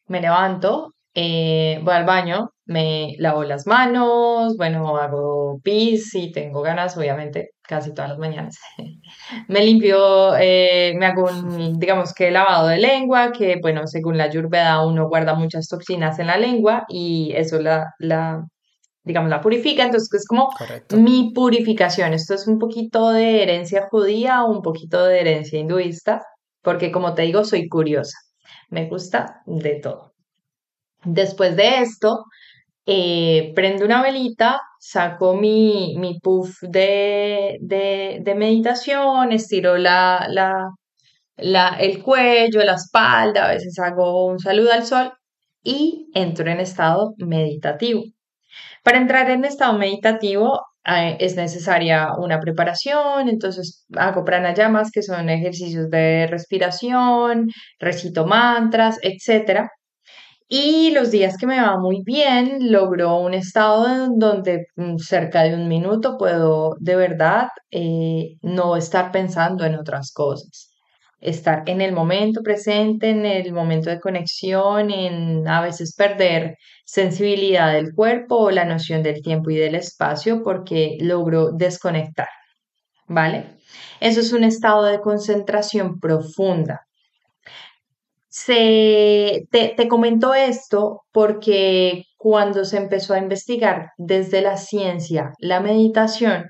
Me 0.06 0.20
levanto, 0.20 0.94
eh, 1.14 1.80
voy 1.82 1.94
al 1.94 2.04
baño, 2.04 2.50
me 2.64 3.14
lavo 3.18 3.44
las 3.44 3.66
manos, 3.66 4.56
bueno, 4.56 4.96
hago 4.96 5.58
pis 5.62 6.14
y 6.14 6.32
tengo 6.32 6.62
ganas, 6.62 6.96
obviamente, 6.96 7.50
casi 7.62 7.92
todas 7.92 8.10
las 8.10 8.18
mañanas. 8.18 8.56
me 9.48 9.64
limpio, 9.64 10.34
eh, 10.36 10.94
me 10.96 11.06
hago 11.06 11.24
un, 11.24 11.78
digamos 11.78 12.14
que 12.14 12.30
lavado 12.30 12.68
de 12.68 12.78
lengua, 12.78 13.32
que 13.32 13.58
bueno, 13.60 13.86
según 13.86 14.16
la 14.16 14.24
Ayurveda 14.24 14.86
uno 14.86 15.08
guarda 15.08 15.34
muchas 15.34 15.68
toxinas 15.68 16.18
en 16.18 16.28
la 16.28 16.38
lengua 16.38 16.84
y 16.88 17.32
eso 17.36 17.60
la, 17.60 17.92
la 17.98 18.44
digamos, 19.04 19.30
la 19.30 19.40
purifica, 19.40 19.84
entonces 19.84 20.12
es 20.14 20.26
como 20.26 20.50
mi 20.96 21.32
purificación. 21.34 22.14
Esto 22.14 22.34
es 22.34 22.46
un 22.46 22.58
poquito 22.58 23.10
de 23.10 23.42
herencia 23.42 23.88
judía, 23.90 24.44
un 24.44 24.62
poquito 24.62 25.04
de 25.04 25.20
herencia 25.20 25.58
hinduista, 25.58 26.22
porque 26.62 26.92
como 26.92 27.14
te 27.14 27.22
digo, 27.22 27.44
soy 27.44 27.68
curiosa, 27.68 28.16
me 28.70 28.88
gusta 28.88 29.42
de 29.46 29.80
todo. 29.80 30.11
Después 31.04 31.56
de 31.56 31.80
esto, 31.80 32.24
eh, 32.86 33.52
prendo 33.54 33.84
una 33.84 34.02
velita, 34.02 34.60
saco 34.80 35.34
mi, 35.34 35.96
mi 35.98 36.18
puff 36.20 36.60
de, 36.62 37.58
de, 37.60 38.34
meditación, 38.36 39.32
estiro 39.32 39.78
la, 39.78 40.26
la, 40.28 40.70
la, 41.36 41.76
el 41.80 42.02
cuello, 42.02 42.64
la 42.64 42.74
espalda, 42.74 43.46
a 43.46 43.52
veces 43.54 43.78
hago 43.78 44.26
un 44.26 44.38
saludo 44.38 44.72
al 44.72 44.84
sol 44.86 45.12
y 45.62 46.10
entro 46.14 46.50
en 46.50 46.60
estado 46.60 47.14
meditativo. 47.18 48.02
Para 48.82 48.98
entrar 48.98 49.30
en 49.30 49.44
estado 49.44 49.78
meditativo 49.78 50.60
eh, 50.86 51.16
es 51.20 51.36
necesaria 51.36 52.08
una 52.18 52.40
preparación, 52.40 53.28
entonces 53.28 53.86
hago 53.96 54.24
pranayamas, 54.24 54.90
que 54.92 55.02
son 55.02 55.28
ejercicios 55.30 55.88
de 55.90 56.26
respiración, 56.28 57.48
recito 57.78 58.26
mantras, 58.26 58.98
etc. 59.02 59.68
Y 60.54 60.90
los 60.90 61.10
días 61.10 61.38
que 61.38 61.46
me 61.46 61.62
va 61.62 61.78
muy 61.78 62.02
bien, 62.04 62.70
logro 62.70 63.16
un 63.16 63.32
estado 63.32 64.10
donde 64.14 64.66
mm, 64.76 64.98
cerca 64.98 65.44
de 65.44 65.54
un 65.54 65.66
minuto 65.66 66.18
puedo 66.18 66.76
de 66.78 66.94
verdad 66.94 67.48
eh, 67.70 68.36
no 68.42 68.76
estar 68.76 69.10
pensando 69.12 69.64
en 69.64 69.76
otras 69.76 70.12
cosas. 70.12 70.70
Estar 71.20 71.62
en 71.66 71.80
el 71.80 71.92
momento 71.94 72.42
presente, 72.42 73.08
en 73.08 73.24
el 73.24 73.54
momento 73.54 73.88
de 73.88 73.98
conexión, 73.98 74.90
en 74.90 75.48
a 75.48 75.62
veces 75.62 75.94
perder 75.96 76.58
sensibilidad 76.84 77.72
del 77.72 77.94
cuerpo 77.94 78.36
o 78.36 78.50
la 78.50 78.66
noción 78.66 79.02
del 79.02 79.22
tiempo 79.22 79.48
y 79.48 79.56
del 79.56 79.74
espacio 79.74 80.42
porque 80.42 80.98
logro 81.00 81.52
desconectar. 81.52 82.28
¿Vale? 83.06 83.56
Eso 84.00 84.20
es 84.20 84.34
un 84.34 84.44
estado 84.44 84.84
de 84.84 85.00
concentración 85.00 85.98
profunda 85.98 86.82
se, 88.32 89.46
te, 89.50 89.74
te 89.76 89.88
comento 89.88 90.32
esto 90.32 91.02
porque 91.12 92.04
cuando 92.16 92.64
se 92.64 92.78
empezó 92.78 93.12
a 93.12 93.18
investigar 93.18 93.90
desde 93.98 94.40
la 94.40 94.56
ciencia 94.56 95.32
la 95.38 95.60
meditación, 95.60 96.46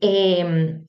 em, 0.00 0.86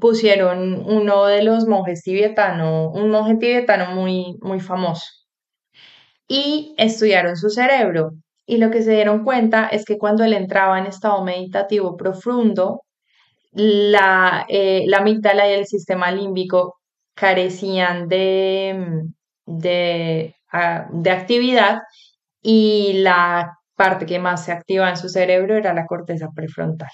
pusieron 0.00 0.74
uno 0.86 1.26
de 1.26 1.42
los 1.42 1.66
monjes 1.66 2.02
tibetanos, 2.02 2.92
un 2.94 3.10
monje 3.10 3.36
tibetano 3.36 3.94
muy, 3.94 4.36
muy 4.40 4.60
famoso, 4.60 5.04
y 6.28 6.74
estudiaron 6.78 7.36
su 7.36 7.50
cerebro. 7.50 8.12
Y 8.46 8.58
lo 8.58 8.70
que 8.70 8.82
se 8.82 8.92
dieron 8.92 9.24
cuenta 9.24 9.68
es 9.68 9.84
que 9.84 9.98
cuando 9.98 10.24
él 10.24 10.32
entraba 10.32 10.78
en 10.78 10.86
estado 10.86 11.22
meditativo 11.24 11.96
profundo, 11.96 12.82
la, 13.52 14.46
eh, 14.48 14.84
la 14.86 14.98
amígdala 14.98 15.50
y 15.50 15.54
el 15.54 15.66
sistema 15.66 16.10
límbico 16.10 16.76
carecían 17.14 18.08
de, 18.08 19.04
de, 19.46 20.34
ah, 20.52 20.86
de 20.92 21.10
actividad 21.10 21.80
y 22.42 22.94
la 22.94 23.58
parte 23.76 24.06
que 24.06 24.18
más 24.18 24.44
se 24.46 24.52
activa 24.52 24.90
en 24.90 24.96
su 24.96 25.08
cerebro 25.08 25.56
era 25.56 25.74
la 25.74 25.86
corteza 25.86 26.28
prefrontal. 26.34 26.90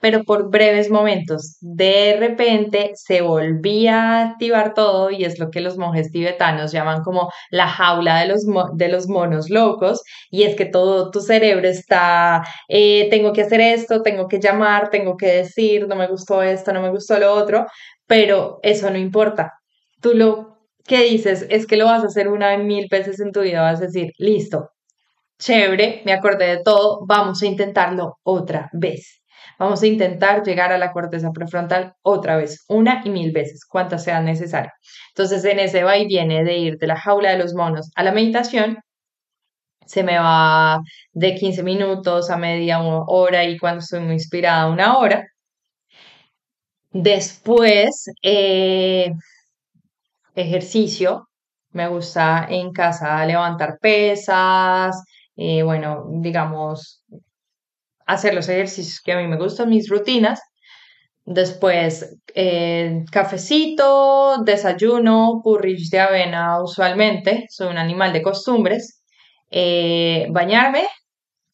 Pero 0.00 0.24
por 0.24 0.50
breves 0.50 0.90
momentos, 0.90 1.58
de 1.60 2.16
repente 2.18 2.92
se 2.94 3.20
volvía 3.20 3.94
a 4.02 4.22
activar 4.30 4.74
todo 4.74 5.10
y 5.10 5.24
es 5.24 5.38
lo 5.38 5.50
que 5.50 5.60
los 5.60 5.76
monjes 5.78 6.10
tibetanos 6.10 6.72
llaman 6.72 7.02
como 7.02 7.30
la 7.50 7.68
jaula 7.68 8.18
de 8.20 8.26
los, 8.26 8.44
de 8.74 8.88
los 8.88 9.08
monos 9.08 9.48
locos 9.50 10.02
y 10.30 10.42
es 10.42 10.56
que 10.56 10.64
todo 10.64 11.10
tu 11.12 11.20
cerebro 11.20 11.68
está, 11.68 12.42
eh, 12.68 13.08
tengo 13.10 13.32
que 13.32 13.42
hacer 13.42 13.60
esto, 13.60 14.02
tengo 14.02 14.26
que 14.26 14.40
llamar, 14.40 14.90
tengo 14.90 15.16
que 15.16 15.26
decir, 15.28 15.86
no 15.86 15.94
me 15.96 16.08
gustó 16.08 16.42
esto, 16.42 16.72
no 16.72 16.82
me 16.82 16.90
gustó 16.90 17.18
lo 17.18 17.32
otro, 17.32 17.66
pero 18.06 18.58
eso 18.62 18.90
no 18.90 18.98
importa. 18.98 19.57
Tú 20.00 20.14
lo 20.14 20.58
que 20.86 21.02
dices 21.04 21.46
es 21.50 21.66
que 21.66 21.76
lo 21.76 21.86
vas 21.86 22.02
a 22.02 22.06
hacer 22.06 22.28
una 22.28 22.56
mil 22.58 22.88
veces 22.90 23.20
en 23.20 23.32
tu 23.32 23.42
vida, 23.42 23.62
vas 23.62 23.80
a 23.80 23.86
decir, 23.86 24.12
listo, 24.18 24.70
chévere, 25.38 26.02
me 26.04 26.12
acordé 26.12 26.46
de 26.46 26.62
todo, 26.64 27.00
vamos 27.06 27.42
a 27.42 27.46
intentarlo 27.46 28.18
otra 28.24 28.70
vez. 28.72 29.22
Vamos 29.58 29.82
a 29.82 29.86
intentar 29.88 30.44
llegar 30.44 30.72
a 30.72 30.78
la 30.78 30.92
corteza 30.92 31.30
prefrontal 31.32 31.94
otra 32.02 32.36
vez, 32.36 32.64
una 32.68 33.02
y 33.04 33.10
mil 33.10 33.32
veces, 33.32 33.64
cuantas 33.66 34.04
sean 34.04 34.24
necesarias. 34.24 34.74
Entonces, 35.10 35.44
en 35.44 35.58
ese 35.58 35.82
va 35.84 35.96
y 35.98 36.06
viene 36.06 36.44
de 36.44 36.58
ir 36.58 36.78
de 36.78 36.86
la 36.86 36.96
jaula 36.96 37.30
de 37.32 37.38
los 37.38 37.54
monos 37.54 37.90
a 37.96 38.04
la 38.04 38.12
meditación, 38.12 38.78
se 39.86 40.02
me 40.04 40.18
va 40.18 40.78
de 41.12 41.34
15 41.34 41.62
minutos 41.62 42.30
a 42.30 42.36
media 42.36 42.80
hora 42.80 43.44
y 43.44 43.58
cuando 43.58 43.80
estoy 43.80 44.00
muy 44.00 44.14
inspirada, 44.14 44.68
una 44.70 44.98
hora. 44.98 45.26
Después, 46.92 48.06
eh, 48.22 49.12
ejercicio. 50.42 51.28
Me 51.70 51.88
gusta 51.88 52.46
en 52.48 52.72
casa 52.72 53.24
levantar 53.26 53.78
pesas, 53.80 55.02
eh, 55.36 55.62
bueno, 55.62 56.06
digamos, 56.20 57.04
hacer 58.06 58.34
los 58.34 58.48
ejercicios 58.48 59.00
que 59.00 59.12
a 59.12 59.18
mí 59.18 59.26
me 59.28 59.36
gustan, 59.36 59.68
mis 59.68 59.88
rutinas. 59.88 60.40
Después, 61.24 62.16
eh, 62.34 63.04
cafecito, 63.12 64.38
desayuno, 64.44 65.42
porridge 65.44 65.90
de 65.90 66.00
avena 66.00 66.62
usualmente, 66.62 67.46
soy 67.50 67.68
un 67.68 67.78
animal 67.78 68.12
de 68.14 68.22
costumbres. 68.22 69.02
Eh, 69.50 70.26
bañarme, 70.30 70.88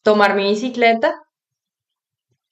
tomar 0.01 0.35
mi 0.35 0.43
bicicleta 0.49 1.13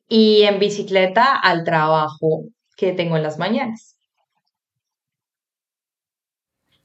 y 0.08 0.44
en 0.44 0.60
bicicleta 0.60 1.36
al 1.36 1.64
trabajo 1.64 2.44
que 2.78 2.94
tengo 2.94 3.18
en 3.18 3.24
las 3.24 3.38
mañanas. 3.40 3.98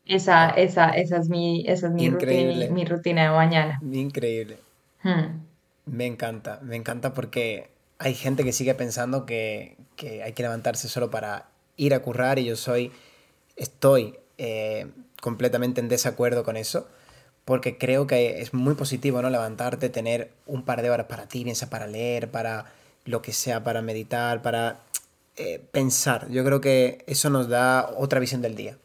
Esa, 0.09 0.51
esa, 0.51 0.89
esa 0.91 1.19
es 1.19 1.29
mi, 1.29 1.65
esa 1.69 1.89
es 1.89 1.93
mi, 1.93 2.09
rutina, 2.09 2.67
mi 2.71 2.85
rutina 2.87 3.25
de 3.25 3.31
mañana. 3.31 3.79
Increíble. 3.93 4.59
Hmm. 5.03 5.43
Me 5.85 6.07
encanta, 6.07 6.59
me 6.63 6.77
encanta 6.77 7.13
porque 7.13 7.71
hay 7.99 8.15
gente 8.15 8.43
que 8.43 8.53
sigue 8.53 8.75
pensando 8.75 9.27
que, 9.27 9.77
hay 10.25 10.33
que 10.33 10.43
levantarse 10.43 10.89
solo 10.89 11.11
para 11.11 11.47
ir 11.77 11.95
a 11.95 12.01
currar 12.01 12.39
y 12.39 12.47
yo 12.47 12.57
soy, 12.57 12.91
estoy 13.57 14.17
eh, 14.39 14.87
completamente 15.21 15.81
en 15.81 15.89
desacuerdo 15.89 16.43
con 16.43 16.57
eso 16.57 16.89
porque 17.45 17.79
creo 17.79 18.07
que 18.07 18.43
es 18.43 18.53
muy 18.53 18.75
positivo, 18.75 19.23
¿no? 19.23 19.31
Levantarte, 19.31 19.89
tener 19.89 20.31
un 20.47 20.65
par 20.65 20.83
de 20.83 20.91
horas 20.91 21.07
para 21.07 21.27
ti, 21.29 21.45
bien 21.45 21.57
sea 21.57 21.71
para 21.71 21.87
leer, 21.87 22.31
para 22.31 22.67
lo 23.07 23.23
que 23.23 23.33
sea, 23.33 23.65
para 23.65 23.81
meditar, 23.81 24.43
para 24.43 24.81
eh, 25.37 25.59
pensar. 25.71 26.29
Yo 26.31 26.45
creo 26.45 26.61
que 26.61 27.05
eso 27.07 27.31
nos 27.31 27.49
da 27.49 27.89
otra 27.97 28.21
visión 28.21 28.43
del 28.43 28.55
día. 28.55 28.77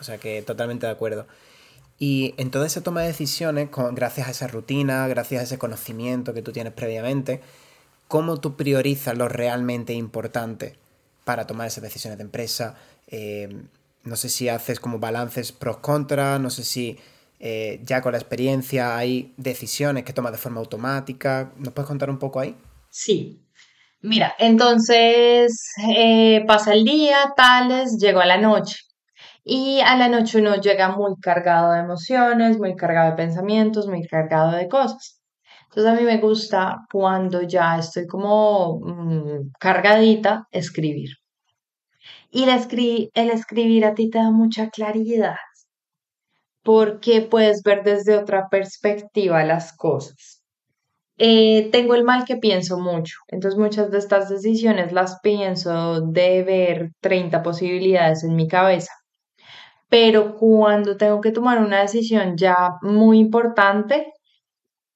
O 0.00 0.04
sea 0.04 0.18
que 0.18 0.42
totalmente 0.42 0.86
de 0.86 0.92
acuerdo. 0.92 1.26
Y 1.98 2.34
en 2.36 2.50
toda 2.50 2.66
esa 2.66 2.82
toma 2.82 3.00
de 3.02 3.08
decisiones, 3.08 3.68
gracias 3.92 4.28
a 4.28 4.30
esa 4.30 4.46
rutina, 4.46 5.08
gracias 5.08 5.40
a 5.40 5.44
ese 5.44 5.58
conocimiento 5.58 6.34
que 6.34 6.42
tú 6.42 6.52
tienes 6.52 6.74
previamente, 6.74 7.40
¿cómo 8.06 8.38
tú 8.38 8.56
priorizas 8.56 9.16
lo 9.16 9.28
realmente 9.28 9.94
importante 9.94 10.76
para 11.24 11.46
tomar 11.46 11.68
esas 11.68 11.82
decisiones 11.82 12.18
de 12.18 12.24
empresa? 12.24 12.76
Eh, 13.06 13.62
no 14.04 14.16
sé 14.16 14.28
si 14.28 14.48
haces 14.48 14.78
como 14.78 14.98
balances 14.98 15.52
pros-contras, 15.52 16.38
no 16.38 16.50
sé 16.50 16.64
si 16.64 16.98
eh, 17.40 17.80
ya 17.82 18.00
con 18.02 18.12
la 18.12 18.18
experiencia 18.18 18.96
hay 18.96 19.34
decisiones 19.36 20.04
que 20.04 20.12
tomas 20.12 20.32
de 20.32 20.38
forma 20.38 20.60
automática. 20.60 21.52
¿Nos 21.56 21.72
puedes 21.72 21.88
contar 21.88 22.10
un 22.10 22.18
poco 22.18 22.40
ahí? 22.40 22.56
Sí. 22.90 23.42
Mira, 24.02 24.34
entonces 24.38 25.72
eh, 25.96 26.44
pasa 26.46 26.74
el 26.74 26.84
día, 26.84 27.32
tales, 27.36 27.98
llego 27.98 28.20
a 28.20 28.26
la 28.26 28.38
noche. 28.38 28.76
Y 29.48 29.80
a 29.80 29.96
la 29.96 30.08
noche 30.08 30.40
uno 30.40 30.56
llega 30.56 30.88
muy 30.96 31.14
cargado 31.20 31.72
de 31.72 31.78
emociones, 31.78 32.58
muy 32.58 32.74
cargado 32.74 33.12
de 33.12 33.16
pensamientos, 33.16 33.86
muy 33.86 34.04
cargado 34.04 34.50
de 34.50 34.66
cosas. 34.66 35.22
Entonces 35.66 35.92
a 35.92 35.94
mí 35.94 36.02
me 36.02 36.18
gusta 36.18 36.78
cuando 36.90 37.42
ya 37.42 37.78
estoy 37.78 38.08
como 38.08 38.80
mm, 38.80 39.52
cargadita, 39.60 40.48
escribir. 40.50 41.10
Y 42.32 42.42
el, 42.42 43.10
el 43.14 43.30
escribir 43.30 43.84
a 43.84 43.94
ti 43.94 44.10
te 44.10 44.18
da 44.18 44.32
mucha 44.32 44.68
claridad, 44.68 45.36
porque 46.64 47.22
puedes 47.22 47.62
ver 47.62 47.84
desde 47.84 48.18
otra 48.18 48.48
perspectiva 48.48 49.44
las 49.44 49.76
cosas. 49.76 50.42
Eh, 51.18 51.68
tengo 51.70 51.94
el 51.94 52.02
mal 52.02 52.24
que 52.24 52.36
pienso 52.36 52.80
mucho, 52.80 53.14
entonces 53.28 53.56
muchas 53.56 53.92
de 53.92 53.98
estas 53.98 54.28
decisiones 54.28 54.90
las 54.92 55.20
pienso 55.20 56.00
de 56.00 56.42
ver 56.42 56.90
30 57.00 57.44
posibilidades 57.44 58.24
en 58.24 58.34
mi 58.34 58.48
cabeza 58.48 58.92
pero 59.88 60.36
cuando 60.36 60.96
tengo 60.96 61.20
que 61.20 61.32
tomar 61.32 61.58
una 61.58 61.80
decisión 61.82 62.36
ya 62.36 62.56
muy 62.82 63.18
importante, 63.18 64.12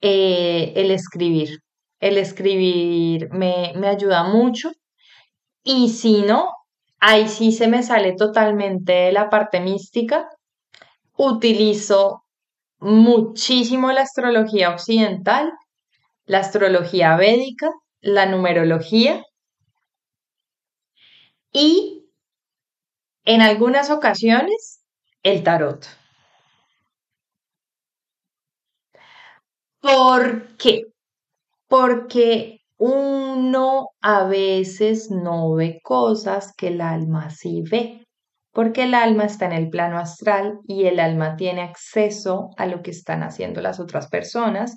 eh, 0.01 0.72
el 0.76 0.91
escribir. 0.91 1.61
El 2.01 2.18
escribir 2.18 3.30
me, 3.32 3.72
me 3.76 3.88
ayuda 3.88 4.24
mucho 4.24 4.70
y 5.62 5.91
si 5.91 6.22
no, 6.22 6.51
ahí 7.01 7.28
sí 7.28 7.53
se 7.53 7.68
me 7.68 7.82
sale 7.82 8.14
totalmente 8.14 9.12
la 9.12 9.30
parte 9.30 9.61
mística. 9.61 10.28
Utilizo 11.16 12.24
muchísimo 12.80 13.93
la 13.93 14.03
astrología 14.03 14.70
occidental, 14.70 15.53
la 16.26 16.38
astrología 16.38 17.16
védica, 17.16 17.70
la 18.01 18.26
numerología 18.26 19.22
y 21.53 22.07
en 23.24 23.43
algunas 23.43 23.91
ocasiones 23.91 24.80
el 25.23 25.43
tarot. 25.43 25.87
¿Por 29.81 30.57
qué? 30.57 30.85
Porque 31.68 32.61
uno 32.79 33.91
a 34.01 34.25
veces 34.25 35.11
no 35.11 35.55
ve 35.55 35.81
cosas 35.83 36.55
que 36.57 36.68
el 36.68 36.81
alma 36.81 37.31
sí 37.31 37.62
ve, 37.71 38.07
porque 38.53 38.85
el 38.85 38.95
alma 38.95 39.25
está 39.25 39.47
en 39.47 39.53
el 39.53 39.71
plano 39.71 39.99
astral 39.99 40.61
y 40.66 40.87
el 40.87 41.01
alma 41.01 41.37
tiene 41.37 41.62
acceso 41.62 42.51
a 42.57 42.66
lo 42.66 42.83
que 42.83 42.91
están 42.91 43.23
haciendo 43.23 43.61
las 43.61 43.81
otras 43.81 44.09
personas, 44.09 44.77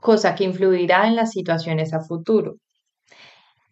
cosa 0.00 0.34
que 0.34 0.44
influirá 0.44 1.06
en 1.08 1.16
las 1.16 1.32
situaciones 1.32 1.94
a 1.94 2.00
futuro. 2.00 2.56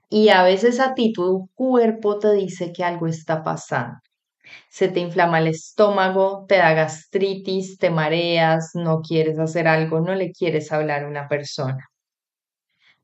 Y 0.08 0.28
a 0.28 0.44
veces 0.44 0.78
a 0.78 0.94
ti 0.94 1.12
tu 1.12 1.48
cuerpo 1.54 2.18
te 2.20 2.32
dice 2.34 2.72
que 2.72 2.84
algo 2.84 3.06
está 3.08 3.42
pasando 3.42 3.98
se 4.68 4.88
te 4.88 5.00
inflama 5.00 5.38
el 5.38 5.48
estómago, 5.48 6.44
te 6.48 6.56
da 6.56 6.72
gastritis, 6.74 7.78
te 7.78 7.90
mareas, 7.90 8.72
no 8.74 9.00
quieres 9.00 9.38
hacer 9.38 9.68
algo, 9.68 10.00
no 10.00 10.14
le 10.14 10.32
quieres 10.32 10.72
hablar 10.72 11.04
a 11.04 11.08
una 11.08 11.28
persona. 11.28 11.88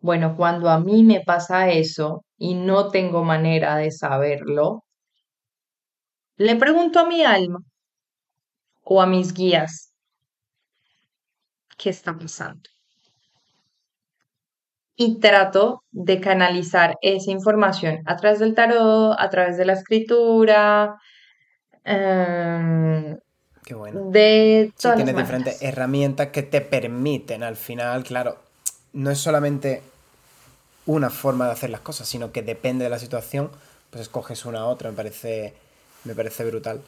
Bueno, 0.01 0.37
cuando 0.37 0.71
a 0.71 0.79
mí 0.81 1.03
me 1.05 1.21
pasa 1.21 1.71
eso 1.71 2.25
y 2.37 2.55
no 2.55 2.89
tengo 2.91 3.25
manera 3.25 3.77
de 3.77 3.91
saberlo, 3.91 4.85
le 6.37 6.57
pregunto 6.57 7.01
a 7.01 7.07
mi 7.07 7.23
alma 7.25 7.61
o 8.83 9.01
a 9.03 9.07
mis 9.07 9.33
guías, 9.35 9.93
¿qué 11.77 11.91
está 11.91 12.17
pasando? 12.17 12.69
y 15.01 15.21
trato 15.21 15.85
de 15.93 16.21
canalizar 16.21 16.97
esa 17.03 17.31
información 17.31 18.01
a 18.05 18.17
través 18.17 18.41
del 18.41 18.55
tarot, 18.55 19.15
a 19.17 19.31
través 19.31 19.57
de 19.57 19.65
la 19.65 19.75
escritura, 19.75 20.97
Em, 21.89 23.19
Qué 23.65 23.75
bueno. 23.75 24.11
De 24.11 24.73
sí, 24.77 24.89
tienes 24.95 25.17
diferentes 25.17 25.63
herramientas 25.63 26.29
que 26.29 26.43
te 26.43 26.61
permiten 26.61 27.43
al 27.43 27.57
final, 27.57 28.05
claro, 28.05 28.39
no 28.93 29.11
es 29.11 29.19
solamente 29.19 29.83
una 30.87 31.11
forma 31.11 31.47
de 31.47 31.53
hacer 31.53 31.71
las 31.71 31.81
cosas, 31.81 32.09
sino 32.09 32.33
que 32.33 32.43
depende 32.43 32.85
de 32.85 32.91
la 32.91 32.99
situación, 32.99 33.51
pues 33.91 34.03
escoges 34.03 34.45
una 34.45 34.65
u 34.65 34.69
otra, 34.69 34.91
me 34.91 34.97
parece, 34.97 35.55
me 36.05 36.15
parece 36.15 36.45
brutal. 36.45 36.83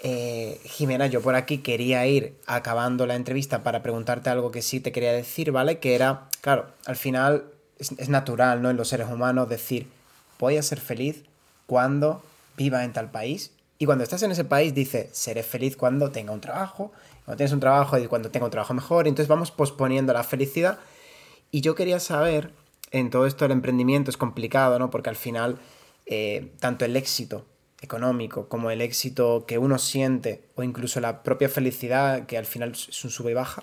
Eh, 0.00 0.60
Jimena, 0.64 1.06
yo 1.08 1.20
por 1.20 1.34
aquí 1.34 1.58
quería 1.58 2.06
ir 2.06 2.36
acabando 2.46 3.06
la 3.06 3.16
entrevista 3.16 3.62
para 3.62 3.82
preguntarte 3.82 4.30
algo 4.30 4.50
que 4.50 4.62
sí 4.62 4.80
te 4.80 4.92
quería 4.92 5.12
decir, 5.12 5.52
¿vale? 5.52 5.78
Que 5.78 5.94
era, 5.94 6.28
claro, 6.40 6.66
al 6.86 6.96
final 6.96 7.44
es, 7.78 8.08
natural, 8.08 8.62
¿no? 8.62 8.70
En 8.70 8.76
los 8.76 8.88
seres 8.88 9.08
humanos 9.08 9.48
decir, 9.48 9.88
voy 10.38 10.56
a 10.56 10.62
ser 10.62 10.80
feliz 10.80 11.24
cuando 11.66 12.22
viva 12.56 12.84
en 12.84 12.92
tal 12.92 13.10
país. 13.10 13.52
Y 13.78 13.86
cuando 13.86 14.02
estás 14.02 14.22
en 14.24 14.32
ese 14.32 14.44
país, 14.44 14.74
dice, 14.74 15.08
seré 15.12 15.42
feliz 15.42 15.76
cuando 15.76 16.10
tenga 16.10 16.32
un 16.32 16.40
trabajo. 16.40 16.92
Cuando 17.24 17.36
tienes 17.36 17.52
un 17.52 17.60
trabajo 17.60 17.96
y 17.98 18.06
cuando 18.08 18.30
tenga 18.30 18.46
un 18.46 18.50
trabajo 18.50 18.74
mejor. 18.74 19.06
entonces 19.06 19.28
vamos 19.28 19.50
posponiendo 19.50 20.12
la 20.12 20.24
felicidad. 20.24 20.78
Y 21.50 21.60
yo 21.60 21.74
quería 21.74 22.00
saber, 22.00 22.52
en 22.90 23.10
todo 23.10 23.26
esto 23.26 23.44
el 23.44 23.52
emprendimiento 23.52 24.10
es 24.10 24.16
complicado, 24.16 24.78
¿no? 24.78 24.90
Porque 24.90 25.10
al 25.10 25.16
final, 25.16 25.58
eh, 26.06 26.52
tanto 26.58 26.84
el 26.84 26.96
éxito 26.96 27.44
económico 27.80 28.48
como 28.48 28.70
el 28.70 28.80
éxito 28.80 29.44
que 29.46 29.58
uno 29.58 29.78
siente 29.78 30.42
o 30.56 30.64
incluso 30.64 31.00
la 31.00 31.22
propia 31.22 31.48
felicidad, 31.48 32.26
que 32.26 32.36
al 32.36 32.46
final 32.46 32.72
es 32.72 33.04
un 33.04 33.10
sube 33.10 33.30
y 33.30 33.34
baja, 33.34 33.62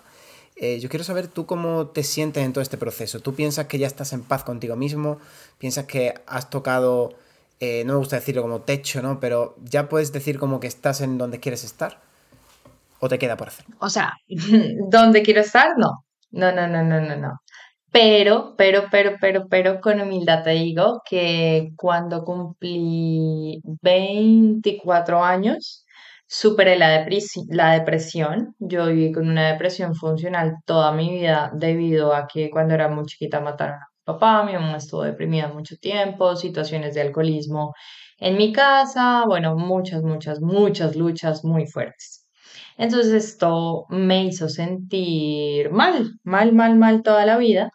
eh, 0.55 0.79
yo 0.79 0.87
quiero 0.87 1.03
saber 1.03 1.27
tú 1.27 1.45
cómo 1.45 1.87
te 1.87 2.03
sientes 2.03 2.43
en 2.43 2.53
todo 2.53 2.61
este 2.61 2.77
proceso. 2.77 3.19
¿Tú 3.19 3.35
piensas 3.35 3.65
que 3.67 3.77
ya 3.77 3.87
estás 3.87 4.13
en 4.13 4.21
paz 4.21 4.43
contigo 4.43 4.77
mismo? 4.77 5.19
¿Piensas 5.57 5.85
que 5.85 6.13
has 6.27 6.49
tocado, 6.49 7.13
eh, 7.59 7.83
no 7.85 7.93
me 7.93 7.99
gusta 7.99 8.17
decirlo 8.17 8.41
como 8.41 8.61
techo, 8.61 9.01
¿no? 9.01 9.19
Pero 9.19 9.55
ya 9.63 9.89
puedes 9.89 10.11
decir 10.11 10.39
como 10.39 10.59
que 10.59 10.67
estás 10.67 11.01
en 11.01 11.17
donde 11.17 11.39
quieres 11.39 11.63
estar? 11.63 12.01
¿O 12.99 13.09
te 13.09 13.19
queda 13.19 13.37
por 13.37 13.49
hacer? 13.49 13.65
O 13.79 13.89
sea, 13.89 14.13
¿dónde 14.89 15.21
quiero 15.21 15.41
estar? 15.41 15.77
No. 15.77 16.05
No, 16.31 16.51
no, 16.51 16.67
no, 16.67 16.83
no, 16.83 16.99
no, 16.99 17.15
no. 17.15 17.39
Pero, 17.91 18.55
pero, 18.57 18.85
pero, 18.91 19.15
pero, 19.21 19.47
pero 19.49 19.79
con 19.79 20.01
humildad 20.01 20.43
te 20.43 20.49
digo 20.51 21.01
que 21.09 21.69
cuando 21.77 22.25
cumplí 22.25 23.61
24 23.81 25.23
años, 25.23 25.85
superé 26.27 26.77
la, 26.77 27.07
la 27.49 27.71
depresión. 27.71 28.55
Yo 28.59 28.87
viví 28.87 29.11
con 29.13 29.29
una 29.29 29.49
depresión 29.51 29.95
funcional 29.95 30.57
toda 30.65 30.91
mi 30.91 31.09
vida 31.11 31.51
debido 31.53 32.13
a 32.13 32.27
que 32.27 32.49
cuando 32.49 32.73
era 32.73 32.89
muy 32.89 33.05
chiquita 33.05 33.39
mataron 33.39 33.75
a 33.75 33.87
papá, 34.05 34.43
mi 34.43 34.53
mamá 34.53 34.77
estuvo 34.77 35.03
deprimida 35.03 35.49
mucho 35.49 35.75
tiempo, 35.77 36.35
situaciones 36.35 36.95
de 36.95 37.01
alcoholismo 37.01 37.73
en 38.17 38.37
mi 38.37 38.53
casa, 38.53 39.25
bueno, 39.27 39.55
muchas, 39.57 40.03
muchas, 40.03 40.41
muchas 40.41 40.95
luchas 40.95 41.43
muy 41.43 41.67
fuertes. 41.67 42.25
Entonces 42.77 43.13
esto 43.13 43.85
me 43.89 44.25
hizo 44.25 44.49
sentir 44.49 45.71
mal, 45.71 46.11
mal, 46.23 46.53
mal, 46.53 46.75
mal 46.77 47.03
toda 47.03 47.25
la 47.25 47.37
vida. 47.37 47.69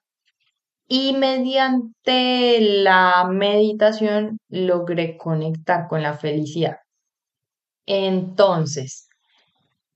Y 0.89 1.15
mediante 1.15 2.61
la 2.61 3.27
meditación 3.31 4.39
logré 4.49 5.17
conectar 5.17 5.87
con 5.89 6.03
la 6.03 6.15
felicidad. 6.15 6.77
Entonces, 7.87 9.09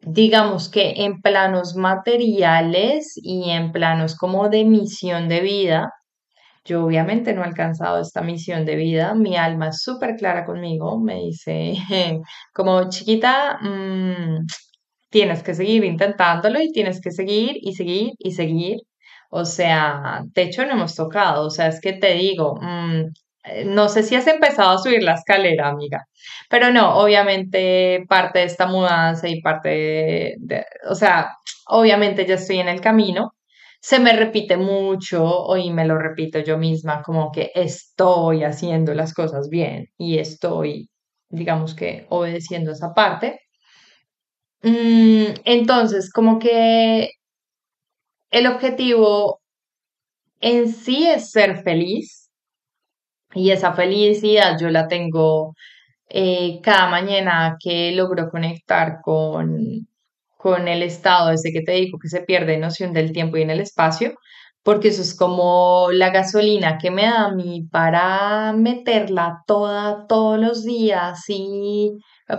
digamos 0.01 0.69
que 0.71 1.05
en 1.05 1.21
planos 1.23 1.77
materiales 1.77 3.15
y 3.17 3.51
en 3.51 3.73
planos 3.73 4.17
como 4.17 4.49
de 4.49 4.65
misión 4.65 5.29
de 5.29 5.41
vida, 5.41 5.93
yo 6.65 6.85
obviamente 6.85 7.35
no 7.35 7.43
he 7.43 7.47
alcanzado 7.47 8.01
esta 8.01 8.23
misión 8.23 8.65
de 8.65 8.77
vida, 8.77 9.15
mi 9.15 9.37
alma 9.37 9.69
es 9.69 9.83
súper 9.83 10.17
clara 10.17 10.45
conmigo, 10.47 10.99
me 11.01 11.17
dice, 11.17 11.75
como 12.55 12.89
chiquita, 12.89 13.59
mm, 13.61 14.47
tienes 15.11 15.43
que 15.43 15.55
seguir 15.55 15.85
intentándolo 15.85 16.61
y 16.61 16.73
tienes 16.73 17.01
que 17.01 17.11
seguir 17.13 17.57
y 17.61 17.75
seguir 17.75 18.13
y 18.19 18.33
seguir. 18.33 18.79
O 19.31 19.45
sea, 19.45 20.23
techo 20.35 20.65
no 20.67 20.73
hemos 20.73 20.95
tocado, 20.95 21.47
o 21.47 21.51
sea, 21.51 21.69
es 21.69 21.81
que 21.81 21.93
te 21.95 22.15
digo, 22.15 22.57
mm, 22.61 23.01
eh, 23.45 23.65
no 23.67 23.89
sé 23.89 24.03
si 24.03 24.15
has 24.17 24.27
empezado 24.27 24.71
a 24.71 24.79
subir 24.79 25.03
la 25.03 25.15
escalera, 25.15 25.69
amiga, 25.69 26.07
pero 26.49 26.71
no, 26.73 26.97
obviamente 26.99 28.05
parte 28.09 28.41
de 28.41 28.45
esta 28.47 28.67
mudanza 28.67 29.29
y 29.29 29.41
parte 29.43 30.37
de, 30.39 30.65
o 30.89 30.95
sea, 30.95 31.31
obviamente 31.67 32.27
ya 32.27 32.35
estoy 32.37 32.59
en 32.61 32.69
el 32.69 32.81
camino, 32.81 33.34
se 33.85 33.99
me 33.99 34.15
repite 34.15 34.57
mucho 34.57 35.55
y 35.59 35.71
me 35.71 35.87
lo 35.87 35.99
repito 35.99 36.39
yo 36.39 36.57
misma, 36.57 37.03
como 37.03 37.31
que 37.31 37.51
estoy 37.55 38.43
haciendo 38.43 38.95
las 38.95 39.13
cosas 39.13 39.51
bien 39.51 39.89
y 39.99 40.17
estoy, 40.19 40.89
digamos 41.29 41.75
que, 41.75 42.07
obedeciendo 42.09 42.73
esa 42.73 42.95
parte. 42.95 43.41
Mm, 44.63 45.35
entonces, 45.45 46.11
como 46.11 46.39
que 46.39 47.11
el 48.31 48.47
objetivo 48.47 49.41
en 50.41 50.73
sí 50.73 51.07
es 51.07 51.31
ser 51.31 51.63
feliz 51.63 52.31
y 53.35 53.51
esa 53.51 53.75
felicidad 53.75 54.57
yo 54.59 54.71
la 54.71 54.89
tengo 54.89 55.53
eh, 56.09 56.61
cada 56.63 56.89
mañana 56.89 57.59
que 57.63 57.93
logro 57.93 58.31
conectar 58.31 59.01
con, 59.03 59.87
con 60.45 60.69
el 60.69 60.83
estado 60.83 61.31
ese 61.31 61.53
que 61.53 61.63
te 61.63 61.73
digo, 61.73 61.99
que 61.99 62.09
se 62.09 62.21
pierde 62.21 62.59
noción 62.59 62.93
del 62.93 63.13
tiempo 63.13 63.39
y 63.39 63.43
en 63.43 63.49
el 63.51 63.61
espacio, 63.61 64.13
porque 64.63 64.89
eso 64.89 65.01
es 65.01 65.17
como 65.17 65.89
la 65.91 66.11
gasolina 66.11 66.77
que 66.77 66.91
me 66.91 67.05
da 67.05 67.27
a 67.27 67.33
mí 67.35 67.67
para 67.73 68.53
meterla 68.53 69.43
toda, 69.47 70.07
todos 70.07 70.39
los 70.39 70.63
días 70.65 71.25
y, 71.29 71.93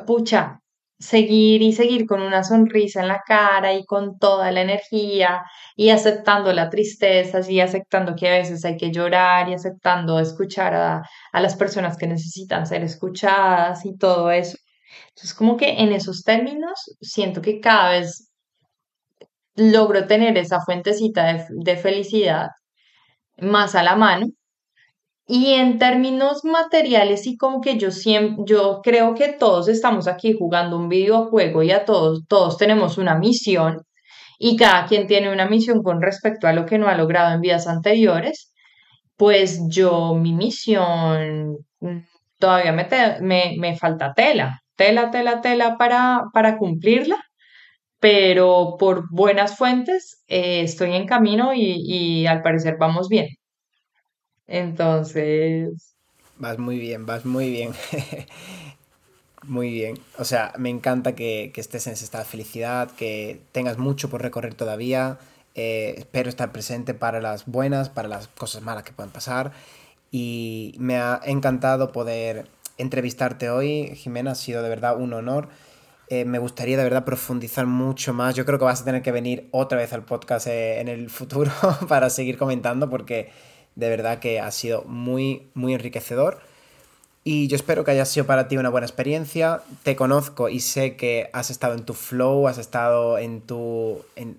pucha, 0.06 0.60
seguir 1.00 1.64
y 1.64 1.74
seguir 1.74 2.06
con 2.06 2.22
una 2.22 2.44
sonrisa 2.44 3.02
en 3.02 3.08
la 3.08 3.22
cara 3.26 3.74
y 3.74 3.86
con 3.86 4.20
toda 4.20 4.52
la 4.52 4.62
energía 4.62 5.44
y 5.76 5.90
aceptando 5.90 6.54
la 6.54 6.70
tristeza 6.70 7.40
y 7.50 7.60
aceptando 7.60 8.16
que 8.16 8.28
a 8.30 8.34
veces 8.34 8.64
hay 8.66 8.78
que 8.78 8.92
llorar 8.92 9.50
y 9.50 9.54
aceptando 9.56 10.20
escuchar 10.20 10.76
a, 10.76 11.02
a 11.32 11.42
las 11.42 11.56
personas 11.56 11.98
que 11.98 12.06
necesitan 12.08 12.68
ser 12.68 12.84
escuchadas 12.84 13.84
y 13.86 13.98
todo 13.98 14.30
eso. 14.32 14.58
Entonces, 15.10 15.34
como 15.34 15.58
que 15.58 15.82
en 15.82 15.92
esos 15.94 16.24
términos 16.24 16.96
siento 17.02 17.42
que 17.42 17.60
cada 17.60 17.92
vez 17.92 18.32
logro 19.56 20.08
tener 20.08 20.38
esa 20.38 20.62
fuentecita 20.62 21.26
de, 21.34 21.46
de 21.50 21.78
felicidad 21.78 22.50
más 23.38 23.76
a 23.76 23.84
la 23.84 23.96
mano. 23.96 24.28
Y 25.28 25.54
en 25.54 25.80
términos 25.80 26.46
materiales 26.46 27.26
y 27.26 27.36
como 27.36 27.60
que 27.60 27.80
yo 27.80 27.90
siempre, 27.90 28.44
yo 28.48 28.82
creo 28.84 29.16
que 29.16 29.30
todos 29.34 29.68
estamos 29.68 30.08
aquí 30.08 30.34
jugando 30.38 30.78
un 30.78 30.88
videojuego 30.88 31.64
y 31.64 31.72
a 31.72 31.84
todos, 31.84 32.28
todos 32.28 32.58
tenemos 32.58 33.00
una 33.00 33.16
misión 33.18 33.82
y 34.38 34.56
cada 34.56 34.86
quien 34.86 35.08
tiene 35.08 35.32
una 35.32 35.48
misión 35.48 35.82
con 35.82 36.02
respecto 36.02 36.48
a 36.48 36.54
lo 36.54 36.66
que 36.66 36.78
no 36.78 36.88
ha 36.88 36.96
logrado 36.96 37.34
en 37.34 37.42
vidas 37.42 37.68
anteriores, 37.68 38.54
pues 39.18 39.62
yo 39.70 40.14
mi 40.14 40.34
misión 40.34 41.58
mm, 41.80 42.00
todavía 42.40 42.72
me, 42.74 42.88
me, 43.22 43.56
me 43.58 43.78
falta 43.78 44.14
tela, 44.14 44.62
tela, 44.76 45.12
tela, 45.12 45.42
tela 45.42 45.78
para, 45.78 46.24
para 46.34 46.58
cumplirla, 46.58 47.24
pero 48.00 48.76
por 48.80 49.10
buenas 49.12 49.58
fuentes 49.58 50.24
eh, 50.28 50.62
estoy 50.62 50.94
en 50.94 51.08
camino 51.08 51.54
y, 51.54 51.82
y 51.86 52.28
al 52.28 52.42
parecer 52.42 52.78
vamos 52.80 53.10
bien. 53.10 53.28
Entonces... 54.48 55.96
Vas 56.38 56.60
muy 56.60 56.80
bien, 56.80 57.06
vas 57.06 57.26
muy 57.26 57.50
bien. 57.50 57.74
muy 59.48 59.72
bien. 59.72 60.00
O 60.18 60.26
sea, 60.26 60.54
me 60.58 60.70
encanta 60.70 61.16
que, 61.16 61.52
estés 61.56 61.88
en 61.88 61.94
de 61.94 62.26
felicidad, 62.26 62.92
que 62.92 63.42
tengas 63.52 63.78
mucho 63.78 64.10
por 64.10 64.22
recorrer 64.22 64.54
todavía. 64.54 65.18
Eh, 65.56 65.96
espero 65.98 66.30
estar 66.30 66.52
presente 66.52 66.94
para 66.94 67.22
las 67.22 67.46
buenas, 67.46 67.90
para 67.90 68.08
las 68.08 68.28
cosas 68.28 68.62
malas 68.62 68.84
que 68.84 68.92
puedan 68.94 69.12
pasar. 69.12 69.52
Y 70.12 70.76
me 70.78 70.98
ha 70.98 71.22
encantado 71.26 71.92
poder 71.92 72.48
entrevistarte 72.78 73.50
hoy, 73.50 73.96
Jimena. 73.96 74.32
Ha 74.32 74.36
sido 74.36 74.64
de 74.64 74.70
verdad 74.70 74.98
un 74.98 75.14
honor. 75.14 75.50
Eh, 76.08 76.26
me 76.26 76.38
gustaría 76.38 76.78
de 76.78 76.84
verdad 76.84 77.06
profundizar 77.06 77.66
mucho 77.66 78.14
más. 78.14 78.36
Yo 78.36 78.46
creo 78.46 78.60
que 78.60 78.66
vas 78.66 78.82
a 78.82 78.86
tener 78.86 79.02
que 79.02 79.12
venir 79.12 79.48
otra 79.52 79.78
vez 79.78 79.92
al 79.94 80.04
podcast 80.04 80.48
eh, 80.48 80.80
en 80.80 80.88
el 80.88 81.10
futuro 81.10 81.52
para 81.88 82.10
seguir 82.10 82.38
comentando 82.38 82.90
porque 82.90 83.32
de 83.76 83.90
verdad 83.90 84.20
que 84.20 84.40
ha 84.40 84.52
sido 84.52 84.84
muy, 84.84 85.50
muy 85.54 85.74
enriquecedor. 85.74 86.40
Y 87.28 87.48
yo 87.48 87.56
espero 87.56 87.84
que 87.84 87.90
haya 87.90 88.06
sido 88.06 88.28
para 88.28 88.48
ti 88.48 88.56
una 88.56 88.70
buena 88.70 88.86
experiencia. 88.86 89.64
Te 89.82 89.96
conozco 89.96 90.48
y 90.48 90.60
sé 90.60 90.96
que 90.96 91.32
has 91.34 91.50
estado 91.50 91.74
en 91.74 91.84
tu 91.84 91.96
flow, 91.96 92.48
has 92.48 92.60
estado 92.60 93.18
en 93.18 93.42
tu, 93.42 94.06
en, 94.16 94.38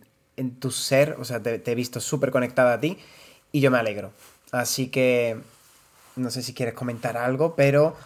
tu 0.60 0.70
ser, 0.70 1.16
o 1.18 1.24
sea, 1.24 1.42
te, 1.42 1.60
he 1.64 1.74
visto 1.74 1.98
súper 1.98 2.30
conectada 2.30 2.74
a 2.74 2.80
ti 2.80 2.96
y 3.50 3.60
yo 3.60 3.72
me 3.72 3.78
alegro. 3.78 4.12
Así 4.52 4.86
que 4.86 5.36
no 6.14 6.30
sé 6.30 6.44
si 6.44 6.54
quieres 6.54 6.74
comentar 6.74 7.16
algo, 7.16 7.56
pero 7.56 7.96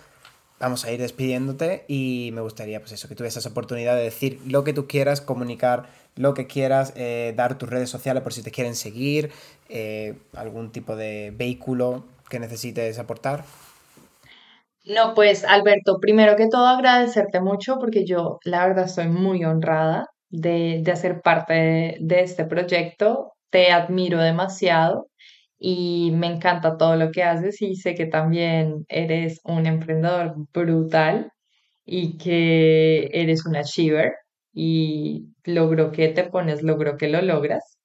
vamos 0.60 0.84
a 0.84 0.92
ir 0.92 1.00
despidiéndote 1.00 1.84
y 1.88 2.30
me 2.34 2.42
gustaría 2.42 2.78
pues 2.80 2.92
eso, 2.92 3.08
que 3.08 3.14
tuvieses 3.16 3.46
oportunidad 3.46 3.96
de 3.96 4.02
decir 4.02 4.38
lo 4.46 4.62
que 4.62 4.74
tú 4.74 4.86
quieras, 4.86 5.20
comunicar 5.20 5.86
lo 6.16 6.34
que 6.34 6.46
quieras, 6.46 6.92
eh, 6.96 7.32
dar 7.34 7.56
tus 7.56 7.68
redes 7.68 7.88
sociales 7.88 8.22
por 8.22 8.32
si 8.32 8.42
te 8.42 8.50
quieren 8.50 8.74
seguir, 8.74 9.32
eh, 9.68 10.14
algún 10.34 10.70
tipo 10.70 10.94
de 10.94 11.32
vehículo 11.34 12.04
que 12.28 12.38
necesites 12.38 12.98
aportar. 12.98 13.44
No, 14.84 15.14
pues 15.14 15.44
Alberto, 15.44 15.98
primero 16.00 16.36
que 16.36 16.48
todo 16.48 16.66
agradecerte 16.66 17.40
mucho 17.40 17.78
porque 17.78 18.04
yo 18.04 18.38
la 18.44 18.66
verdad 18.66 18.84
estoy 18.84 19.08
muy 19.08 19.44
honrada 19.44 20.08
de, 20.28 20.80
de 20.82 20.92
hacer 20.92 21.22
parte 21.22 21.54
de, 21.54 21.96
de 22.00 22.20
este 22.20 22.44
proyecto, 22.44 23.32
te 23.50 23.72
admiro 23.72 24.18
demasiado 24.18 25.09
y 25.60 26.12
me 26.12 26.26
encanta 26.28 26.78
todo 26.78 26.96
lo 26.96 27.12
que 27.12 27.22
haces 27.24 27.62
y 27.62 27.76
sé 27.76 27.94
que 27.94 28.06
también 28.06 28.86
eres 28.88 29.40
un 29.44 29.66
emprendedor 29.66 30.34
brutal 30.54 31.32
y 31.84 32.18
que 32.18 33.10
eres 33.12 33.46
un 33.46 33.56
achiever 33.56 34.14
y 34.54 35.26
logro 35.44 35.92
que 35.92 36.08
te 36.08 36.24
pones, 36.24 36.62
logro 36.62 36.96
que 36.98 37.08
lo 37.08 37.22
logras. 37.22 37.78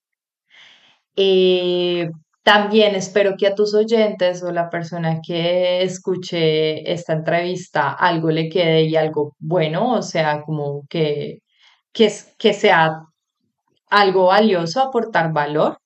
Eh, 1.17 2.09
también 2.43 2.95
espero 2.95 3.35
que 3.37 3.47
a 3.47 3.55
tus 3.55 3.73
oyentes 3.73 4.43
o 4.43 4.51
la 4.51 4.69
persona 4.69 5.19
que 5.25 5.81
escuche 5.83 6.91
esta 6.91 7.13
entrevista 7.13 7.91
algo 7.93 8.29
le 8.31 8.49
quede 8.49 8.83
y 8.83 8.95
algo 8.95 9.35
bueno, 9.39 9.93
o 9.93 10.01
sea, 10.01 10.41
como 10.43 10.83
que, 10.89 11.39
que, 11.93 12.11
que 12.37 12.53
sea 12.53 13.01
algo 13.89 14.27
valioso, 14.27 14.81
aportar 14.81 15.33
valor. 15.33 15.77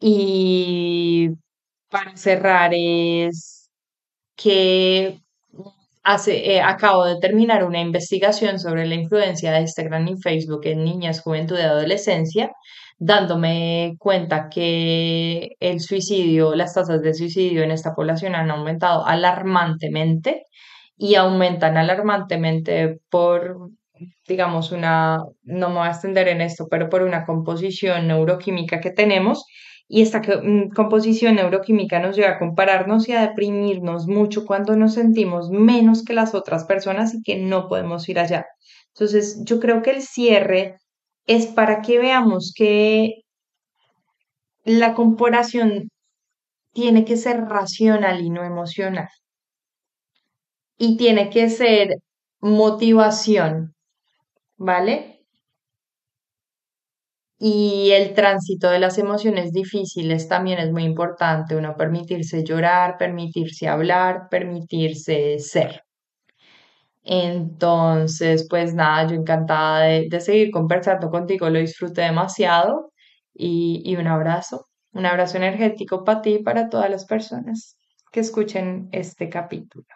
Y 0.00 1.30
para 1.90 2.16
cerrar 2.16 2.72
es 2.74 3.70
que 4.36 5.20
hace, 6.04 6.54
eh, 6.54 6.60
acabo 6.62 7.04
de 7.04 7.18
terminar 7.20 7.64
una 7.64 7.80
investigación 7.80 8.58
sobre 8.60 8.86
la 8.86 8.94
influencia 8.94 9.52
de 9.52 9.60
Instagram 9.62 10.08
y 10.08 10.20
Facebook 10.22 10.62
en 10.64 10.84
niñas, 10.84 11.20
juventud 11.22 11.58
y 11.58 11.62
adolescencia 11.62 12.50
dándome 12.98 13.94
cuenta 13.98 14.48
que 14.48 15.50
el 15.60 15.80
suicidio, 15.80 16.54
las 16.54 16.74
tasas 16.74 17.00
de 17.00 17.14
suicidio 17.14 17.62
en 17.62 17.70
esta 17.70 17.94
población 17.94 18.34
han 18.34 18.50
aumentado 18.50 19.06
alarmantemente 19.06 20.44
y 20.96 21.14
aumentan 21.14 21.76
alarmantemente 21.76 22.98
por, 23.08 23.70
digamos, 24.26 24.72
una, 24.72 25.18
no 25.42 25.68
me 25.68 25.76
voy 25.76 25.86
a 25.86 25.90
extender 25.90 26.28
en 26.28 26.40
esto, 26.40 26.66
pero 26.68 26.88
por 26.88 27.02
una 27.02 27.24
composición 27.24 28.08
neuroquímica 28.08 28.80
que 28.80 28.90
tenemos. 28.90 29.44
Y 29.88 30.02
esta 30.02 30.20
mm, 30.20 30.70
composición 30.74 31.36
neuroquímica 31.36 31.98
nos 32.00 32.16
lleva 32.16 32.32
a 32.32 32.38
compararnos 32.38 33.08
y 33.08 33.12
a 33.12 33.22
deprimirnos 33.22 34.06
mucho 34.06 34.44
cuando 34.46 34.76
nos 34.76 34.94
sentimos 34.94 35.50
menos 35.50 36.04
que 36.04 36.12
las 36.12 36.34
otras 36.34 36.64
personas 36.64 37.14
y 37.14 37.22
que 37.22 37.36
no 37.36 37.68
podemos 37.68 38.08
ir 38.08 38.18
allá. 38.18 38.46
Entonces, 38.94 39.42
yo 39.44 39.60
creo 39.60 39.82
que 39.82 39.90
el 39.92 40.02
cierre 40.02 40.76
es 41.26 41.46
para 41.46 41.82
que 41.82 41.98
veamos 41.98 42.52
que 42.56 43.22
la 44.64 44.94
comparación 44.94 45.88
tiene 46.72 47.04
que 47.04 47.16
ser 47.16 47.40
racional 47.42 48.20
y 48.20 48.30
no 48.30 48.44
emocional. 48.44 49.08
Y 50.78 50.96
tiene 50.96 51.30
que 51.30 51.48
ser 51.50 51.96
motivación, 52.40 53.74
¿vale? 54.56 55.17
Y 57.38 57.90
el 57.92 58.14
tránsito 58.14 58.68
de 58.68 58.80
las 58.80 58.98
emociones 58.98 59.52
difíciles 59.52 60.26
también 60.28 60.58
es 60.58 60.72
muy 60.72 60.82
importante, 60.84 61.54
uno 61.56 61.76
permitirse 61.76 62.42
llorar, 62.42 62.98
permitirse 62.98 63.68
hablar, 63.68 64.28
permitirse 64.28 65.38
ser. 65.38 65.84
Entonces, 67.04 68.46
pues 68.50 68.74
nada, 68.74 69.06
yo 69.08 69.14
encantada 69.14 69.84
de, 69.84 70.20
seguir 70.20 70.50
conversando 70.50 71.10
contigo, 71.10 71.48
lo 71.48 71.58
disfruté 71.58 72.02
demasiado 72.02 72.92
y, 73.32 73.82
y 73.84 73.96
un 73.96 74.08
abrazo, 74.08 74.66
un 74.92 75.06
abrazo 75.06 75.36
energético 75.36 76.04
para 76.04 76.22
ti 76.22 76.34
y 76.34 76.42
para 76.42 76.68
todas 76.68 76.90
las 76.90 77.06
personas 77.06 77.78
que 78.10 78.20
escuchen 78.20 78.88
este 78.92 79.28
capítulo. 79.28 79.86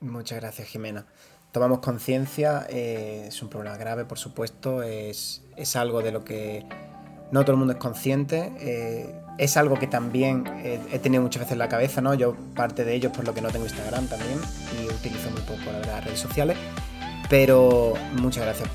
Muchas 0.00 0.40
gracias, 0.40 0.68
Jimena. 0.68 1.06
Tomamos 1.52 1.80
conciencia, 1.80 2.66
eh, 2.68 3.24
es 3.28 3.42
un 3.42 3.48
problema 3.48 3.76
grave, 3.76 4.04
por 4.04 4.18
supuesto, 4.18 4.82
es, 4.82 5.42
es, 5.56 5.74
algo 5.74 6.00
de 6.00 6.12
lo 6.12 6.24
que 6.24 6.64
no 7.32 7.42
todo 7.42 7.52
el 7.52 7.58
mundo 7.58 7.72
es 7.72 7.78
consciente. 7.78 8.52
Eh, 8.60 9.14
es 9.38 9.56
algo 9.56 9.78
que 9.78 9.86
también 9.86 10.44
he 10.92 10.98
tenido 10.98 11.22
muchas 11.22 11.40
veces 11.40 11.52
en 11.52 11.58
la 11.58 11.68
cabeza, 11.68 12.02
¿no? 12.02 12.12
Yo 12.12 12.36
parte 12.54 12.84
de 12.84 12.94
ello 12.94 13.08
es 13.08 13.16
por 13.16 13.26
lo 13.26 13.32
que 13.32 13.40
no 13.40 13.48
tengo 13.48 13.64
Instagram 13.64 14.06
también 14.06 14.38
y 14.78 14.86
utilizo 14.92 15.30
muy 15.30 15.40
poco 15.40 15.72
las 15.86 16.04
redes 16.04 16.20
sociales. 16.20 16.58
Pero 17.30 17.94
muchas 18.20 18.44
gracias 18.44 18.68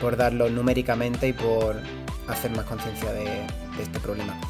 por, 0.00 0.16
darlo 0.16 0.48
numéricamente 0.48 1.28
y 1.28 1.32
por 1.34 1.76
hacer 2.26 2.50
más 2.56 2.64
conciencia 2.64 3.12
de, 3.12 3.46
este 3.80 4.00
problema. 4.00 4.40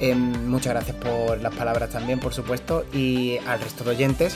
Em, 0.00 0.48
muchas 0.48 0.72
gracias 0.72 0.96
por 0.96 1.40
las 1.42 1.54
palabras 1.54 1.90
también, 1.90 2.18
por 2.18 2.32
supuesto, 2.32 2.86
y 2.92 3.36
al 3.46 3.60
resto 3.60 3.84
de 3.84 3.90
oyentes. 3.90 4.34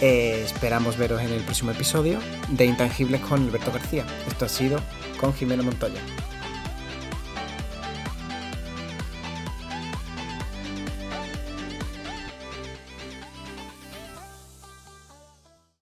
Eh, 0.00 0.42
esperamos 0.44 0.98
veros 0.98 1.22
en 1.22 1.30
el 1.32 1.42
próximo 1.42 1.70
episodio 1.70 2.18
de 2.48 2.66
Intangibles 2.66 3.20
con 3.20 3.42
Alberto 3.44 3.70
García. 3.72 4.04
Esto 4.26 4.44
ha 4.44 4.48
sido 4.48 4.80
con 5.20 5.32
Jimena 5.32 5.62
Montoya. 5.62 6.00